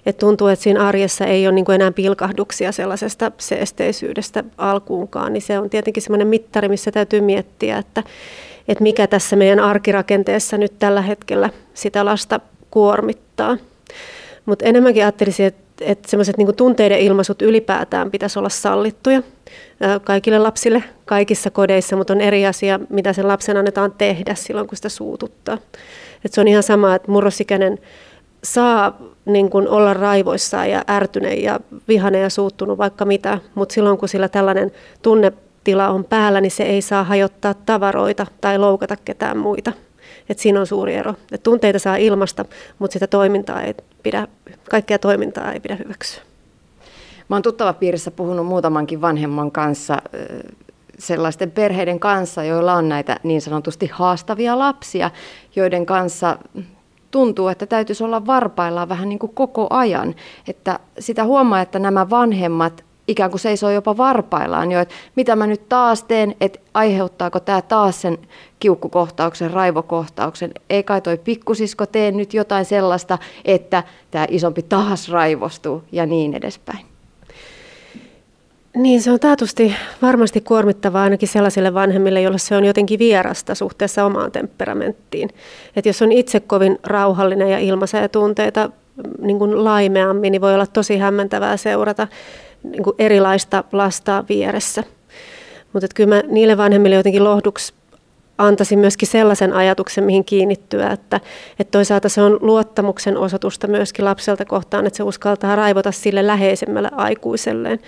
Et 0.06 0.18
tuntuu, 0.18 0.46
että 0.46 0.62
siinä 0.62 0.86
arjessa 0.88 1.26
ei 1.26 1.46
ole 1.46 1.54
niin 1.54 1.64
kuin 1.64 1.74
enää 1.74 1.92
pilkahduksia 1.92 2.72
sellaisesta 2.72 3.32
seesteisyydestä 3.38 4.44
alkuunkaan, 4.58 5.32
niin 5.32 5.42
se 5.42 5.58
on 5.58 5.70
tietenkin 5.70 6.02
semmoinen 6.02 6.26
mittari, 6.26 6.68
missä 6.68 6.90
täytyy 6.90 7.20
miettiä, 7.20 7.78
että, 7.78 8.02
että 8.68 8.82
mikä 8.82 9.06
tässä 9.06 9.36
meidän 9.36 9.60
arkirakenteessa 9.60 10.58
nyt 10.58 10.72
tällä 10.78 11.02
hetkellä 11.02 11.50
sitä 11.74 12.04
lasta 12.04 12.40
kuormittaa. 12.70 13.56
Mutta 14.46 14.64
enemmänkin 14.64 15.02
ajattelisin, 15.02 15.46
että, 15.46 15.69
että 15.80 16.10
semmoiset 16.10 16.36
niin 16.36 16.56
tunteiden 16.56 17.00
ilmaisut 17.00 17.42
ylipäätään 17.42 18.10
pitäisi 18.10 18.38
olla 18.38 18.48
sallittuja 18.48 19.22
kaikille 20.04 20.38
lapsille 20.38 20.84
kaikissa 21.04 21.50
kodeissa, 21.50 21.96
mutta 21.96 22.12
on 22.12 22.20
eri 22.20 22.46
asia, 22.46 22.80
mitä 22.88 23.12
sen 23.12 23.28
lapsen 23.28 23.56
annetaan 23.56 23.92
tehdä 23.98 24.34
silloin, 24.34 24.66
kun 24.66 24.76
sitä 24.76 24.88
suututtaa. 24.88 25.58
Et 26.24 26.32
se 26.32 26.40
on 26.40 26.48
ihan 26.48 26.62
sama, 26.62 26.94
että 26.94 27.10
murrosikäinen 27.10 27.78
saa 28.44 28.98
niin 29.24 29.50
kuin 29.50 29.68
olla 29.68 29.94
raivoissaan 29.94 30.70
ja 30.70 30.84
ärtynyt 30.90 31.42
ja 31.42 31.60
vihane 31.88 32.18
ja 32.18 32.30
suuttunut 32.30 32.78
vaikka 32.78 33.04
mitä, 33.04 33.38
mutta 33.54 33.72
silloin 33.72 33.98
kun 33.98 34.08
sillä 34.08 34.28
tällainen 34.28 34.72
tunnetila 35.02 35.88
on 35.88 36.04
päällä, 36.04 36.40
niin 36.40 36.50
se 36.50 36.62
ei 36.62 36.82
saa 36.82 37.04
hajottaa 37.04 37.54
tavaroita 37.54 38.26
tai 38.40 38.58
loukata 38.58 38.96
ketään 39.04 39.38
muita. 39.38 39.72
Et 40.28 40.38
siinä 40.38 40.60
on 40.60 40.66
suuri 40.66 40.94
ero. 40.94 41.14
Et 41.32 41.42
tunteita 41.42 41.78
saa 41.78 41.96
ilmasta, 41.96 42.44
mutta 42.78 42.92
sitä 42.92 43.06
toimintaa 43.06 43.62
ei 43.62 43.74
pidä, 44.02 44.28
kaikkea 44.70 44.98
toimintaa 44.98 45.52
ei 45.52 45.60
pidä 45.60 45.76
hyväksyä. 45.76 46.22
Mä 47.28 47.36
oon 47.36 47.42
tuttava 47.42 47.72
piirissä 47.72 48.10
puhunut 48.10 48.46
muutamankin 48.46 49.00
vanhemman 49.00 49.50
kanssa 49.50 50.02
sellaisten 50.98 51.50
perheiden 51.50 52.00
kanssa, 52.00 52.44
joilla 52.44 52.74
on 52.74 52.88
näitä 52.88 53.20
niin 53.22 53.40
sanotusti 53.40 53.86
haastavia 53.86 54.58
lapsia, 54.58 55.10
joiden 55.56 55.86
kanssa 55.86 56.38
tuntuu, 57.10 57.48
että 57.48 57.66
täytyisi 57.66 58.04
olla 58.04 58.26
varpaillaan 58.26 58.88
vähän 58.88 59.08
niin 59.08 59.18
kuin 59.18 59.34
koko 59.34 59.66
ajan. 59.70 60.14
Että 60.48 60.78
sitä 60.98 61.24
huomaa, 61.24 61.60
että 61.60 61.78
nämä 61.78 62.10
vanhemmat 62.10 62.84
ikään 63.10 63.30
kuin 63.30 63.40
seisoo 63.40 63.70
jopa 63.70 63.96
varpaillaan 63.96 64.72
jo, 64.72 64.80
että 64.80 64.94
mitä 65.16 65.36
mä 65.36 65.46
nyt 65.46 65.68
taas 65.68 66.04
teen, 66.04 66.34
että 66.40 66.58
aiheuttaako 66.74 67.40
tämä 67.40 67.62
taas 67.62 68.00
sen 68.00 68.18
kiukkukohtauksen, 68.60 69.50
raivokohtauksen. 69.50 70.50
Ei 70.70 70.82
kai 70.82 71.00
toi 71.00 71.18
pikkusisko 71.18 71.86
tee 71.86 72.12
nyt 72.12 72.34
jotain 72.34 72.64
sellaista, 72.64 73.18
että 73.44 73.82
tämä 74.10 74.26
isompi 74.30 74.62
taas 74.62 75.08
raivostuu 75.08 75.82
ja 75.92 76.06
niin 76.06 76.34
edespäin. 76.34 76.90
Niin, 78.76 79.02
se 79.02 79.10
on 79.10 79.20
taatusti 79.20 79.74
varmasti 80.02 80.40
kuormittavaa 80.40 81.02
ainakin 81.02 81.28
sellaisille 81.28 81.74
vanhemmille, 81.74 82.20
joille 82.20 82.38
se 82.38 82.56
on 82.56 82.64
jotenkin 82.64 82.98
vierasta 82.98 83.54
suhteessa 83.54 84.04
omaan 84.04 84.32
temperamenttiin. 84.32 85.30
Et 85.76 85.86
jos 85.86 86.02
on 86.02 86.12
itse 86.12 86.40
kovin 86.40 86.78
rauhallinen 86.82 87.50
ja 87.50 87.58
ilmaisee 87.58 88.08
tunteita 88.08 88.66
mm, 88.68 89.26
niin 89.26 89.38
kuin 89.38 89.64
laimeammin, 89.64 90.32
niin 90.32 90.40
voi 90.40 90.54
olla 90.54 90.66
tosi 90.66 90.98
hämmentävää 90.98 91.56
seurata 91.56 92.08
niin 92.62 92.82
kuin 92.82 92.96
erilaista 92.98 93.64
lastaa 93.72 94.24
vieressä. 94.28 94.84
Mutta 95.72 95.86
kyllä 95.94 96.14
mä 96.14 96.22
niille 96.28 96.56
vanhemmille 96.56 96.96
jotenkin 96.96 97.24
lohduksi 97.24 97.72
antaisin 98.38 98.78
myöskin 98.78 99.08
sellaisen 99.08 99.52
ajatuksen, 99.52 100.04
mihin 100.04 100.24
kiinnittyä, 100.24 100.90
että, 100.90 101.20
että 101.58 101.70
toisaalta 101.70 102.08
se 102.08 102.22
on 102.22 102.38
luottamuksen 102.40 103.16
osoitusta 103.16 103.66
myöskin 103.66 104.04
lapselta 104.04 104.44
kohtaan, 104.44 104.86
että 104.86 104.96
se 104.96 105.02
uskaltaa 105.02 105.56
raivota 105.56 105.92
sille 105.92 106.26
läheisemmälle 106.26 106.90
aikuiselleen. 106.92 107.78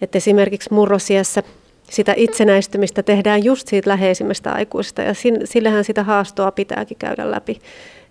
Että 0.00 0.18
esimerkiksi 0.18 0.72
murrosiässä 0.72 1.42
sitä 1.90 2.14
itsenäistymistä 2.16 3.02
tehdään 3.02 3.44
just 3.44 3.68
siitä 3.68 3.90
läheisimmästä 3.90 4.52
aikuisesta 4.52 5.02
ja 5.02 5.14
sillähän 5.44 5.84
sitä 5.84 6.02
haastoa 6.02 6.50
pitääkin 6.50 6.96
käydä 6.96 7.30
läpi. 7.30 7.60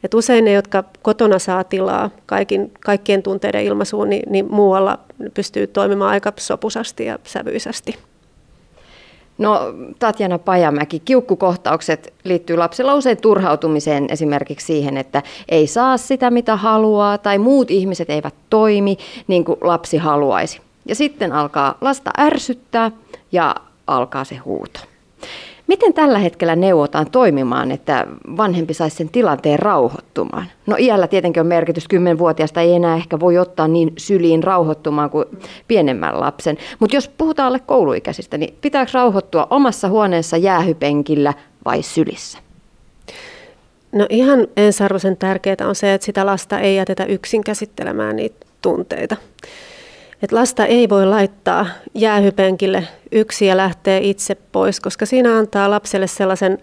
Et 0.04 0.14
usein 0.14 0.46
ne, 0.46 0.52
jotka 0.52 0.84
kotona 1.02 1.40
saa 1.40 1.64
tilaa 1.64 2.10
kaikin, 2.26 2.72
kaikkien 2.80 3.24
tunteiden 3.24 3.64
ilmaisuun, 3.64 4.10
niin, 4.10 4.32
niin 4.32 4.52
muualla 4.52 5.00
pystyy 5.34 5.68
toimimaan 5.68 6.12
aika 6.12 6.34
sopusasti 6.40 7.06
ja 7.06 7.20
sävyisästi. 7.24 7.96
No 9.38 9.60
Tatjana 10.00 10.40
Pajamäki, 10.40 11.00
kiukkukohtaukset 11.00 12.14
liittyy 12.24 12.58
lapsella 12.58 12.96
usein 12.96 13.18
turhautumiseen 13.22 14.08
esimerkiksi 14.10 14.66
siihen, 14.66 14.98
että 14.98 15.24
ei 15.50 15.68
saa 15.68 15.98
sitä 15.98 16.32
mitä 16.32 16.56
haluaa 16.56 17.18
tai 17.18 17.38
muut 17.38 17.72
ihmiset 17.72 18.10
eivät 18.10 18.34
toimi 18.50 18.98
niin 19.28 19.46
kuin 19.46 19.58
lapsi 19.62 19.98
haluaisi. 19.98 20.62
Ja 20.86 20.96
sitten 20.96 21.32
alkaa 21.32 21.78
lasta 21.82 22.12
ärsyttää 22.20 22.92
ja 23.32 23.56
alkaa 23.88 24.24
se 24.24 24.36
huuto. 24.36 24.80
Miten 25.68 25.94
tällä 25.94 26.20
hetkellä 26.20 26.56
neuvotaan 26.56 27.12
toimimaan, 27.12 27.72
että 27.72 28.08
vanhempi 28.38 28.74
saisi 28.74 28.96
sen 28.96 29.10
tilanteen 29.10 29.60
rauhoittumaan? 29.60 30.46
No 30.66 30.76
iällä 30.80 31.08
tietenkin 31.08 31.42
on 31.42 31.48
merkitys, 31.48 31.88
kymmenvuotiaasta 31.88 32.62
ei 32.62 32.74
enää 32.74 32.96
ehkä 32.96 33.20
voi 33.20 33.38
ottaa 33.38 33.68
niin 33.68 33.94
syliin 33.98 34.44
rauhoittumaan 34.44 35.10
kuin 35.10 35.26
pienemmän 35.68 36.20
lapsen. 36.20 36.58
Mutta 36.80 36.96
jos 36.96 37.08
puhutaan 37.08 37.48
alle 37.48 37.60
kouluikäisistä, 37.60 38.38
niin 38.38 38.58
pitääkö 38.62 38.92
rauhoittua 38.94 39.48
omassa 39.50 39.90
huoneessa 39.90 40.38
jäähypenkillä 40.38 41.34
vai 41.66 41.84
sylissä? 41.84 42.38
No 43.92 44.06
ihan 44.10 44.48
ensiarvoisen 44.58 45.18
tärkeää 45.18 45.68
on 45.68 45.76
se, 45.76 45.94
että 45.94 46.06
sitä 46.06 46.26
lasta 46.26 46.60
ei 46.60 46.76
jätetä 46.76 47.06
yksin 47.06 47.44
käsittelemään 47.44 48.16
niitä 48.16 48.46
tunteita 48.62 49.16
että 50.24 50.36
lasta 50.36 50.66
ei 50.66 50.90
voi 50.90 51.06
laittaa 51.06 51.66
jäähypenkille 51.94 52.88
yksi 53.12 53.46
ja 53.46 53.58
lähteä 53.58 53.98
itse 53.98 54.36
pois, 54.36 54.80
koska 54.80 55.06
siinä 55.06 55.38
antaa 55.38 55.70
lapselle 55.70 56.08
sellaisen 56.08 56.58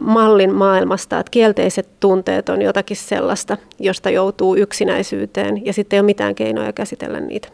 mallin 0.00 0.54
maailmasta, 0.54 1.18
että 1.18 1.30
kielteiset 1.30 1.88
tunteet 2.00 2.48
on 2.48 2.62
jotakin 2.62 2.96
sellaista, 2.96 3.56
josta 3.78 4.10
joutuu 4.10 4.56
yksinäisyyteen 4.56 5.66
ja 5.66 5.72
sitten 5.72 5.96
ei 5.96 6.00
ole 6.00 6.06
mitään 6.06 6.34
keinoja 6.34 6.72
käsitellä 6.72 7.20
niitä. 7.20 7.48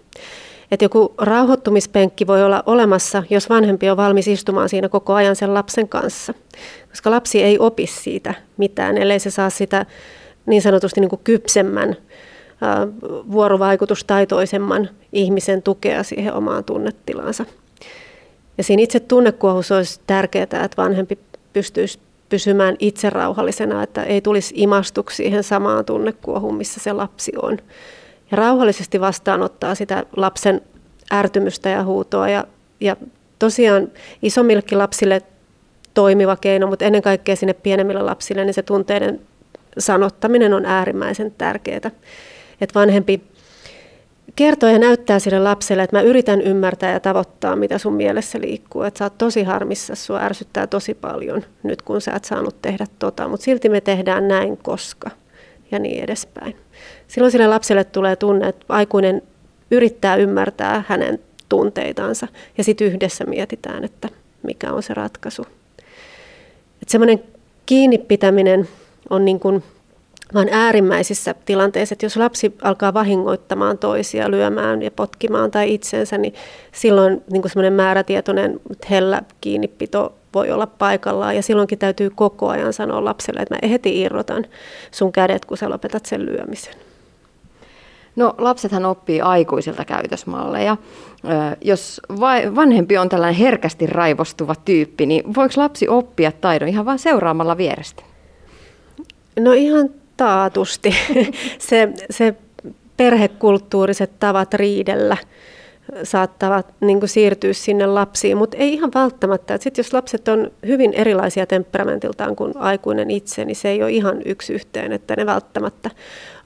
Että 0.71 0.85
joku 0.85 1.15
rauhoittumispenkki 1.19 2.27
voi 2.27 2.45
olla 2.45 2.63
olemassa, 2.67 3.23
jos 3.31 3.49
vanhempi 3.49 3.91
on 3.91 3.97
valmis 3.97 4.29
istumaan 4.29 4.69
siinä 4.69 4.89
koko 4.89 5.15
ajan 5.15 5.37
sen 5.37 5.55
lapsen 5.55 5.89
kanssa. 5.89 6.35
Koska 6.89 7.11
lapsi 7.11 7.43
ei 7.43 7.59
opi 7.59 7.87
siitä 7.87 8.35
mitään, 8.57 8.99
ellei 8.99 9.19
se 9.19 9.31
saa 9.31 9.51
sitä 9.51 9.87
niin 10.47 10.63
sanotusti 10.63 11.01
niin 11.01 11.11
kuin 11.11 11.21
kypsemmän 11.25 11.97
vuorovaikutustaitoisemman 13.33 14.89
ihmisen 15.13 15.63
tukea 15.63 16.03
siihen 16.03 16.35
omaan 16.35 16.65
tunnetilansa. 16.65 17.45
Ja 18.59 18.65
siinä 18.65 18.83
itse 18.83 19.01
tunnekuohussa 19.01 19.77
olisi 19.77 20.01
tärkeää, 20.07 20.43
että 20.43 20.77
vanhempi 20.77 21.19
pystyisi 21.53 21.99
pysymään 22.29 22.77
itse 22.79 23.11
rauhallisena, 23.11 23.83
että 23.83 24.03
ei 24.03 24.21
tulisi 24.21 24.55
imastuksi 24.57 25.17
siihen 25.17 25.45
samaan 25.45 25.85
tunnekuohuun, 25.85 26.57
missä 26.57 26.81
se 26.81 26.93
lapsi 26.93 27.33
on. 27.43 27.59
Ja 28.31 28.37
rauhallisesti 28.37 29.01
vastaanottaa 29.01 29.75
sitä 29.75 30.05
lapsen 30.17 30.61
ärtymystä 31.13 31.69
ja 31.69 31.85
huutoa. 31.85 32.29
Ja, 32.29 32.45
ja 32.81 32.97
tosiaan 33.39 33.89
isommillekin 34.23 34.79
lapsille 34.79 35.23
toimiva 35.95 36.37
keino, 36.37 36.67
mutta 36.67 36.85
ennen 36.85 37.03
kaikkea 37.03 37.37
sinne 37.37 37.55
pienemmille 37.55 38.03
lapsille, 38.03 38.45
niin 38.45 38.55
se 38.55 38.63
tunteiden 38.63 39.21
sanottaminen 39.79 40.55
on 40.55 40.67
äärimmäisen 40.67 41.35
tärkeää 41.39 41.91
että 42.63 42.81
vanhempi 42.81 43.23
kertoo 44.37 44.69
ja 44.69 44.79
näyttää 44.79 45.19
sille 45.19 45.39
lapselle, 45.39 45.83
että 45.83 45.97
mä 45.97 46.03
yritän 46.03 46.41
ymmärtää 46.41 46.93
ja 46.93 47.01
tavoittaa, 47.01 47.57
mitä 47.57 47.79
sun 47.79 47.95
mielessä 47.95 48.41
liikkuu. 48.41 48.83
Että 48.83 48.99
sä 48.99 49.05
oot 49.05 49.19
tosi 49.19 49.43
harmissa, 49.43 49.95
sua 49.95 50.21
ärsyttää 50.21 50.67
tosi 50.67 50.95
paljon 50.95 51.45
nyt, 51.63 51.83
kun 51.83 52.01
sä 52.01 52.13
et 52.13 52.25
saanut 52.25 52.63
tehdä 52.63 52.87
tota, 52.99 53.29
mutta 53.29 53.45
silti 53.45 53.69
me 53.69 53.81
tehdään 53.81 54.29
näin, 54.29 54.57
koska 54.57 55.11
ja 55.71 55.79
niin 55.79 56.05
edespäin. 56.05 56.57
Silloin 57.09 57.33
sille 57.33 57.47
lapselle 57.47 57.85
tulee 57.85 58.17
tunne, 58.17 58.49
että 58.49 58.67
aikuinen 58.69 59.23
yrittää 59.71 60.17
ymmärtää 60.17 60.85
hänen 60.89 61.19
tunteitansa 61.49 62.29
ja 62.59 62.65
sitten 62.65 62.87
yhdessä 62.87 63.25
mietitään, 63.25 63.85
että 63.85 64.09
mikä 64.43 64.73
on 64.73 64.83
se 64.83 64.95
ratkaisu. 64.95 65.43
Että 66.83 66.93
semmoinen 66.93 67.23
kiinni 67.67 67.99
pitäminen 67.99 68.69
on 69.11 69.25
niin 69.25 69.41
kuin 69.41 69.63
vaan 70.35 70.49
äärimmäisissä 70.51 71.35
tilanteissa, 71.45 71.93
että 71.93 72.07
jos 72.07 72.17
lapsi 72.17 72.57
alkaa 72.63 72.95
vahingoittamaan 72.95 73.79
toisia, 73.79 74.31
lyömään 74.31 74.83
ja 74.83 74.91
potkimaan 74.91 75.51
tai 75.51 75.75
itsensä, 75.75 76.19
niin 76.19 76.35
silloin 76.73 77.23
niin 77.33 77.43
semmoinen 77.47 77.73
määrätietoinen 77.73 78.61
hellä 78.91 79.23
kiinnipito 79.41 80.15
voi 80.35 80.51
olla 80.51 80.67
paikallaan. 80.67 81.37
Ja 81.37 81.43
silloinkin 81.43 81.79
täytyy 81.79 82.11
koko 82.11 82.49
ajan 82.49 82.73
sanoa 82.73 83.05
lapselle, 83.05 83.41
että 83.41 83.55
mä 83.55 83.69
heti 83.69 84.01
irrotan 84.01 84.47
sun 84.91 85.13
kädet, 85.13 85.45
kun 85.45 85.57
sä 85.57 85.71
lopetat 85.71 86.07
sen 86.07 86.27
lyömisen. 86.27 86.75
No 88.17 88.35
lapsethan 88.39 88.85
oppii 88.85 89.21
aikuisilta 89.21 89.85
käytösmalleja. 89.85 90.77
Jos 91.61 92.01
vanhempi 92.55 92.99
on 92.99 93.09
tällainen 93.09 93.41
herkästi 93.41 93.87
raivostuva 93.87 94.55
tyyppi, 94.65 95.07
niin 95.07 95.35
voiko 95.35 95.55
lapsi 95.57 95.89
oppia 95.89 96.33
taidon 96.33 96.69
ihan 96.69 96.85
vain 96.85 96.99
seuraamalla 96.99 97.57
vierestä? 97.57 98.03
No 99.41 99.53
ihan 99.53 99.91
taatusti 100.17 100.95
se, 101.59 101.89
se 102.11 102.35
perhekulttuuriset 102.97 104.11
tavat 104.19 104.55
riidellä 104.55 105.17
saattavat 106.03 106.75
niin 106.81 107.09
siirtyä 107.09 107.53
sinne 107.53 107.87
lapsiin, 107.87 108.37
mutta 108.37 108.57
ei 108.57 108.73
ihan 108.73 108.91
välttämättä. 108.95 109.59
Sit 109.61 109.79
jos 109.79 109.93
lapset 109.93 110.29
on 110.29 110.51
hyvin 110.67 110.93
erilaisia 110.93 111.47
temperamentiltaan 111.47 112.37
kuin 112.37 112.57
aikuinen 112.57 113.11
itse, 113.11 113.45
niin 113.45 113.57
se 113.57 113.69
ei 113.69 113.83
ole 113.83 113.91
ihan 113.91 114.23
yksi 114.25 114.53
yhteen, 114.53 114.93
että 114.93 115.17
ne 115.17 115.27
välttämättä 115.27 115.91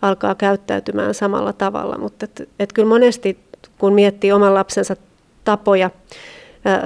alkaa 0.02 0.34
käyttäytymään 0.34 1.14
samalla 1.14 1.52
tavalla. 1.52 1.98
Mutta 1.98 2.24
et, 2.24 2.48
et 2.58 2.72
kyllä 2.72 2.88
monesti, 2.88 3.38
kun 3.78 3.92
miettii 3.92 4.32
oman 4.32 4.54
lapsensa 4.54 4.96
tapoja 5.44 5.90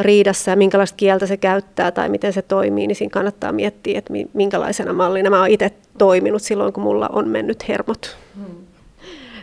riidassa 0.01 0.51
ja 0.51 0.57
minkälaista 0.57 0.97
kieltä 0.97 1.27
se 1.27 1.37
käyttää 1.37 1.91
tai 1.91 2.09
miten 2.09 2.33
se 2.33 2.43
toimii, 2.43 2.87
niin 2.87 2.97
siinä 2.97 3.11
kannattaa 3.11 3.53
miettiä, 3.53 3.99
että 3.99 4.13
minkälaisena 4.33 4.93
mallina 4.93 5.31
mä 5.31 5.39
oon 5.39 5.49
itse 5.49 5.73
toiminut 5.99 6.43
silloin, 6.43 6.73
kun 6.73 6.83
mulla 6.83 7.09
on 7.13 7.29
mennyt 7.29 7.69
hermot. 7.69 8.17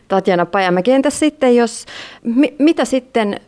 Tatjana 0.07 0.45
Pajamäki, 0.45 0.91
entäs 0.91 1.19
sitten, 1.19 1.55
jos, 1.55 1.85
mi, 2.23 2.55
mitä 2.59 2.85
sitten 2.85 3.39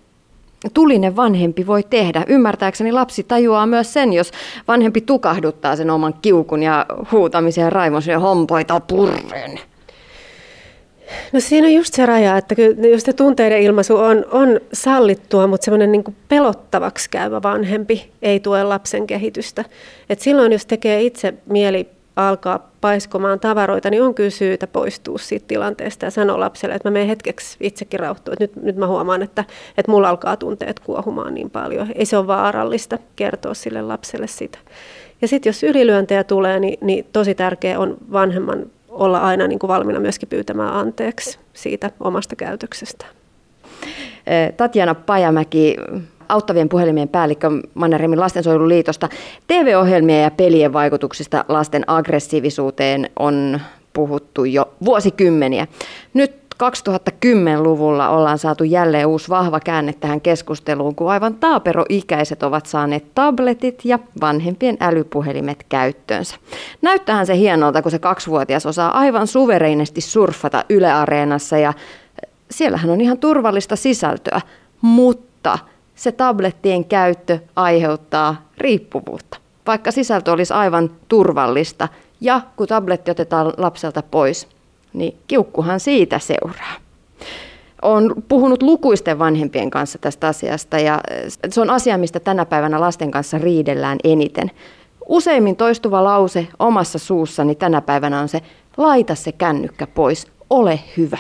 tulinen 0.74 1.16
vanhempi 1.16 1.68
voi 1.68 1.84
tehdä? 1.84 2.26
Ymmärtääkseni 2.28 2.92
lapsi 2.92 3.24
tajuaa 3.24 3.66
myös 3.66 3.94
sen, 3.94 4.14
jos 4.14 4.32
vanhempi 4.68 5.02
tukahduttaa 5.02 5.76
sen 5.76 5.90
oman 5.90 6.14
kiukun 6.22 6.64
ja 6.64 6.86
huutamisen 7.12 7.62
ja 7.62 7.70
raivon 7.70 8.02
ja 8.08 8.20
hompoita 8.20 8.80
purren. 8.80 9.60
No 11.34 11.40
siinä 11.40 11.68
on 11.68 11.74
just 11.74 11.94
se 11.94 12.06
raja, 12.06 12.38
että 12.38 12.56
jos 12.92 13.02
se 13.04 13.14
tunteiden 13.14 13.62
ilmaisu 13.62 13.98
on, 13.98 14.26
on 14.32 14.60
sallittua, 14.74 15.48
mutta 15.48 15.66
semmoinen 15.66 15.92
niin 15.92 16.16
pelottavaksi 16.28 17.10
käyvä 17.10 17.42
vanhempi 17.42 18.12
ei 18.22 18.40
tue 18.40 18.64
lapsen 18.64 19.08
kehitystä. 19.08 19.66
Et 20.10 20.20
silloin 20.20 20.52
jos 20.52 20.66
tekee 20.66 21.02
itse 21.02 21.34
mieli 21.46 21.90
alkaa 22.16 22.72
paiskomaan 22.82 23.40
tavaroita, 23.40 23.90
niin 23.90 24.04
on 24.04 24.16
kyllä 24.16 24.30
syytä 24.30 24.68
poistua 24.68 25.18
siitä 25.18 25.46
tilanteesta 25.48 26.06
ja 26.06 26.12
sanoa 26.12 26.40
lapselle, 26.40 26.76
että 26.76 26.90
mä 26.90 26.94
menen 26.94 27.08
hetkeksi 27.08 27.58
itsekin 27.62 28.00
rauhoittua. 28.00 28.34
Nyt, 28.40 28.56
nyt 28.56 28.76
mä 28.76 28.88
huomaan, 28.88 29.22
että, 29.22 29.44
että 29.78 29.92
mulla 29.92 30.10
alkaa 30.10 30.38
tunteet 30.38 30.80
kuohumaan 30.80 31.34
niin 31.34 31.50
paljon. 31.50 31.88
Ei 31.96 32.06
se 32.06 32.18
ole 32.18 32.28
vaarallista 32.28 32.98
kertoa 33.16 33.54
sille 33.54 33.82
lapselle 33.82 34.28
sitä. 34.28 34.60
Ja 35.22 35.28
sitten 35.28 35.50
jos 35.50 35.64
ylilyöntejä 35.64 36.24
tulee, 36.24 36.60
niin, 36.60 36.78
niin 36.82 37.06
tosi 37.14 37.36
tärkeä 37.36 37.80
on 37.80 37.98
vanhemman 38.12 38.66
olla 38.90 39.20
aina 39.20 39.48
niin 39.48 39.60
kuin 39.60 39.68
valmiina 39.68 40.00
myöskin 40.00 40.30
pyytämään 40.30 40.74
anteeksi 40.74 41.40
siitä 41.54 41.92
omasta 42.00 42.36
käytöksestä. 42.36 43.06
Tatjana 44.58 44.96
Pajamäki, 44.96 45.76
auttavien 46.30 46.70
puhelimien 46.70 47.10
päällikkö 47.10 47.50
Mannerheimin 47.74 48.20
lastensuojeluliitosta. 48.20 49.10
TV-ohjelmien 49.48 50.24
ja 50.24 50.32
pelien 50.32 50.74
vaikutuksista 50.74 51.46
lasten 51.48 51.84
aggressiivisuuteen 51.88 53.10
on 53.20 53.62
puhuttu 53.94 54.46
jo 54.46 54.74
vuosikymmeniä. 54.86 55.68
Nyt 56.14 56.39
2010-luvulla 56.64 58.10
ollaan 58.10 58.38
saatu 58.38 58.64
jälleen 58.64 59.08
uusi 59.08 59.30
vahva 59.30 59.60
käänne 59.60 59.94
tähän 59.94 60.22
keskusteluun, 60.22 60.96
kun 60.96 61.12
aivan 61.12 61.36
taaperoikäiset 61.36 62.44
ovat 62.44 62.66
saaneet 62.66 63.06
tabletit 63.16 63.86
ja 63.86 64.00
vanhempien 64.22 64.78
älypuhelimet 64.80 65.66
käyttöönsä. 65.70 66.36
Näyttähän 66.82 67.26
se 67.26 67.36
hienolta, 67.36 67.82
kun 67.82 67.92
se 67.92 68.00
kaksivuotias 68.00 68.66
osaa 68.66 68.98
aivan 68.98 69.28
suvereisesti 69.28 70.02
surfata 70.02 70.66
Yle 70.70 70.92
Areenassa 70.92 71.58
ja 71.58 71.74
siellähän 72.52 72.90
on 72.90 73.02
ihan 73.02 73.18
turvallista 73.18 73.76
sisältöä, 73.76 74.42
mutta 74.82 75.60
se 75.96 76.12
tablettien 76.12 76.86
käyttö 76.86 77.40
aiheuttaa 77.56 78.42
riippuvuutta. 78.58 79.38
Vaikka 79.68 79.92
sisältö 79.92 80.32
olisi 80.32 80.54
aivan 80.54 80.92
turvallista 81.08 81.88
ja 82.22 82.42
kun 82.56 82.68
tabletti 82.68 83.12
otetaan 83.12 83.54
lapselta 83.58 84.04
pois, 84.12 84.48
niin 84.94 85.18
kiukkuhan 85.28 85.80
siitä 85.80 86.20
seuraa. 86.20 86.74
Olen 87.82 88.12
puhunut 88.28 88.64
lukuisten 88.64 89.20
vanhempien 89.20 89.70
kanssa 89.70 89.98
tästä 89.98 90.28
asiasta 90.28 90.80
ja 90.80 91.02
se 91.50 91.62
on 91.62 91.70
asia, 91.70 91.98
mistä 91.98 92.20
tänä 92.20 92.46
päivänä 92.46 92.80
lasten 92.80 93.12
kanssa 93.12 93.38
riidellään 93.38 93.98
eniten. 94.04 94.52
Useimmin 95.08 95.56
toistuva 95.56 96.04
lause 96.04 96.48
omassa 96.60 97.00
suussani 97.00 97.56
tänä 97.56 97.82
päivänä 97.82 98.20
on 98.22 98.30
se, 98.30 98.42
laita 98.78 99.16
se 99.16 99.32
kännykkä 99.32 99.88
pois, 99.88 100.28
ole 100.50 100.80
hyvä. 100.98 101.18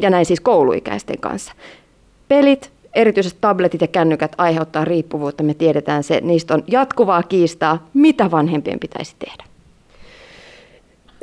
Ja 0.00 0.10
näin 0.10 0.26
siis 0.26 0.40
kouluikäisten 0.40 1.20
kanssa. 1.20 1.52
Pelit, 2.28 2.72
erityisesti 2.94 3.38
tabletit 3.40 3.80
ja 3.80 3.86
kännykät 3.86 4.32
aiheuttaa 4.38 4.84
riippuvuutta, 4.84 5.42
me 5.42 5.54
tiedetään 5.54 6.02
se. 6.02 6.20
Niistä 6.20 6.54
on 6.54 6.64
jatkuvaa 6.66 7.22
kiistaa, 7.22 7.86
mitä 7.94 8.30
vanhempien 8.30 8.80
pitäisi 8.80 9.16
tehdä. 9.18 9.47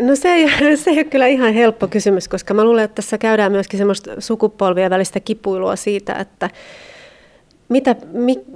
No 0.02 0.16
se 0.16 0.30
ei, 0.30 0.50
se 0.78 0.89
ei 0.89 0.98
ole 0.98 1.04
kyllä 1.04 1.28
ihan 1.28 1.54
helppo 1.54 1.88
kysymys, 1.88 2.28
koska 2.28 2.54
mä 2.54 2.64
luulen, 2.64 2.84
että 2.84 2.96
tässä 2.96 3.18
käydään 3.18 3.52
myöskin 3.52 3.78
semmoista 3.78 4.22
sukupolvien 4.22 4.89
välistä 4.89 5.20
kipuilua 5.20 5.76
siitä, 5.76 6.14
että 6.14 6.50
mitä, 7.70 7.96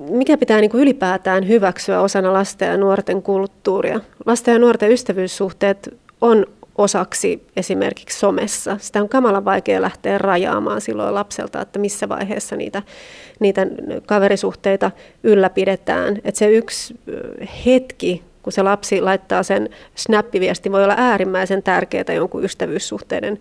mikä 0.10 0.38
pitää 0.38 0.60
niin 0.60 0.72
kuin 0.72 0.82
ylipäätään 0.82 1.48
hyväksyä 1.48 2.02
osana 2.02 2.34
lasten 2.34 2.68
ja 2.68 2.78
nuorten 2.78 3.22
kulttuuria. 3.22 4.00
Lasten 4.26 4.52
ja 4.52 4.60
nuorten 4.60 4.92
ystävyyssuhteet 4.92 5.98
on 6.22 6.46
osaksi 6.78 7.48
esimerkiksi 7.56 8.20
somessa. 8.20 8.78
Sitä 8.82 9.02
on 9.02 9.10
kamalan 9.10 9.46
vaikea 9.46 9.82
lähteä 9.82 10.18
rajaamaan 10.18 10.82
silloin 10.82 11.14
lapselta, 11.14 11.62
että 11.62 11.80
missä 11.80 12.10
vaiheessa 12.10 12.56
niitä, 12.56 12.84
niitä 13.40 13.68
kaverisuhteita 14.06 14.92
ylläpidetään. 15.24 16.18
Että 16.24 16.40
se 16.40 16.52
yksi 16.52 16.96
hetki, 17.66 18.24
kun 18.44 18.54
se 18.54 18.64
lapsi 18.64 19.02
laittaa 19.02 19.44
sen 19.44 19.70
snappiviesti, 19.96 20.72
voi 20.72 20.84
olla 20.84 20.96
äärimmäisen 20.98 21.64
tärkeää 21.64 22.14
jonkun 22.16 22.44
ystävyyssuhteiden 22.44 23.40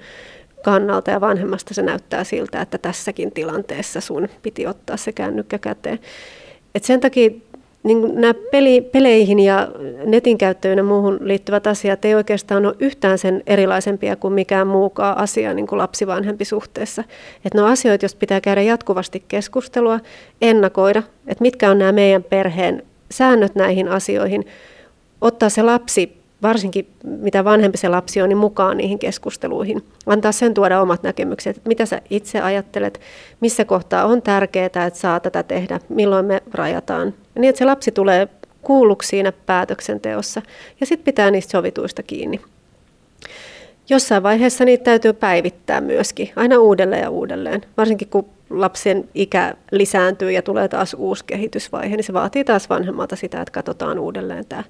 kannalta 0.64 1.10
ja 1.10 1.20
vanhemmasta 1.20 1.74
se 1.74 1.82
näyttää 1.82 2.24
siltä, 2.24 2.60
että 2.60 2.78
tässäkin 2.78 3.32
tilanteessa 3.32 4.00
sun 4.00 4.28
piti 4.42 4.66
ottaa 4.66 4.96
se 4.96 5.12
kännykkä 5.12 5.58
käteen. 5.58 5.98
Et 6.74 6.84
sen 6.84 7.00
takia 7.00 7.30
niin 7.82 8.20
nämä 8.20 8.34
peli, 8.50 8.80
peleihin 8.80 9.40
ja 9.40 9.68
netin 10.04 10.38
käyttöön 10.38 10.78
ja 10.78 10.84
muuhun 10.84 11.18
liittyvät 11.20 11.66
asiat 11.66 12.04
ei 12.04 12.14
oikeastaan 12.14 12.66
ole 12.66 12.74
yhtään 12.78 13.18
sen 13.18 13.42
erilaisempia 13.46 14.16
kuin 14.16 14.34
mikään 14.34 14.66
muukaan 14.66 15.18
asia 15.18 15.54
niin 15.54 15.66
kuin 15.66 15.78
lapsivanhempi 15.78 16.44
suhteessa. 16.44 17.04
Että 17.44 17.58
ne 17.58 17.62
on 17.62 17.70
asioita, 17.70 18.04
joista 18.04 18.18
pitää 18.18 18.40
käydä 18.40 18.62
jatkuvasti 18.62 19.22
keskustelua, 19.28 20.00
ennakoida, 20.42 21.02
että 21.26 21.42
mitkä 21.42 21.70
on 21.70 21.78
nämä 21.78 21.92
meidän 21.92 22.24
perheen 22.24 22.82
säännöt 23.10 23.54
näihin 23.54 23.88
asioihin, 23.88 24.44
ottaa 25.20 25.48
se 25.48 25.62
lapsi 25.62 26.18
varsinkin 26.42 26.88
mitä 27.04 27.44
vanhempi 27.44 27.78
se 27.78 27.88
lapsi 27.88 28.22
on, 28.22 28.28
niin 28.28 28.38
mukaan 28.38 28.76
niihin 28.76 28.98
keskusteluihin. 28.98 29.84
Antaa 30.06 30.32
sen 30.32 30.54
tuoda 30.54 30.80
omat 30.80 31.02
näkemykset, 31.02 31.56
että 31.56 31.68
mitä 31.68 31.86
sä 31.86 32.02
itse 32.10 32.40
ajattelet, 32.40 33.00
missä 33.40 33.64
kohtaa 33.64 34.04
on 34.04 34.22
tärkeää, 34.22 34.66
että 34.66 34.90
saa 34.92 35.20
tätä 35.20 35.42
tehdä, 35.42 35.80
milloin 35.88 36.26
me 36.26 36.42
rajataan. 36.54 37.14
Ja 37.34 37.40
niin, 37.40 37.48
että 37.48 37.58
se 37.58 37.64
lapsi 37.64 37.92
tulee 37.92 38.28
kuulluksi 38.62 39.08
siinä 39.08 39.32
päätöksenteossa 39.32 40.42
ja 40.80 40.86
sitten 40.86 41.04
pitää 41.04 41.30
niistä 41.30 41.50
sovituista 41.50 42.02
kiinni. 42.02 42.40
Jossain 43.90 44.22
vaiheessa 44.22 44.64
niitä 44.64 44.84
täytyy 44.84 45.12
päivittää 45.12 45.80
myöskin, 45.80 46.30
aina 46.36 46.58
uudelleen 46.58 47.02
ja 47.02 47.10
uudelleen. 47.10 47.60
Varsinkin 47.76 48.08
kun 48.08 48.28
lapsen 48.50 49.08
ikä 49.14 49.54
lisääntyy 49.70 50.32
ja 50.32 50.42
tulee 50.42 50.68
taas 50.68 50.94
uusi 50.94 51.24
kehitysvaihe, 51.24 51.96
niin 51.96 52.04
se 52.04 52.12
vaatii 52.12 52.44
taas 52.44 52.70
vanhemmalta 52.70 53.16
sitä, 53.16 53.40
että 53.40 53.52
katsotaan 53.52 53.98
uudelleen 53.98 54.44
tämä 54.48 54.64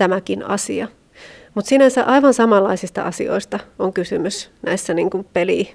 tämäkin 0.00 0.46
asia. 0.46 0.88
Mutta 1.54 1.68
sinänsä 1.68 2.04
aivan 2.04 2.34
samanlaisista 2.34 3.02
asioista 3.02 3.58
on 3.78 3.92
kysymys 3.92 4.50
näissä 4.62 4.94
niin 4.94 5.10
kuin 5.10 5.26
peli, 5.32 5.74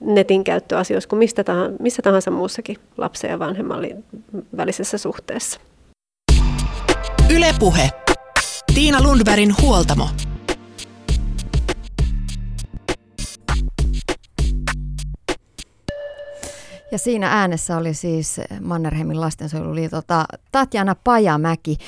netin 0.00 0.44
käyttöasioissa 0.44 1.08
kuin 1.08 1.18
mistä 1.18 1.44
tahansa, 1.44 1.76
missä 1.82 2.02
tahansa 2.02 2.30
muussakin 2.30 2.76
lapsen 2.96 3.30
ja 3.30 3.38
vanhemman 3.38 3.80
välisessä 4.56 4.98
suhteessa. 4.98 5.60
Ylepuhe. 7.30 7.90
Tiina 8.74 9.02
Lundbergin 9.02 9.54
huoltamo. 9.62 10.08
Ja 16.92 16.98
siinä 16.98 17.28
äänessä 17.32 17.76
oli 17.76 17.94
siis 17.94 18.40
Mannerheimin 18.60 19.20
lastensuojeluliitolta 19.20 20.24
Tatjana 20.52 20.94
Pajamäki. 21.04 21.78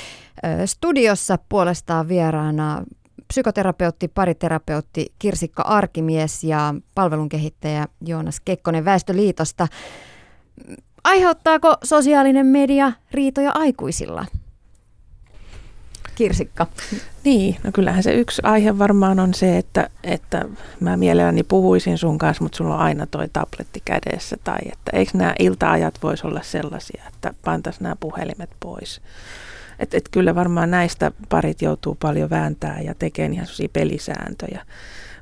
Studiossa 0.67 1.39
puolestaan 1.49 2.09
vieraana 2.09 2.85
psykoterapeutti, 3.29 4.09
pariterapeutti 4.09 5.13
Kirsikka 5.19 5.63
Arkimies 5.63 6.45
ja 6.45 6.75
palvelun 6.95 7.29
kehittäjä 7.29 7.87
Joonas 8.07 8.41
Kekkonen 8.41 8.85
Väestöliitosta. 8.85 9.69
Aiheuttaako 11.05 11.77
sosiaalinen 11.85 12.47
media 12.47 12.93
riitoja 13.11 13.51
aikuisilla? 13.55 14.27
Kirsikka. 16.15 16.67
Niin, 17.25 17.57
no 17.65 17.73
kyllähän 17.73 18.03
se 18.03 18.15
yksi 18.15 18.43
aihe 18.45 18.79
varmaan 18.79 19.21
on 19.21 19.35
se, 19.35 19.59
että, 19.59 19.91
että 20.05 20.45
mä 20.81 20.97
mielelläni 20.97 21.43
puhuisin 21.43 21.99
sun 21.99 22.19
kanssa, 22.19 22.43
mutta 22.43 22.57
sulla 22.57 22.75
on 22.75 22.81
aina 22.81 23.07
toi 23.07 23.29
tabletti 23.33 23.83
kädessä. 23.85 24.37
Tai 24.45 24.59
että 24.73 24.91
eikö 24.93 25.11
nämä 25.15 25.35
iltaajat 25.39 25.95
voisi 26.03 26.27
olla 26.27 26.43
sellaisia, 26.43 27.03
että 27.09 27.35
pantaisiin 27.45 27.83
nämä 27.83 27.97
puhelimet 28.01 28.51
pois. 28.61 29.01
Että 29.81 29.97
et 29.97 30.09
kyllä 30.11 30.35
varmaan 30.35 30.71
näistä 30.71 31.13
parit 31.29 31.63
joutuu 31.63 31.95
paljon 31.95 32.31
vääntää 32.31 32.81
ja 32.81 32.95
tekemään 32.95 33.33
ihan 33.33 33.47
sellaisia 33.47 33.69
pelisääntöjä. 33.73 34.67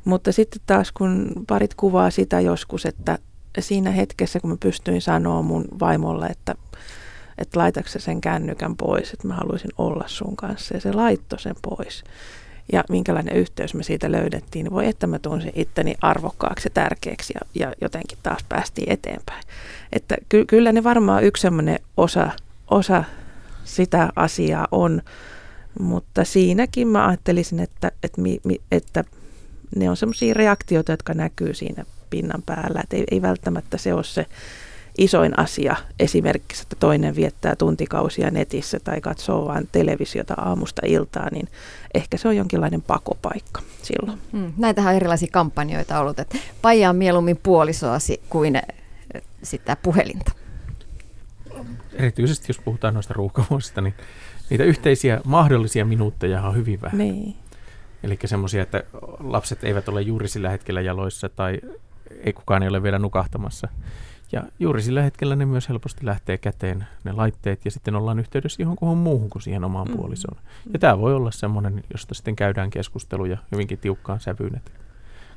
Mutta 0.05 0.33
sitten 0.33 0.61
taas 0.67 0.93
kun 0.93 1.33
parit 1.47 1.75
kuvaa 1.75 2.11
sitä 2.11 2.41
joskus, 2.41 2.87
että 2.87 3.19
siinä 3.59 3.91
hetkessä 3.91 4.41
kun 4.41 4.51
mä 4.51 4.57
pystyin 4.61 5.03
sanoa 5.03 5.43
mun 5.43 5.65
vaimolle, 5.81 6.27
että 6.27 6.55
että 7.39 7.59
laitatko 7.59 7.99
sen 7.99 8.21
kännykän 8.21 8.77
pois, 8.77 9.13
että 9.13 9.29
mä 9.29 9.35
haluaisin 9.35 9.71
olla 9.79 10.05
sun 10.07 10.37
kanssa. 10.37 10.75
Ja 10.75 10.81
se 10.81 10.93
laittoi 10.93 11.39
sen 11.39 11.57
pois. 11.63 12.05
Ja 12.73 12.85
minkälainen 12.89 13.37
yhteys 13.37 13.75
me 13.75 13.83
siitä 13.83 14.13
löydettiin, 14.13 14.65
niin 14.65 14.73
voi 14.73 14.87
että 14.87 15.07
mä 15.07 15.19
tunsin 15.19 15.53
itteni 15.55 15.95
arvokkaaksi 16.01 16.67
ja 16.67 16.71
tärkeäksi 16.71 17.35
ja, 17.35 17.41
ja 17.55 17.75
jotenkin 17.81 18.19
taas 18.23 18.45
päästiin 18.49 18.93
eteenpäin. 18.93 19.43
Että 19.93 20.17
ky- 20.29 20.45
kyllä 20.45 20.73
ne 20.73 20.85
varmaan 20.85 21.25
yksi 21.25 21.41
sellainen 21.41 21.79
osa, 21.97 22.31
osa 22.71 23.05
sitä 23.69 24.13
asiaa 24.17 24.69
on, 24.71 25.03
mutta 25.81 26.25
siinäkin 26.25 26.89
mä 26.89 27.07
ajattelisin, 27.07 27.61
että, 27.61 27.93
että, 28.03 28.21
mi, 28.21 28.41
mi, 28.45 28.61
että 28.73 29.05
ne 29.77 29.91
on 29.91 29.97
semmoisia 29.97 30.35
reaktioita, 30.35 30.93
jotka 30.93 31.15
näkyy 31.15 31.55
siinä 31.55 31.85
pinnan 32.11 32.43
päällä, 32.47 32.81
että 32.83 32.97
ei, 32.97 33.05
ei 33.11 33.23
välttämättä 33.23 33.79
se 33.79 33.95
ole 33.95 34.05
se 34.05 34.27
isoin 34.99 35.39
asia 35.39 35.77
esimerkiksi, 35.99 36.63
että 36.63 36.77
toinen 36.81 37.17
viettää 37.17 37.57
tuntikausia 37.57 38.31
netissä 38.31 38.81
tai 38.85 39.01
katsoo 39.01 39.47
vain 39.47 39.69
televisiota 39.73 40.35
aamusta 40.35 40.83
iltaa, 40.87 41.29
niin 41.33 41.49
ehkä 41.95 42.17
se 42.17 42.29
on 42.29 42.37
jonkinlainen 42.37 42.83
pakopaikka 42.83 43.63
silloin. 43.83 44.19
Mm, 44.33 44.53
näitähän 44.57 44.91
on 44.91 44.97
erilaisia 44.97 45.29
kampanjoita 45.33 46.01
ollut, 46.01 46.19
että 46.19 46.39
paijaa 46.63 46.93
mieluummin 46.93 47.37
puolisoasi 47.43 48.21
kuin 48.31 48.57
eh, 48.57 48.63
sitä 49.43 49.77
puhelinta. 49.83 50.33
Erityisesti 51.93 52.47
jos 52.49 52.59
puhutaan 52.59 52.95
noista 52.95 53.15
ruuhkavuosista, 53.15 53.81
niin 53.81 53.95
niitä 54.51 54.65
yhteisiä 54.65 55.21
mahdollisia 55.25 55.85
minuutteja 55.85 56.43
on 56.43 56.57
hyvin 56.57 56.81
vähän. 56.81 56.99
Niin. 56.99 57.37
Eli 58.03 58.19
semmoisia, 58.25 58.63
että 58.63 58.85
lapset 59.21 59.65
eivät 59.65 59.89
ole 59.89 60.03
juuri 60.03 60.29
sillä 60.29 60.51
hetkellä 60.51 60.81
jaloissa 60.81 61.29
tai 61.29 61.61
ei 62.25 62.33
kukaan 62.33 62.63
ei 62.63 62.69
ole 62.69 62.83
vielä 62.83 62.99
nukahtamassa. 62.99 63.69
Ja 64.33 64.43
juuri 64.59 64.83
sillä 64.83 65.03
hetkellä 65.03 65.37
ne 65.37 65.47
myös 65.47 65.69
helposti 65.69 66.07
lähtee 66.07 66.39
käteen, 66.39 66.87
ne 67.05 67.13
laitteet, 67.13 67.65
ja 67.65 67.71
sitten 67.71 67.95
ollaan 67.97 68.19
yhteydessä 68.19 68.63
johonkuhun 68.63 68.99
muuhun 68.99 69.31
kuin 69.31 69.43
siihen 69.43 69.65
omaan 69.65 69.87
mm-hmm. 69.87 69.99
puolisoon. 69.99 70.37
Ja 70.73 70.79
tämä 70.79 70.99
voi 70.99 71.15
olla 71.15 71.31
semmoinen, 71.31 71.85
josta 71.93 72.15
sitten 72.15 72.37
käydään 72.37 72.71
keskusteluja 72.71 73.39
hyvinkin 73.53 73.79
tiukkaan 73.79 74.21
sävyyn, 74.21 74.57
että 74.57 74.71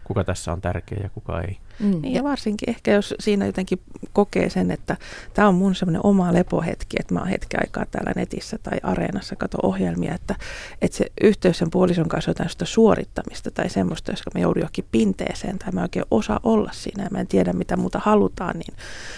kuka 0.04 0.24
tässä 0.24 0.52
on 0.52 0.62
tärkeä 0.62 1.00
ja 1.04 1.10
kuka 1.10 1.42
ei. 1.42 1.58
Mm. 1.82 2.02
Niin 2.02 2.14
ja 2.14 2.24
varsinkin 2.24 2.70
ehkä 2.70 2.92
jos 2.92 3.14
siinä 3.20 3.46
jotenkin 3.46 3.80
kokee 4.14 4.50
sen, 4.50 4.72
että 4.72 4.98
tämä 5.34 5.48
on 5.48 5.56
mun 5.56 5.76
semmoinen 5.76 6.06
oma 6.06 6.34
lepohetki, 6.34 6.98
että 7.00 7.14
mä 7.14 7.20
oon 7.20 7.30
hetki 7.30 7.58
aikaa 7.62 7.86
täällä 7.86 8.12
netissä 8.16 8.58
tai 8.64 8.78
areenassa 8.84 9.36
kato 9.36 9.58
ohjelmia, 9.64 10.16
että, 10.16 10.36
että 10.82 10.98
se 10.98 11.06
yhteys 11.24 11.58
sen 11.58 11.72
puolison 11.72 12.08
kanssa 12.08 12.32
on 12.32 12.34
jotain 12.34 12.68
suorittamista 12.68 13.52
tai 13.52 13.70
semmoista, 13.70 14.12
jos 14.12 14.22
mä 14.34 14.42
joudun 14.42 14.62
johonkin 14.62 14.86
pinteeseen 14.92 15.60
tai 15.60 15.72
mä 15.72 15.82
oikein 15.82 16.06
osaa 16.12 16.40
olla 16.44 16.70
siinä 16.74 17.04
ja 17.04 17.10
mä 17.12 17.20
en 17.20 17.28
tiedä 17.28 17.54
mitä 17.54 17.78
muuta 17.78 18.02
halutaan, 18.04 18.60
niin, 18.60 18.74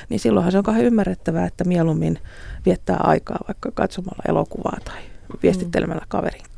niin 0.10 0.20
silloinhan 0.20 0.52
se 0.52 0.58
on 0.58 0.64
kauhean 0.64 0.86
ymmärrettävää, 0.86 1.46
että 1.46 1.64
mieluummin 1.64 2.20
viettää 2.66 2.98
aikaa 3.00 3.38
vaikka 3.48 3.72
katsomalla 3.72 4.24
elokuvaa 4.28 4.78
tai 4.86 5.02
viestittelemällä 5.44 6.06
kaverin. 6.08 6.53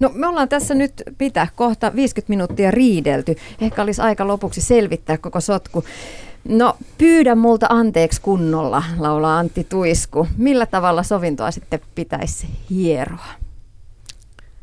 No 0.00 0.10
me 0.14 0.26
ollaan 0.26 0.48
tässä 0.48 0.74
nyt 0.74 1.02
pitää 1.18 1.48
kohta 1.56 1.94
50 1.94 2.30
minuuttia 2.30 2.70
riidelty. 2.70 3.36
Ehkä 3.60 3.82
olisi 3.82 4.02
aika 4.02 4.26
lopuksi 4.26 4.60
selvittää 4.60 5.18
koko 5.18 5.40
sotku. 5.40 5.84
No 6.48 6.76
pyydä 6.98 7.34
multa 7.34 7.66
anteeksi 7.70 8.20
kunnolla, 8.20 8.82
laulaa 8.98 9.38
Antti 9.38 9.64
Tuisku. 9.64 10.26
Millä 10.36 10.66
tavalla 10.66 11.02
sovintoa 11.02 11.50
sitten 11.50 11.80
pitäisi 11.94 12.48
hieroa? 12.70 13.26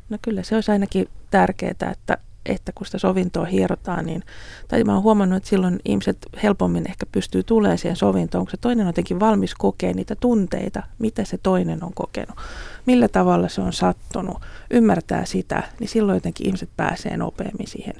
No 0.09 0.17
kyllä 0.21 0.43
se 0.43 0.55
olisi 0.55 0.71
ainakin 0.71 1.07
tärkeää, 1.31 1.91
että, 1.91 2.17
että 2.45 2.71
kun 2.71 2.85
sitä 2.85 2.97
sovintoa 2.97 3.45
hierotaan, 3.45 4.05
niin, 4.05 4.23
tai 4.67 4.83
mä 4.83 4.93
oon 4.93 5.03
huomannut, 5.03 5.37
että 5.37 5.49
silloin 5.49 5.79
ihmiset 5.85 6.17
helpommin 6.43 6.89
ehkä 6.89 7.05
pystyy 7.05 7.43
tulemaan 7.43 7.77
siihen 7.77 7.95
sovintoon, 7.95 8.45
kun 8.45 8.51
se 8.51 8.57
toinen 8.57 8.85
on 8.85 8.89
jotenkin 8.89 9.19
valmis 9.19 9.55
kokea 9.55 9.93
niitä 9.93 10.15
tunteita, 10.15 10.83
mitä 10.99 11.23
se 11.25 11.37
toinen 11.43 11.83
on 11.83 11.93
kokenut, 11.93 12.37
millä 12.85 13.07
tavalla 13.07 13.49
se 13.49 13.61
on 13.61 13.73
sattunut, 13.73 14.37
ymmärtää 14.71 15.25
sitä, 15.25 15.63
niin 15.79 15.87
silloin 15.87 16.15
jotenkin 16.15 16.47
ihmiset 16.47 16.69
pääsee 16.77 17.17
nopeammin 17.17 17.67
siihen 17.67 17.95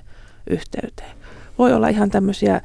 yhteyteen. 0.50 1.21
Voi 1.58 1.74
olla 1.74 1.88
ihan 1.88 2.10
tämmöisiä, 2.10 2.62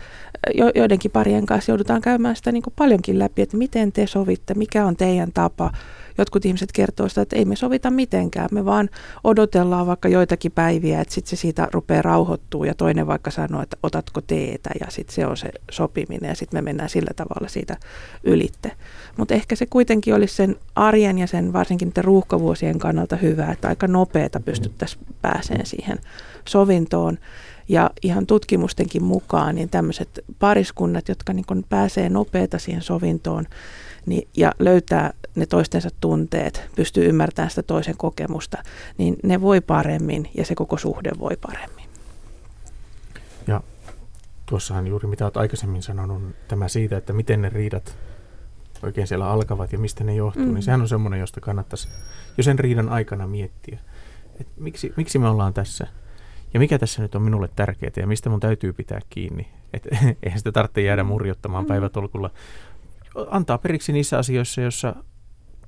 jo, 0.55 0.71
joidenkin 0.75 1.11
parien 1.11 1.47
kanssa 1.47 1.73
joudutaan 1.73 2.01
käymään 2.01 2.37
sitä 2.37 2.53
niin 2.53 2.63
kuin 2.63 2.75
paljonkin 2.77 3.19
läpi, 3.19 3.43
että 3.43 3.57
miten 3.57 3.93
te 3.93 4.07
sovitte, 4.07 4.55
mikä 4.55 4.87
on 4.87 4.97
teidän 4.97 5.33
tapa, 5.33 5.73
jotkut 6.19 6.45
ihmiset 6.45 6.73
kertoo 6.73 7.09
sitä, 7.09 7.23
että 7.23 7.37
ei 7.37 7.45
me 7.45 7.57
sovita 7.57 7.91
mitenkään, 7.91 8.49
me 8.53 8.65
vaan 8.65 8.91
odotellaan 9.25 9.87
vaikka 9.87 10.09
joitakin 10.09 10.53
päiviä, 10.53 11.01
että 11.01 11.15
sitten 11.15 11.31
se 11.31 11.37
siitä 11.37 11.69
rupeaa 11.73 12.03
rauhoittuu 12.03 12.65
ja 12.65 12.75
toinen 12.75 13.07
vaikka 13.07 13.31
sanoo, 13.31 13.63
että 13.63 13.77
otatko 13.83 14.21
teetä 14.21 14.71
ja 14.81 14.87
sitten 14.89 15.15
se 15.15 15.27
on 15.27 15.37
se 15.37 15.49
sopiminen 15.71 16.29
ja 16.29 16.35
sitten 16.35 16.59
me 16.59 16.63
mennään 16.63 16.89
sillä 16.89 17.11
tavalla 17.17 17.49
siitä 17.49 17.77
ylitte. 18.25 18.73
Mutta 19.17 19.35
ehkä 19.35 19.57
se 19.57 19.67
kuitenkin 19.67 20.15
olisi 20.15 20.35
sen 20.35 20.57
arjen 20.75 21.19
ja 21.19 21.27
sen 21.27 21.53
varsinkin 21.53 21.89
niiden 21.89 22.05
ruuhkavuosien 22.05 22.79
kannalta 22.79 23.17
hyvä, 23.17 23.53
että 23.53 23.69
aika 23.69 23.89
nopeata 23.89 24.41
pystyttäisiin 24.41 25.07
pääseen 25.23 25.67
siihen 25.67 25.99
sovintoon. 26.49 27.19
Ja 27.69 27.91
ihan 28.03 28.27
tutkimustenkin 28.27 29.05
mukaan, 29.05 29.55
niin 29.55 29.71
tämmöiset 29.71 30.25
pariskunnat, 30.39 31.09
jotka 31.09 31.33
niin 31.33 31.65
pääsee 31.69 32.09
nopeata 32.09 32.59
siihen 32.59 32.83
sovintoon, 32.83 33.45
niin, 34.07 34.29
ja 34.37 34.53
löytää 34.59 35.13
ne 35.35 35.47
toistensa 35.47 35.91
tunteet, 36.01 36.71
pystyy 36.77 37.09
ymmärtämään 37.09 37.51
sitä 37.51 37.63
toisen 37.63 37.97
kokemusta, 37.97 38.63
niin 38.99 39.17
ne 39.23 39.41
voi 39.41 39.61
paremmin 39.61 40.31
ja 40.35 40.45
se 40.45 40.55
koko 40.55 40.79
suhde 40.79 41.11
voi 41.19 41.37
paremmin. 41.37 41.85
Ja 43.47 43.61
tuossahan 44.47 44.87
juuri 44.87 45.09
mitä 45.09 45.25
olet 45.25 45.37
aikaisemmin 45.37 45.83
sanonut, 45.83 46.23
tämä 46.49 46.69
siitä, 46.69 46.97
että 46.97 47.13
miten 47.13 47.43
ne 47.43 47.49
riidat 47.49 47.95
oikein 48.83 49.07
siellä 49.07 49.31
alkavat 49.31 49.73
ja 49.73 49.79
mistä 49.79 50.05
ne 50.05 50.15
johtuu, 50.15 50.43
niin 50.43 50.51
mm. 50.51 50.55
niin 50.55 50.63
sehän 50.63 50.81
on 50.81 50.89
semmoinen, 50.89 51.21
josta 51.21 51.41
kannattaisi 51.41 51.89
jo 52.37 52.43
sen 52.43 52.59
riidan 52.59 52.89
aikana 52.89 53.27
miettiä, 53.27 53.79
että 54.41 54.53
miksi, 54.57 54.93
miksi 54.97 55.19
me 55.19 55.29
ollaan 55.29 55.55
tässä 55.55 55.87
ja 56.57 56.61
mikä 56.61 56.79
tässä 56.79 57.03
nyt 57.03 57.15
on 57.15 57.23
minulle 57.23 57.49
tärkeää 57.57 57.93
ja 57.97 58.07
mistä 58.07 58.31
mun 58.31 58.41
täytyy 58.41 58.73
pitää 58.73 59.01
kiinni. 59.11 59.49
Että 59.73 59.89
eihän 60.23 60.39
sitä 60.39 60.53
tarvitse 60.53 60.81
jäädä 60.81 61.05
murjottamaan 61.05 61.65
mm. 61.65 61.69
päivätolkulla 61.69 62.31
antaa 63.31 63.59
periksi 63.59 63.93
niissä 63.93 64.19
asioissa, 64.19 64.61
joissa 64.61 64.95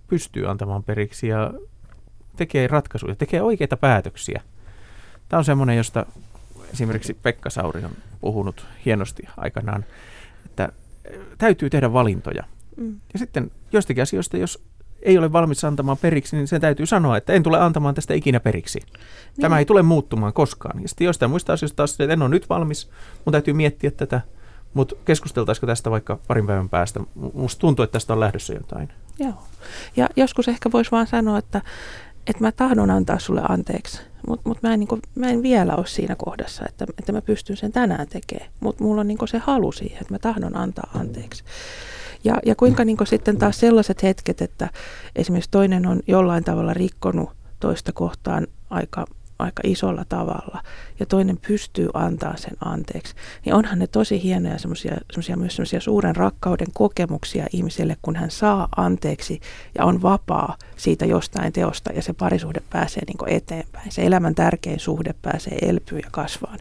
pystyy 0.06 0.50
antamaan 0.50 0.84
periksi 0.84 1.28
ja 1.28 1.52
tekee 2.36 2.66
ratkaisuja, 2.66 3.14
tekee 3.14 3.42
oikeita 3.42 3.76
päätöksiä. 3.76 4.42
Tämä 5.28 5.38
on 5.38 5.44
semmoinen, 5.44 5.76
josta 5.76 6.06
esimerkiksi 6.72 7.14
Pekka 7.14 7.50
Sauri 7.50 7.84
on 7.84 7.92
puhunut 8.20 8.66
hienosti 8.84 9.22
aikanaan, 9.36 9.84
että 10.46 10.68
täytyy 11.38 11.70
tehdä 11.70 11.92
valintoja. 11.92 12.44
Mm. 12.76 13.00
Ja 13.12 13.18
sitten 13.18 13.50
joistakin 13.72 14.02
asioista, 14.02 14.36
jos 14.36 14.64
ei 15.02 15.18
ole 15.18 15.32
valmis 15.32 15.64
antamaan 15.64 15.98
periksi, 16.02 16.36
niin 16.36 16.48
sen 16.48 16.60
täytyy 16.60 16.86
sanoa, 16.86 17.16
että 17.16 17.32
en 17.32 17.42
tule 17.42 17.60
antamaan 17.60 17.94
tästä 17.94 18.14
ikinä 18.14 18.40
periksi. 18.40 18.78
Niin. 18.78 19.40
Tämä 19.40 19.58
ei 19.58 19.64
tule 19.64 19.82
muuttumaan 19.82 20.32
koskaan. 20.32 20.82
Ja 20.82 20.88
sitten 20.88 21.04
jostain 21.04 21.30
muista 21.30 21.52
asioista 21.52 21.76
taas, 21.76 21.90
että 22.00 22.12
en 22.12 22.22
ole 22.22 22.30
nyt 22.30 22.48
valmis, 22.48 22.90
mun 23.24 23.32
täytyy 23.32 23.54
miettiä 23.54 23.90
tätä– 23.90 24.20
mutta 24.74 24.94
keskusteltaisiko 25.04 25.66
tästä 25.66 25.90
vaikka 25.90 26.18
parin 26.26 26.46
päivän 26.46 26.68
päästä? 26.68 27.00
Musta 27.34 27.60
tuntuu, 27.60 27.82
että 27.82 27.92
tästä 27.92 28.12
on 28.12 28.20
lähdössä 28.20 28.54
jotain. 28.54 28.88
Joo. 29.18 29.42
Ja 29.96 30.08
joskus 30.16 30.48
ehkä 30.48 30.72
voisi 30.72 30.90
vaan 30.90 31.06
sanoa, 31.06 31.38
että, 31.38 31.62
että 32.26 32.44
mä 32.44 32.52
tahdon 32.52 32.90
antaa 32.90 33.18
sulle 33.18 33.42
anteeksi, 33.48 34.00
mutta 34.28 34.48
mut 34.48 34.62
mä, 34.62 34.74
en, 34.74 34.80
niin 34.80 35.02
mä 35.14 35.28
en 35.28 35.42
vielä 35.42 35.76
ole 35.76 35.86
siinä 35.86 36.16
kohdassa, 36.16 36.64
että, 36.68 36.86
että 36.98 37.12
mä 37.12 37.22
pystyn 37.22 37.56
sen 37.56 37.72
tänään 37.72 38.08
tekemään. 38.08 38.50
Mutta 38.60 38.84
mulla 38.84 39.00
on 39.00 39.08
niin 39.08 39.28
se 39.28 39.38
halu 39.38 39.72
siihen, 39.72 40.00
että 40.00 40.14
mä 40.14 40.18
tahdon 40.18 40.56
antaa 40.56 40.90
anteeksi. 40.94 41.44
Ja, 42.24 42.38
ja 42.46 42.54
kuinka 42.54 42.84
niin 42.84 42.96
sitten 43.04 43.38
taas 43.38 43.60
sellaiset 43.60 44.02
hetket, 44.02 44.42
että 44.42 44.70
esimerkiksi 45.16 45.50
toinen 45.50 45.86
on 45.86 46.00
jollain 46.06 46.44
tavalla 46.44 46.74
rikkonut 46.74 47.30
toista 47.60 47.92
kohtaan 47.92 48.46
aika 48.70 49.06
aika 49.38 49.62
isolla 49.64 50.04
tavalla 50.08 50.62
ja 51.00 51.06
toinen 51.06 51.38
pystyy 51.48 51.88
antaa 51.94 52.36
sen 52.36 52.56
anteeksi, 52.64 53.14
niin 53.44 53.54
onhan 53.54 53.78
ne 53.78 53.86
tosi 53.86 54.22
hienoja 54.22 54.58
semmoisia, 54.58 54.96
semmoisia 55.10 55.36
myös 55.36 55.56
semmoisia 55.56 55.80
suuren 55.80 56.16
rakkauden 56.16 56.66
kokemuksia 56.74 57.46
ihmiselle, 57.52 57.96
kun 58.02 58.16
hän 58.16 58.30
saa 58.30 58.68
anteeksi 58.76 59.40
ja 59.78 59.84
on 59.84 60.02
vapaa 60.02 60.56
siitä 60.76 61.06
jostain 61.06 61.52
teosta 61.52 61.92
ja 61.92 62.02
se 62.02 62.12
parisuhde 62.12 62.60
pääsee 62.70 63.02
niin 63.06 63.36
eteenpäin. 63.36 63.92
Se 63.92 64.02
elämän 64.02 64.34
tärkein 64.34 64.80
suhde 64.80 65.14
pääsee 65.22 65.58
elpyyn 65.62 66.02
ja 66.04 66.08
kasvaan. 66.10 66.58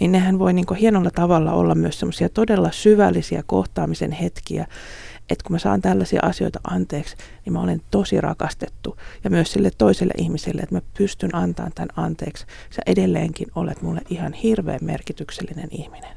Niin 0.00 0.12
nehän 0.12 0.38
voi 0.38 0.52
niin 0.52 0.66
hienolla 0.80 1.10
tavalla 1.10 1.52
olla 1.52 1.74
myös 1.74 1.98
semmoisia 1.98 2.28
todella 2.28 2.70
syvällisiä 2.72 3.42
kohtaamisen 3.46 4.12
hetkiä, 4.12 4.66
että 5.30 5.44
kun 5.44 5.54
mä 5.54 5.58
saan 5.58 5.82
tällaisia 5.82 6.20
asioita 6.22 6.60
anteeksi, 6.64 7.16
niin 7.44 7.52
mä 7.52 7.60
olen 7.60 7.82
tosi 7.90 8.20
rakastettu. 8.20 8.96
Ja 9.24 9.30
myös 9.30 9.52
sille 9.52 9.70
toiselle 9.78 10.14
ihmiselle, 10.18 10.62
että 10.62 10.74
mä 10.74 10.80
pystyn 10.98 11.34
antamaan 11.34 11.72
tämän 11.74 11.88
anteeksi. 11.96 12.46
Sä 12.70 12.82
edelleenkin 12.86 13.48
olet 13.54 13.82
mulle 13.82 14.00
ihan 14.10 14.32
hirveän 14.32 14.80
merkityksellinen 14.82 15.68
ihminen. 15.70 16.16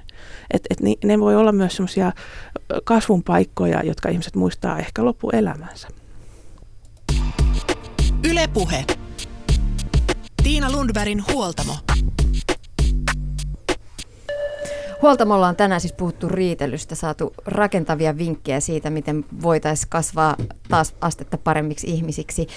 Et, 0.53 0.67
et 0.69 0.79
ne 1.03 1.19
voi 1.19 1.35
olla 1.35 1.51
myös 1.51 1.75
semmoisia 1.75 2.11
kasvun 2.83 3.23
paikkoja, 3.23 3.83
jotka 3.83 4.09
ihmiset 4.09 4.35
muistaa 4.35 4.79
ehkä 4.79 5.05
loppuelämänsä. 5.05 5.87
Ylepuhe. 8.29 8.85
Tiina 10.43 10.71
Lundbergin 10.71 11.23
huoltamo. 11.33 11.73
Huoltamolla 15.01 15.47
on 15.47 15.55
tänään 15.55 15.81
siis 15.81 15.93
puhuttu 15.93 16.29
riitelystä, 16.29 16.95
saatu 16.95 17.33
rakentavia 17.45 18.17
vinkkejä 18.17 18.59
siitä, 18.59 18.89
miten 18.89 19.25
voitaisiin 19.41 19.89
kasvaa 19.89 20.35
taas 20.69 20.95
astetta 21.01 21.37
paremmiksi 21.37 21.87
ihmisiksi. 21.87 22.47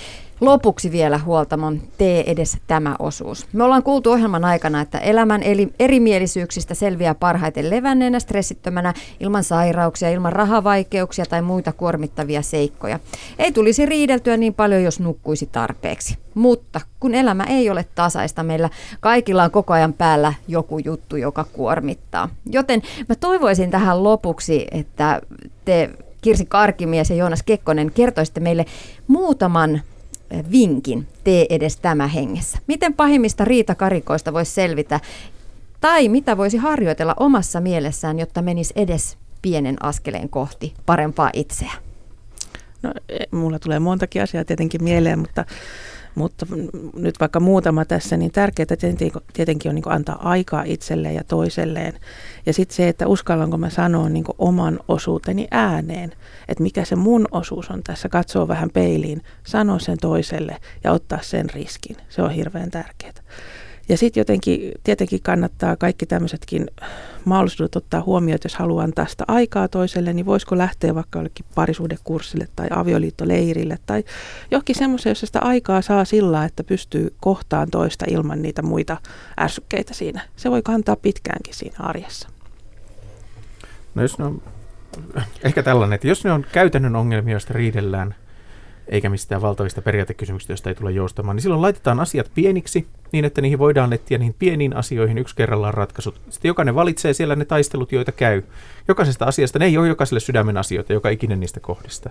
Lopuksi 0.43 0.93
vielä 0.93 1.19
huoltamon 1.19 1.81
tee 1.99 2.31
edes 2.31 2.57
tämä 2.67 2.97
osuus. 2.99 3.47
Me 3.53 3.65
ollaan 3.65 3.83
kuultu 3.83 4.11
ohjelman 4.11 4.45
aikana, 4.45 4.81
että 4.81 4.99
elämän 4.99 5.43
eli 5.43 5.69
erimielisyyksistä 5.79 6.75
selviää 6.75 7.15
parhaiten 7.15 7.71
levänneenä, 7.71 8.21
stressittömänä, 8.21 8.95
ilman 9.21 9.45
sairauksia, 9.45 10.11
ilman 10.11 10.33
rahavaikeuksia 10.33 11.27
tai 11.27 11.43
muita 11.43 11.73
kuormittavia 11.73 12.43
seikkoja. 12.43 12.99
Ei 13.39 13.53
tulisi 13.53 13.87
riideltyä 13.87 14.37
niin 14.37 14.55
paljon, 14.55 14.83
jos 14.83 15.01
nukkuisi 15.01 15.49
tarpeeksi. 15.53 16.19
Mutta 16.35 16.81
kun 17.01 17.15
elämä 17.15 17.45
ei 17.45 17.71
ole 17.71 17.85
tasaista, 17.95 18.43
meillä 18.43 18.71
kaikilla 19.01 19.45
on 19.45 19.51
koko 19.51 19.73
ajan 19.73 19.93
päällä 19.93 20.35
joku 20.49 20.79
juttu, 20.79 21.17
joka 21.17 21.45
kuormittaa. 21.53 22.29
Joten 22.51 22.83
mä 23.09 23.15
toivoisin 23.15 23.71
tähän 23.71 24.05
lopuksi, 24.05 24.67
että 24.71 25.21
te 25.65 25.91
Kirsi 26.21 26.47
Karkimies 26.47 27.11
ja 27.11 27.17
Joonas 27.17 27.43
Kekkonen 27.43 27.91
kertoisitte 27.91 28.41
meille 28.41 28.67
muutaman 29.07 29.83
vinkin, 30.53 31.07
tee 31.25 31.47
edes 31.51 31.77
tämä 31.77 32.07
hengessä. 32.07 32.59
Miten 32.67 32.95
pahimmista 32.95 33.45
riitakarikoista 33.45 34.33
voisi 34.33 34.53
selvitä 34.53 35.01
tai 35.81 36.09
mitä 36.09 36.37
voisi 36.37 36.57
harjoitella 36.57 37.15
omassa 37.21 37.61
mielessään, 37.61 38.19
jotta 38.19 38.43
menisi 38.43 38.73
edes 38.77 39.19
pienen 39.43 39.77
askeleen 39.83 40.29
kohti 40.29 40.75
parempaa 40.87 41.31
itseä? 41.33 41.73
No, 42.83 42.93
e, 43.09 43.19
mulla 43.31 43.59
tulee 43.59 43.79
montakin 43.79 44.23
asiaa 44.23 44.45
tietenkin 44.45 44.85
mieleen, 44.85 45.19
mutta 45.19 45.45
mutta 46.15 46.47
nyt 46.97 47.21
vaikka 47.21 47.41
muutama 47.41 47.85
tässä, 47.85 48.17
niin 48.17 48.33
tärkeää 48.33 48.67
tietenkin 49.33 49.69
on 49.69 49.75
niin 49.75 49.85
antaa 49.87 50.29
aikaa 50.29 50.63
itselleen 50.63 51.15
ja 51.15 51.25
toiselleen. 51.25 51.93
Ja 52.47 52.53
sitten 52.53 52.77
se, 52.77 52.89
että 52.89 53.07
uskallanko 53.07 53.59
mä 53.59 53.71
sanoa 53.71 54.09
niin 54.09 54.25
oman 54.39 54.81
osuuteni 54.89 55.49
ääneen, 55.51 56.13
että 56.49 56.63
mikä 56.63 56.85
se 56.85 56.97
mun 56.97 57.27
osuus 57.31 57.71
on 57.71 57.83
tässä, 57.83 58.09
katsoa 58.09 58.49
vähän 58.49 58.71
peiliin, 58.71 59.23
sanoa 59.47 59.79
sen 59.79 59.99
toiselle 59.99 60.57
ja 60.85 60.93
ottaa 60.93 61.19
sen 61.23 61.51
riskin. 61.51 61.97
Se 62.09 62.23
on 62.23 62.31
hirveän 62.31 62.71
tärkeää. 62.71 63.13
Ja 63.89 63.97
sitten 63.97 64.21
jotenkin 64.21 64.73
tietenkin 64.85 65.23
kannattaa 65.23 65.77
kaikki 65.77 66.07
tämmöisetkin 66.07 66.67
mahdollisuudet 67.25 67.77
ottaa 67.77 68.03
huomioon, 68.03 68.35
että 68.35 68.47
jos 68.47 68.55
haluaa 68.55 68.85
antaa 68.85 69.07
sitä 69.07 69.25
aikaa 69.29 69.69
toiselle, 69.69 70.13
niin 70.13 70.27
voisiko 70.27 70.59
lähteä 70.59 70.95
vaikka 70.95 71.19
jollekin 71.19 71.47
parisuhdekurssille 71.55 72.49
tai 72.57 72.67
avioliittoleirille 72.71 73.79
tai 73.87 74.05
johonkin 74.51 74.77
semmoiseen, 74.77 75.11
jossa 75.11 75.27
sitä 75.27 75.41
aikaa 75.41 75.83
saa 75.83 76.05
sillä, 76.05 76.45
että 76.45 76.65
pystyy 76.65 77.15
kohtaan 77.21 77.71
toista 77.71 78.05
ilman 78.09 78.43
niitä 78.43 78.63
muita 78.63 78.97
ärsykkeitä 79.41 79.95
siinä. 79.95 80.21
Se 80.37 80.51
voi 80.51 80.63
kantaa 80.63 80.97
pitkäänkin 80.97 81.55
siinä 81.55 81.77
arjessa. 81.79 82.29
No 83.95 84.03
jos 84.03 84.19
ne 84.19 84.25
on, 84.25 84.43
ehkä 85.45 85.63
tällainen, 85.63 85.95
että 85.95 86.09
jos 86.09 86.25
ne 86.25 86.33
on 86.33 86.47
käytännön 86.53 86.97
ongelmia, 86.97 87.35
joista 87.35 87.53
riidellään, 87.53 88.15
eikä 88.93 89.11
mistään 89.11 89.43
valtavista 89.43 89.83
periaatekysymyksistä, 89.83 90.53
joista 90.53 90.69
ei 90.69 90.75
tule 90.75 90.93
joustamaan, 90.93 91.37
niin 91.37 91.43
silloin 91.43 91.63
laitetaan 91.63 92.01
asiat 92.01 92.31
pieniksi 92.35 92.87
niin, 93.13 93.25
että 93.25 93.41
niihin 93.41 93.59
voidaan 93.59 93.93
etsiä 93.93 94.19
niihin 94.19 94.35
pieniin 94.39 94.77
asioihin 94.77 95.19
yksi 95.19 95.37
kerrallaan 95.37 95.75
ratkaisut. 95.75 96.21
Sitten 96.31 96.49
jokainen 96.49 96.75
valitsee 96.75 97.13
siellä 97.13 97.37
ne 97.37 97.45
taistelut, 97.45 97.93
joita 97.93 98.13
käy. 98.13 98.43
Jokaisesta 98.89 99.25
asiasta 99.25 99.59
ne 99.59 99.65
ei 99.65 99.79
ole 99.79 99.89
jokaiselle 99.89 100.21
sydämen 100.21 100.57
asioita, 100.57 100.93
joka 100.93 101.09
ikinen 101.09 101.41
niistä 101.41 101.61
kohdista, 101.61 102.11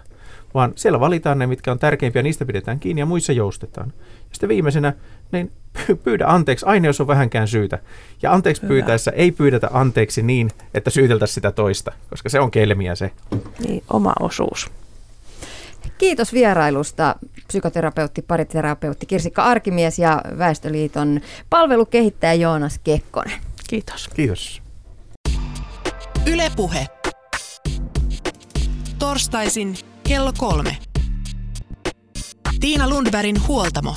vaan 0.54 0.74
siellä 0.76 1.00
valitaan 1.00 1.40
ne, 1.40 1.48
mitkä 1.48 1.72
on 1.72 1.80
tärkeimpiä, 1.80 2.22
niistä 2.22 2.46
pidetään 2.46 2.80
kiinni 2.80 3.02
ja 3.02 3.06
muissa 3.06 3.34
joustetaan. 3.34 3.94
Ja 3.98 4.30
sitten 4.32 4.50
viimeisenä, 4.50 4.94
niin 5.32 5.52
pyydä 6.04 6.26
anteeksi 6.28 6.66
aina, 6.66 6.88
jos 6.88 7.02
on 7.02 7.08
vähänkään 7.08 7.48
syytä. 7.48 7.80
Ja 8.22 8.34
anteeksi 8.34 8.62
Hyvä. 8.62 8.70
pyytäessä 8.70 9.12
ei 9.12 9.32
pyydetä 9.32 9.70
anteeksi 9.74 10.22
niin, 10.22 10.50
että 10.74 10.90
syyteltäisiin 10.90 11.36
sitä 11.36 11.52
toista, 11.52 11.92
koska 12.10 12.30
se 12.30 12.40
on 12.40 12.52
kelmiä 12.52 12.96
se. 12.96 13.12
Niin, 13.60 13.84
oma 13.90 14.14
osuus. 14.20 14.81
Kiitos 16.02 16.34
vierailusta 16.34 17.16
psykoterapeutti, 17.48 18.22
pariterapeutti 18.22 19.06
Kirsikka 19.06 19.44
Arkimies 19.44 20.00
ja 20.00 20.22
Väestöliiton 20.38 21.22
palvelukehittäjä 21.50 22.34
Joonas 22.34 22.80
Kekkonen. 22.84 23.42
Kiitos. 23.70 24.08
Kiitos. 24.08 24.62
Ylepuhe. 26.26 26.88
Torstaisin 29.00 29.76
kello 30.08 30.34
kolme. 30.38 30.78
Tiina 32.60 32.90
Lundbergin 32.90 33.48
huoltamo. 33.48 33.96